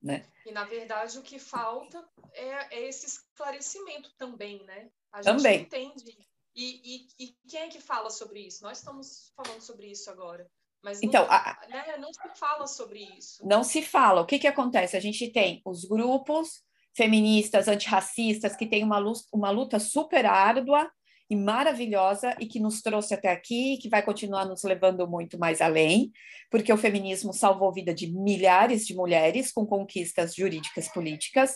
Né? 0.00 0.24
E, 0.46 0.52
na 0.52 0.64
verdade, 0.64 1.18
o 1.18 1.22
que 1.22 1.40
falta 1.40 2.08
é, 2.32 2.76
é 2.76 2.88
esse 2.88 3.06
esclarecimento 3.06 4.14
também, 4.16 4.62
né? 4.62 4.88
A 5.12 5.20
gente 5.20 5.36
também. 5.36 5.60
entende 5.62 6.16
e, 6.54 7.08
e, 7.18 7.24
e, 7.24 7.36
quem 7.48 7.60
é 7.62 7.68
que 7.68 7.80
fala 7.80 8.08
sobre 8.08 8.46
isso? 8.46 8.62
Nós 8.62 8.78
estamos 8.78 9.32
falando 9.36 9.60
sobre 9.60 9.88
isso 9.90 10.10
agora. 10.10 10.48
Mas 10.82 11.02
então, 11.02 11.26
não, 11.26 11.32
a, 11.32 11.60
né, 11.68 11.96
não 11.98 12.12
se 12.12 12.28
fala 12.36 12.66
sobre 12.66 13.00
isso. 13.18 13.46
Não 13.46 13.64
se 13.64 13.82
fala. 13.82 14.20
O 14.20 14.26
que, 14.26 14.38
que 14.38 14.46
acontece? 14.46 14.96
A 14.96 15.00
gente 15.00 15.28
tem 15.30 15.60
os 15.64 15.84
grupos 15.84 16.62
feministas, 17.00 17.66
antirracistas, 17.66 18.54
que 18.54 18.66
têm 18.66 18.84
uma 18.84 18.98
luta, 18.98 19.22
uma 19.32 19.50
luta 19.50 19.78
super 19.78 20.26
árdua 20.26 20.90
e 21.30 21.34
maravilhosa 21.34 22.36
e 22.38 22.44
que 22.44 22.60
nos 22.60 22.82
trouxe 22.82 23.14
até 23.14 23.30
aqui, 23.30 23.78
que 23.78 23.88
vai 23.88 24.02
continuar 24.02 24.44
nos 24.44 24.64
levando 24.64 25.08
muito 25.08 25.38
mais 25.38 25.62
além, 25.62 26.12
porque 26.50 26.70
o 26.70 26.76
feminismo 26.76 27.32
salvou 27.32 27.70
a 27.70 27.72
vida 27.72 27.94
de 27.94 28.12
milhares 28.12 28.86
de 28.86 28.94
mulheres 28.94 29.50
com 29.50 29.64
conquistas 29.64 30.34
jurídicas 30.34 30.88
políticas, 30.88 31.54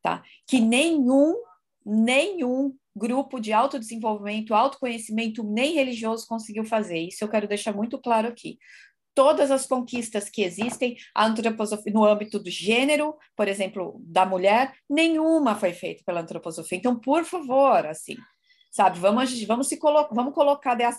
tá? 0.00 0.22
Que 0.46 0.60
nenhum 0.60 1.34
nenhum 1.84 2.72
grupo 2.96 3.40
de 3.40 3.52
autodesenvolvimento, 3.52 4.54
autoconhecimento, 4.54 5.42
nem 5.42 5.74
religioso 5.74 6.26
conseguiu 6.26 6.64
fazer. 6.64 6.98
Isso 6.98 7.22
eu 7.22 7.28
quero 7.28 7.48
deixar 7.48 7.74
muito 7.74 7.98
claro 7.98 8.28
aqui. 8.28 8.58
Todas 9.14 9.50
as 9.50 9.66
conquistas 9.66 10.28
que 10.28 10.42
existem 10.42 10.96
no 11.92 12.04
âmbito 12.04 12.38
do 12.38 12.50
gênero, 12.50 13.16
por 13.36 13.46
exemplo, 13.46 14.00
da 14.00 14.26
mulher, 14.26 14.74
nenhuma 14.90 15.54
foi 15.54 15.72
feita 15.72 16.02
pela 16.04 16.20
antroposofia. 16.20 16.78
Então, 16.78 16.98
por 16.98 17.24
favor, 17.24 17.86
assim, 17.86 18.16
sabe, 18.70 18.98
vamos, 18.98 19.42
vamos 19.44 19.68
se 19.68 19.76
colo 19.76 20.08
vamos 20.10 20.34
colocar, 20.34 20.74
dar 20.74 20.98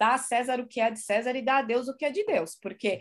a 0.00 0.18
César 0.18 0.60
o 0.60 0.66
que 0.66 0.80
é 0.80 0.90
de 0.90 1.00
César 1.00 1.34
e 1.34 1.42
dar 1.42 1.58
a 1.58 1.62
Deus 1.62 1.88
o 1.88 1.96
que 1.96 2.04
é 2.04 2.10
de 2.10 2.24
Deus, 2.24 2.56
porque 2.62 3.00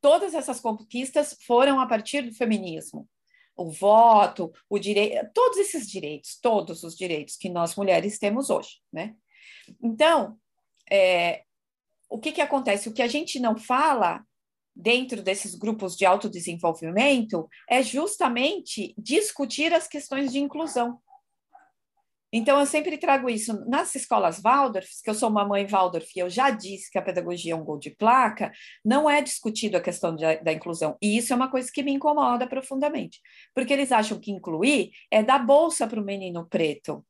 todas 0.00 0.34
essas 0.34 0.60
conquistas 0.60 1.36
foram 1.46 1.78
a 1.78 1.86
partir 1.86 2.22
do 2.22 2.34
feminismo 2.34 3.06
o 3.56 3.70
voto, 3.70 4.52
o 4.68 4.78
direito, 4.78 5.30
todos 5.32 5.56
esses 5.58 5.90
direitos, 5.90 6.38
todos 6.40 6.82
os 6.84 6.94
direitos 6.94 7.36
que 7.36 7.48
nós 7.48 7.74
mulheres 7.74 8.18
temos 8.18 8.50
hoje, 8.50 8.80
né? 8.92 9.14
Então, 9.82 10.38
é, 10.90 11.42
o 12.08 12.18
que 12.18 12.32
que 12.32 12.40
acontece? 12.40 12.88
O 12.88 12.92
que 12.92 13.02
a 13.02 13.08
gente 13.08 13.38
não 13.40 13.56
fala 13.56 14.24
dentro 14.74 15.22
desses 15.22 15.54
grupos 15.54 15.96
de 15.96 16.04
autodesenvolvimento 16.04 17.48
é 17.68 17.82
justamente 17.82 18.94
discutir 18.98 19.72
as 19.72 19.88
questões 19.88 20.30
de 20.30 20.38
inclusão. 20.38 21.00
Então, 22.32 22.58
eu 22.58 22.66
sempre 22.66 22.98
trago 22.98 23.30
isso 23.30 23.64
nas 23.66 23.94
escolas 23.94 24.40
Waldorf, 24.42 24.88
que 25.02 25.08
eu 25.08 25.14
sou 25.14 25.30
uma 25.30 25.46
mãe 25.46 25.66
Waldorf 25.66 26.06
e 26.14 26.18
eu 26.18 26.28
já 26.28 26.50
disse 26.50 26.90
que 26.90 26.98
a 26.98 27.02
pedagogia 27.02 27.52
é 27.52 27.56
um 27.56 27.64
gol 27.64 27.78
de 27.78 27.90
placa, 27.90 28.52
não 28.84 29.08
é 29.08 29.22
discutido 29.22 29.76
a 29.76 29.80
questão 29.80 30.14
de, 30.14 30.36
da 30.42 30.52
inclusão. 30.52 30.98
E 31.00 31.16
isso 31.16 31.32
é 31.32 31.36
uma 31.36 31.50
coisa 31.50 31.70
que 31.72 31.82
me 31.82 31.92
incomoda 31.92 32.46
profundamente, 32.46 33.20
porque 33.54 33.72
eles 33.72 33.92
acham 33.92 34.18
que 34.18 34.32
incluir 34.32 34.90
é 35.10 35.22
dar 35.22 35.38
bolsa 35.38 35.86
para 35.86 36.00
o 36.00 36.04
menino 36.04 36.46
preto. 36.46 37.02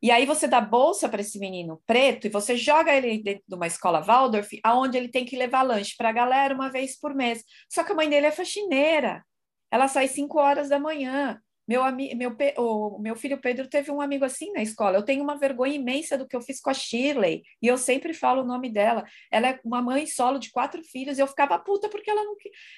E 0.00 0.10
aí 0.10 0.24
você 0.24 0.46
dá 0.46 0.60
bolsa 0.60 1.08
para 1.08 1.20
esse 1.20 1.38
menino 1.38 1.82
preto 1.84 2.26
e 2.26 2.30
você 2.30 2.56
joga 2.56 2.94
ele 2.94 3.22
dentro 3.22 3.42
de 3.48 3.54
uma 3.54 3.66
escola 3.66 4.00
Waldorf, 4.00 4.48
aonde 4.62 4.96
ele 4.96 5.08
tem 5.08 5.24
que 5.24 5.36
levar 5.36 5.62
lanche 5.62 5.94
para 5.96 6.10
a 6.10 6.12
galera 6.12 6.54
uma 6.54 6.70
vez 6.70 6.98
por 6.98 7.14
mês. 7.14 7.42
Só 7.68 7.82
que 7.82 7.92
a 7.92 7.94
mãe 7.94 8.08
dele 8.08 8.26
é 8.26 8.30
faxineira. 8.30 9.24
Ela 9.70 9.88
sai 9.88 10.06
5 10.06 10.38
horas 10.38 10.68
da 10.68 10.78
manhã. 10.78 11.40
Meu, 11.66 11.82
meu, 11.92 12.34
o 12.56 12.98
meu 12.98 13.14
filho 13.14 13.38
Pedro 13.38 13.68
teve 13.68 13.90
um 13.90 14.00
amigo 14.00 14.24
assim 14.24 14.50
na 14.52 14.62
escola. 14.62 14.96
Eu 14.96 15.04
tenho 15.04 15.22
uma 15.22 15.36
vergonha 15.36 15.74
imensa 15.74 16.16
do 16.16 16.26
que 16.26 16.34
eu 16.34 16.40
fiz 16.40 16.60
com 16.60 16.70
a 16.70 16.74
Shirley, 16.74 17.42
e 17.60 17.66
eu 17.66 17.76
sempre 17.76 18.14
falo 18.14 18.40
o 18.40 18.46
nome 18.46 18.70
dela. 18.70 19.04
Ela 19.30 19.50
é 19.50 19.60
uma 19.62 19.82
mãe 19.82 20.06
solo 20.06 20.38
de 20.38 20.50
quatro 20.50 20.82
filhos, 20.82 21.18
e 21.18 21.20
eu 21.20 21.26
ficava 21.26 21.58
puta 21.58 21.90
porque 21.90 22.10
ela 22.10 22.24
não, 22.24 22.34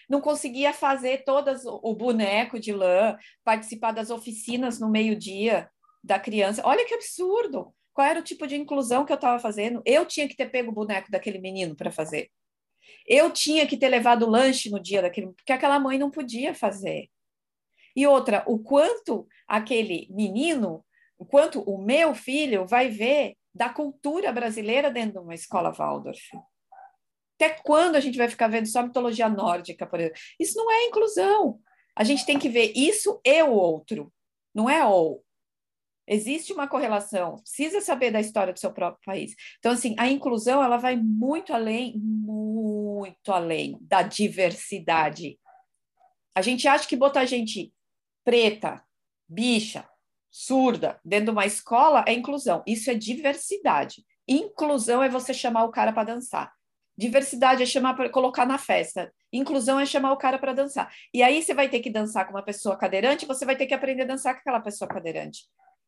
não 0.09 0.21
conseguia 0.21 0.73
fazer 0.73 1.23
todas 1.23 1.65
o 1.65 1.95
boneco 1.95 2.59
de 2.59 2.73
lã, 2.73 3.17
participar 3.45 3.93
das 3.93 4.11
oficinas 4.11 4.81
no 4.81 4.91
meio-dia 4.91 5.71
da 6.03 6.19
criança. 6.19 6.63
Olha 6.65 6.85
que 6.87 6.95
absurdo! 6.95 7.75
Qual 7.93 8.07
era 8.07 8.21
o 8.21 8.25
tipo 8.25 8.47
de 8.47 8.57
inclusão 8.57 9.05
que 9.05 9.13
eu 9.13 9.17
estava 9.17 9.39
fazendo? 9.39 9.83
Eu 9.85 10.07
tinha 10.07 10.29
que 10.29 10.37
ter 10.37 10.51
pego 10.51 10.71
o 10.71 10.75
boneco 10.75 11.11
daquele 11.11 11.39
menino 11.39 11.77
para 11.77 11.91
fazer. 11.91 12.31
Eu 13.07 13.31
tinha 13.31 13.67
que 13.67 13.77
ter 13.77 13.89
levado 13.89 14.25
o 14.25 14.31
lanche 14.31 14.71
no 14.71 14.81
dia 14.81 15.03
daquele, 15.03 15.33
porque 15.33 15.53
aquela 15.53 15.79
mãe 15.79 15.99
não 15.99 16.11
podia 16.11 16.55
fazer. 16.55 17.09
E 17.95 18.07
outra, 18.07 18.45
o 18.47 18.59
quanto 18.59 19.27
aquele 19.47 20.09
menino, 20.11 20.85
o 21.19 21.27
quanto 21.27 21.61
o 21.63 21.77
meu 21.77 22.15
filho 22.15 22.67
vai 22.67 22.89
ver 22.89 23.37
da 23.53 23.69
cultura 23.69 24.33
brasileira 24.33 24.91
dentro 24.91 25.15
de 25.15 25.19
uma 25.19 25.35
escola 25.35 25.73
Waldorf. 25.73 26.31
Até 27.35 27.51
quando 27.63 27.97
a 27.97 28.01
gente 28.01 28.17
vai 28.17 28.29
ficar 28.29 28.49
vendo 28.49 28.67
só 28.67 28.83
mitologia 28.83 29.29
nórdica, 29.29 29.87
por 29.87 29.99
exemplo? 29.99 30.21
Isso 30.39 30.57
não 30.57 30.71
é 30.71 30.87
inclusão. 30.87 31.59
A 31.97 32.05
gente 32.05 32.25
tem 32.25 32.39
que 32.39 32.49
ver 32.49 32.73
isso 32.77 33.21
e 33.25 33.43
o 33.43 33.51
outro, 33.51 34.13
não 34.55 34.71
é 34.71 34.85
ou. 34.87 35.25
Existe 36.13 36.53
uma 36.53 36.67
correlação, 36.67 37.37
precisa 37.37 37.81
saber 37.81 38.11
da 38.11 38.19
história 38.19 38.53
do 38.53 38.59
seu 38.59 38.73
próprio 38.73 39.01
país. 39.07 39.33
Então, 39.61 39.71
assim, 39.71 39.95
a 39.97 40.09
inclusão 40.09 40.61
ela 40.61 40.77
vai 40.77 40.97
muito 40.97 41.55
além, 41.55 41.97
muito 41.97 43.31
além 43.31 43.79
da 43.81 44.03
diversidade. 44.03 45.39
A 46.35 46.43
gente 46.43 46.67
acha 46.67 46.89
que 46.89 46.97
botar 46.97 47.25
gente 47.27 47.73
preta, 48.25 48.83
bicha, 49.29 49.89
surda, 50.29 50.99
dentro 51.05 51.27
de 51.27 51.31
uma 51.31 51.47
escola 51.47 52.05
é 52.09 52.13
inclusão. 52.13 52.65
Isso 52.67 52.91
é 52.91 52.95
diversidade. 52.95 54.05
Inclusão 54.27 55.01
é 55.01 55.09
você 55.09 55.33
chamar 55.33 55.63
o 55.63 55.71
cara 55.71 55.93
para 55.93 56.13
dançar. 56.13 56.53
Diversidade 56.99 57.63
é 57.63 57.67
chamar 57.67 57.95
para 57.95 58.11
colocar 58.11 58.45
na 58.45 58.59
festa. 58.59 59.13
Inclusão 59.33 59.79
é 59.79 59.87
chamar 59.87 60.11
o 60.11 60.17
cara 60.17 60.41
para 60.41 60.53
dançar. 60.53 60.93
E 61.15 61.23
aí 61.23 61.41
você 61.41 61.55
vai 61.55 61.69
ter 61.69 61.79
que 61.79 61.89
dançar 61.89 62.27
com 62.27 62.33
uma 62.33 62.43
pessoa 62.43 62.77
cadeirante, 62.77 63.27
você 63.27 63.47
vai 63.47 63.55
ter 63.55 63.67
que 63.67 63.75
aprender 63.75 64.03
a 64.03 64.07
dançar 64.07 64.35
com 64.35 64.41
aquela 64.41 64.59
pessoa 64.59 64.89
cadeirante. 64.89 65.45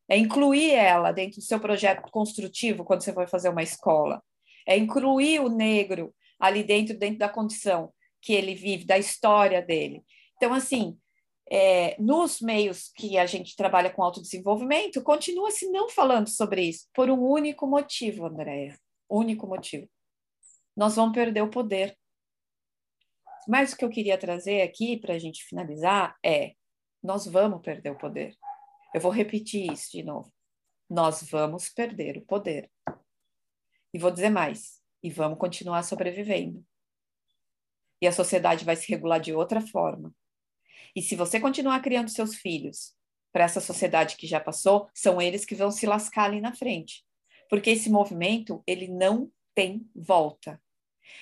É 0.09 0.17
incluir 0.17 0.71
ela 0.71 1.11
dentro 1.11 1.37
do 1.37 1.43
seu 1.43 1.59
projeto 1.59 2.09
construtivo 2.11 2.83
quando 2.83 3.01
você 3.01 3.11
vai 3.11 3.27
fazer 3.27 3.49
uma 3.49 3.63
escola. 3.63 4.21
É 4.67 4.77
incluir 4.77 5.39
o 5.39 5.49
negro 5.49 6.13
ali 6.39 6.63
dentro, 6.63 6.97
dentro 6.97 7.19
da 7.19 7.29
condição 7.29 7.93
que 8.21 8.33
ele 8.33 8.55
vive, 8.55 8.85
da 8.85 8.97
história 8.97 9.61
dele. 9.61 10.03
Então, 10.35 10.53
assim, 10.53 10.97
é, 11.49 11.95
nos 12.01 12.41
meios 12.41 12.89
que 12.95 13.17
a 13.17 13.25
gente 13.25 13.55
trabalha 13.55 13.89
com 13.89 14.03
autodesenvolvimento, 14.03 15.03
continua-se 15.03 15.69
não 15.69 15.89
falando 15.89 16.29
sobre 16.29 16.63
isso, 16.63 16.87
por 16.93 17.09
um 17.09 17.21
único 17.21 17.67
motivo, 17.67 18.25
Andréia. 18.25 18.77
Único 19.09 19.45
motivo. 19.45 19.87
Nós 20.75 20.95
vamos 20.95 21.13
perder 21.13 21.41
o 21.41 21.49
poder. 21.49 21.97
Mas 23.47 23.73
o 23.73 23.77
que 23.77 23.85
eu 23.85 23.89
queria 23.89 24.17
trazer 24.17 24.61
aqui 24.61 24.97
para 24.97 25.13
a 25.13 25.19
gente 25.19 25.43
finalizar 25.43 26.15
é: 26.23 26.53
nós 27.03 27.25
vamos 27.25 27.61
perder 27.61 27.91
o 27.91 27.97
poder. 27.97 28.35
Eu 28.93 29.01
vou 29.01 29.11
repetir 29.11 29.71
isso 29.71 29.91
de 29.91 30.03
novo. 30.03 30.31
Nós 30.89 31.23
vamos 31.23 31.69
perder 31.69 32.17
o 32.17 32.25
poder. 32.25 32.69
E 33.93 33.99
vou 33.99 34.11
dizer 34.11 34.29
mais: 34.29 34.81
e 35.01 35.09
vamos 35.09 35.37
continuar 35.37 35.83
sobrevivendo. 35.83 36.65
E 38.01 38.07
a 38.07 38.11
sociedade 38.11 38.65
vai 38.65 38.75
se 38.75 38.89
regular 38.89 39.19
de 39.19 39.33
outra 39.33 39.61
forma. 39.61 40.13
E 40.95 41.01
se 41.01 41.15
você 41.15 41.39
continuar 41.39 41.81
criando 41.81 42.09
seus 42.09 42.35
filhos 42.35 42.93
para 43.31 43.45
essa 43.45 43.59
sociedade 43.59 44.15
que 44.15 44.27
já 44.27 44.39
passou, 44.39 44.89
são 44.93 45.21
eles 45.21 45.43
que 45.43 45.55
vão 45.55 45.71
se 45.71 45.85
lascar 45.85 46.25
ali 46.25 46.39
na 46.39 46.53
frente. 46.53 47.03
Porque 47.49 47.71
esse 47.71 47.89
movimento, 47.89 48.63
ele 48.67 48.87
não 48.87 49.31
tem 49.55 49.89
volta. 49.95 50.61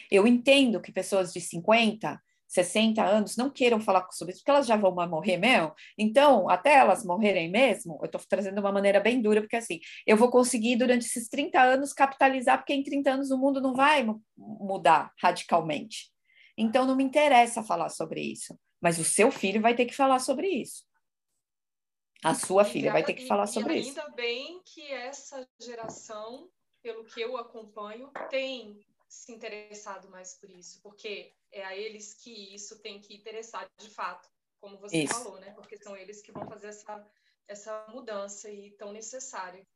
Eu 0.10 0.28
entendo 0.28 0.82
que 0.82 0.92
pessoas 0.92 1.32
de 1.32 1.40
50, 1.40 2.22
60 2.52 3.02
anos 3.02 3.38
não 3.38 3.50
queiram 3.50 3.80
falar 3.80 4.06
sobre 4.12 4.34
isso, 4.34 4.42
porque 4.42 4.52
elas 4.52 4.68
já 4.68 4.76
vão 4.76 4.94
morrer 5.08 5.38
mesmo. 5.38 5.74
Então, 5.98 6.50
até 6.50 6.76
elas 6.76 7.06
morrerem 7.06 7.50
mesmo, 7.50 7.98
eu 8.02 8.08
estou 8.08 8.20
trazendo 8.28 8.56
de 8.56 8.60
uma 8.60 8.74
maneira 8.74 9.00
bem 9.00 9.22
dura, 9.22 9.40
porque 9.40 9.56
assim, 9.56 9.80
eu 10.06 10.18
vou 10.18 10.30
conseguir 10.30 10.76
durante 10.76 11.06
esses 11.06 11.30
30 11.30 11.62
anos 11.62 11.94
capitalizar, 11.94 12.58
porque 12.58 12.74
em 12.74 12.84
30 12.84 13.12
anos 13.12 13.32
o 13.32 13.38
mundo 13.38 13.62
não 13.62 13.74
vai 13.74 14.06
mudar 14.38 15.14
radicalmente. 15.18 16.12
Então, 16.58 16.86
não 16.86 16.96
me 16.96 17.06
interessa 17.06 17.64
falar 17.64 17.88
sobre 17.88 18.20
isso. 18.20 18.60
Mas 18.82 19.00
o 19.00 19.06
seu 19.06 19.32
filho 19.32 19.62
vai 19.62 19.74
ter 19.74 19.86
que 19.86 19.96
falar 19.96 20.20
sobre 20.20 20.50
isso. 20.50 20.84
A 22.24 22.36
sua 22.36 22.66
filha 22.66 22.92
vai 22.92 23.04
ter 23.04 23.14
que 23.14 23.26
falar 23.26 23.48
sobre 23.48 23.74
ainda 23.74 23.88
isso. 23.88 24.00
Ainda 24.00 24.12
bem 24.12 24.62
que 24.66 24.92
essa 24.92 25.48
geração, 25.62 26.50
pelo 26.84 27.06
que 27.06 27.22
eu 27.22 27.38
acompanho, 27.38 28.12
tem 28.30 28.80
se 29.12 29.34
interessado 29.34 30.10
mais 30.10 30.36
por 30.36 30.50
isso, 30.50 30.82
porque 30.82 31.34
é 31.52 31.66
a 31.66 31.76
eles 31.76 32.14
que 32.14 32.56
isso 32.56 32.80
tem 32.82 33.02
que 33.02 33.14
interessar 33.14 33.70
de 33.78 33.90
fato, 33.90 34.30
como 34.58 34.80
você 34.80 35.04
isso. 35.04 35.14
falou, 35.14 35.38
né? 35.38 35.52
Porque 35.52 35.76
são 35.76 35.98
eles 35.98 36.22
que 36.22 36.32
vão 36.32 36.48
fazer 36.48 36.68
essa, 36.68 37.06
essa 37.46 37.86
mudança 37.90 38.50
e 38.50 38.72
tão 38.72 38.94
necessária. 38.94 39.68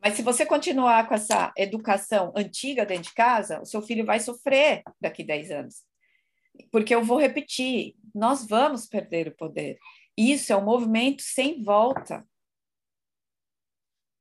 Mas 0.00 0.14
se 0.14 0.22
você 0.22 0.46
continuar 0.46 1.06
com 1.06 1.14
essa 1.14 1.52
educação 1.54 2.32
antiga 2.34 2.86
dentro 2.86 3.04
de 3.04 3.14
casa, 3.14 3.60
o 3.60 3.66
seu 3.66 3.82
filho 3.82 4.06
vai 4.06 4.20
sofrer 4.20 4.82
daqui 4.98 5.22
10 5.22 5.50
anos. 5.50 5.84
Porque 6.72 6.94
eu 6.94 7.04
vou 7.04 7.18
repetir, 7.18 7.94
nós 8.14 8.46
vamos 8.46 8.86
perder 8.86 9.28
o 9.28 9.36
poder. 9.36 9.76
Isso 10.16 10.50
é 10.50 10.56
um 10.56 10.64
movimento 10.64 11.20
sem 11.20 11.62
volta. 11.62 12.26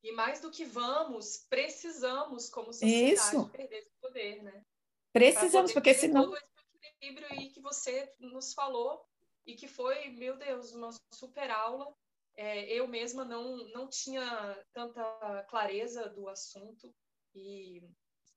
E 0.08 0.12
mais 0.14 0.40
do 0.40 0.50
que 0.50 0.64
vamos, 0.64 1.46
precisamos, 1.50 2.50
como 2.50 2.72
sociedade, 2.72 3.14
Isso. 3.14 3.50
perder 3.50 3.80
esse 3.80 3.92
poder, 4.00 4.42
né? 4.42 4.66
Precisamos, 5.12 5.74
porque 5.74 5.94
senão. 5.94 6.24
Todo 6.24 6.38
esse 6.38 6.88
equilíbrio 6.88 7.28
aí 7.30 7.50
que 7.50 7.60
você 7.60 8.16
nos 8.18 8.54
falou 8.54 9.06
e 9.46 9.54
que 9.54 9.68
foi, 9.68 10.08
meu 10.12 10.38
Deus, 10.38 10.72
uma 10.72 10.92
super 11.14 11.52
aula. 11.52 11.94
É, 12.38 12.72
eu 12.72 12.88
mesma 12.88 13.26
não, 13.26 13.58
não 13.74 13.90
tinha 13.90 14.66
tanta 14.72 15.44
clareza 15.50 16.08
do 16.08 16.30
assunto 16.30 16.96
e 17.36 17.84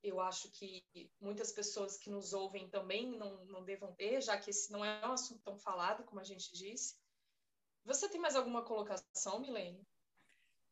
eu 0.02 0.18
acho 0.18 0.50
que 0.50 0.82
muitas 1.20 1.52
pessoas 1.52 1.96
que 1.96 2.10
nos 2.10 2.32
ouvem 2.32 2.68
também 2.68 3.16
não, 3.16 3.44
não 3.44 3.64
devam 3.64 3.92
ter, 3.92 4.20
já 4.20 4.36
que 4.36 4.50
esse 4.50 4.72
não 4.72 4.84
é 4.84 5.06
um 5.06 5.12
assunto 5.12 5.40
tão 5.44 5.56
falado, 5.56 6.02
como 6.02 6.20
a 6.20 6.24
gente 6.24 6.52
disse. 6.52 6.98
Você 7.84 8.08
tem 8.08 8.20
mais 8.20 8.34
alguma 8.34 8.64
colocação, 8.64 9.38
Milene? 9.38 9.86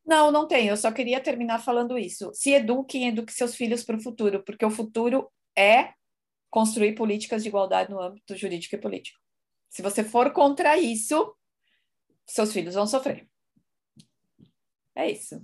Não, 0.09 0.31
não 0.31 0.47
tenho. 0.47 0.71
Eu 0.71 0.77
só 0.77 0.91
queria 0.91 1.21
terminar 1.21 1.59
falando 1.59 1.95
isso. 1.95 2.33
Se 2.33 2.49
eduquem, 2.51 3.09
eduque 3.09 3.31
seus 3.31 3.53
filhos 3.53 3.83
para 3.83 3.95
o 3.95 4.01
futuro, 4.01 4.43
porque 4.43 4.65
o 4.65 4.71
futuro 4.71 5.31
é 5.55 5.93
construir 6.49 6.95
políticas 6.95 7.43
de 7.43 7.49
igualdade 7.49 7.91
no 7.91 8.01
âmbito 8.01 8.35
jurídico 8.35 8.73
e 8.73 8.81
político. 8.81 9.19
Se 9.69 9.83
você 9.83 10.03
for 10.03 10.33
contra 10.33 10.79
isso, 10.79 11.37
seus 12.25 12.51
filhos 12.51 12.73
vão 12.73 12.87
sofrer. 12.87 13.29
É 14.95 15.11
isso. 15.11 15.39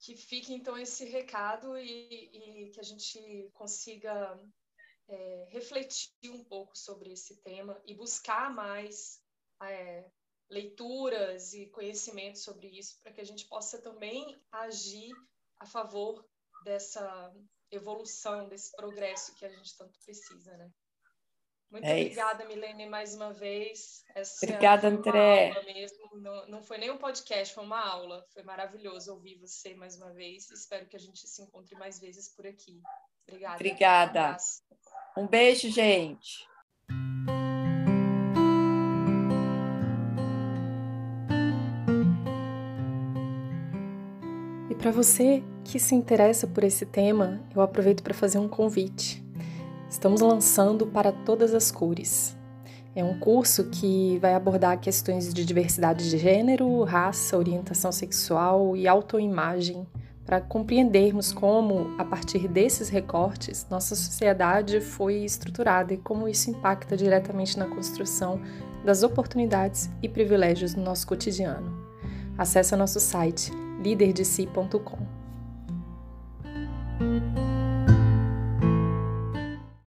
Que 0.00 0.16
fique 0.16 0.52
então 0.52 0.76
esse 0.76 1.04
recado 1.04 1.78
e, 1.78 2.64
e 2.66 2.70
que 2.70 2.80
a 2.80 2.82
gente 2.82 3.48
consiga 3.52 4.40
é, 5.08 5.46
refletir 5.50 6.32
um 6.32 6.42
pouco 6.42 6.76
sobre 6.76 7.12
esse 7.12 7.40
tema 7.42 7.80
e 7.86 7.94
buscar 7.94 8.52
mais 8.52 9.22
é, 9.62 10.10
leituras 10.50 11.54
e 11.54 11.66
conhecimentos 11.66 12.42
sobre 12.42 12.68
isso, 12.68 12.98
para 13.02 13.12
que 13.12 13.20
a 13.20 13.24
gente 13.24 13.46
possa 13.46 13.80
também 13.80 14.42
agir 14.50 15.14
a 15.60 15.66
favor 15.66 16.26
dessa 16.64 17.32
evolução, 17.70 18.48
desse 18.48 18.74
progresso 18.74 19.34
que 19.34 19.44
a 19.44 19.48
gente 19.48 19.76
tanto 19.76 19.98
precisa, 20.04 20.56
né? 20.56 20.70
Muito 21.70 21.84
é 21.84 21.92
obrigada, 21.92 22.42
isso. 22.42 22.52
Milene, 22.52 22.88
mais 22.88 23.14
uma 23.14 23.32
vez. 23.32 24.04
Essa 24.12 24.44
obrigada, 24.44 24.88
André. 24.88 25.54
Mesmo. 25.64 26.16
Não, 26.16 26.46
não 26.48 26.62
foi 26.62 26.78
nem 26.78 26.90
um 26.90 26.98
podcast, 26.98 27.54
foi 27.54 27.62
uma 27.62 27.80
aula. 27.80 28.26
Foi 28.32 28.42
maravilhoso 28.42 29.12
ouvir 29.12 29.36
você 29.36 29.72
mais 29.74 29.96
uma 29.96 30.12
vez. 30.12 30.50
Espero 30.50 30.86
que 30.86 30.96
a 30.96 31.00
gente 31.00 31.24
se 31.28 31.42
encontre 31.42 31.76
mais 31.76 32.00
vezes 32.00 32.28
por 32.34 32.44
aqui. 32.44 32.82
Obrigada. 33.28 33.54
Obrigada. 33.54 34.36
Um, 35.16 35.22
um 35.22 35.28
beijo, 35.28 35.70
gente. 35.70 36.44
Para 44.80 44.90
você 44.90 45.42
que 45.62 45.78
se 45.78 45.94
interessa 45.94 46.46
por 46.46 46.64
esse 46.64 46.86
tema, 46.86 47.38
eu 47.54 47.60
aproveito 47.60 48.02
para 48.02 48.14
fazer 48.14 48.38
um 48.38 48.48
convite. 48.48 49.22
Estamos 49.90 50.22
lançando 50.22 50.86
para 50.86 51.12
todas 51.12 51.52
as 51.52 51.70
cores. 51.70 52.34
É 52.96 53.04
um 53.04 53.18
curso 53.18 53.64
que 53.64 54.18
vai 54.20 54.34
abordar 54.34 54.80
questões 54.80 55.34
de 55.34 55.44
diversidade 55.44 56.08
de 56.08 56.16
gênero, 56.16 56.82
raça, 56.82 57.36
orientação 57.36 57.92
sexual 57.92 58.74
e 58.74 58.88
autoimagem, 58.88 59.86
para 60.24 60.40
compreendermos 60.40 61.30
como, 61.30 61.94
a 61.98 62.04
partir 62.04 62.48
desses 62.48 62.88
recortes, 62.88 63.66
nossa 63.68 63.94
sociedade 63.94 64.80
foi 64.80 65.24
estruturada 65.24 65.92
e 65.92 65.98
como 65.98 66.28
isso 66.28 66.50
impacta 66.50 66.96
diretamente 66.96 67.58
na 67.58 67.66
construção 67.66 68.40
das 68.84 69.02
oportunidades 69.02 69.90
e 70.02 70.08
privilégios 70.08 70.74
no 70.74 70.82
nosso 70.82 71.06
cotidiano. 71.06 71.70
Acesse 72.38 72.74
nosso 72.76 72.98
site 72.98 73.52
líderdeci.com. 73.80 75.06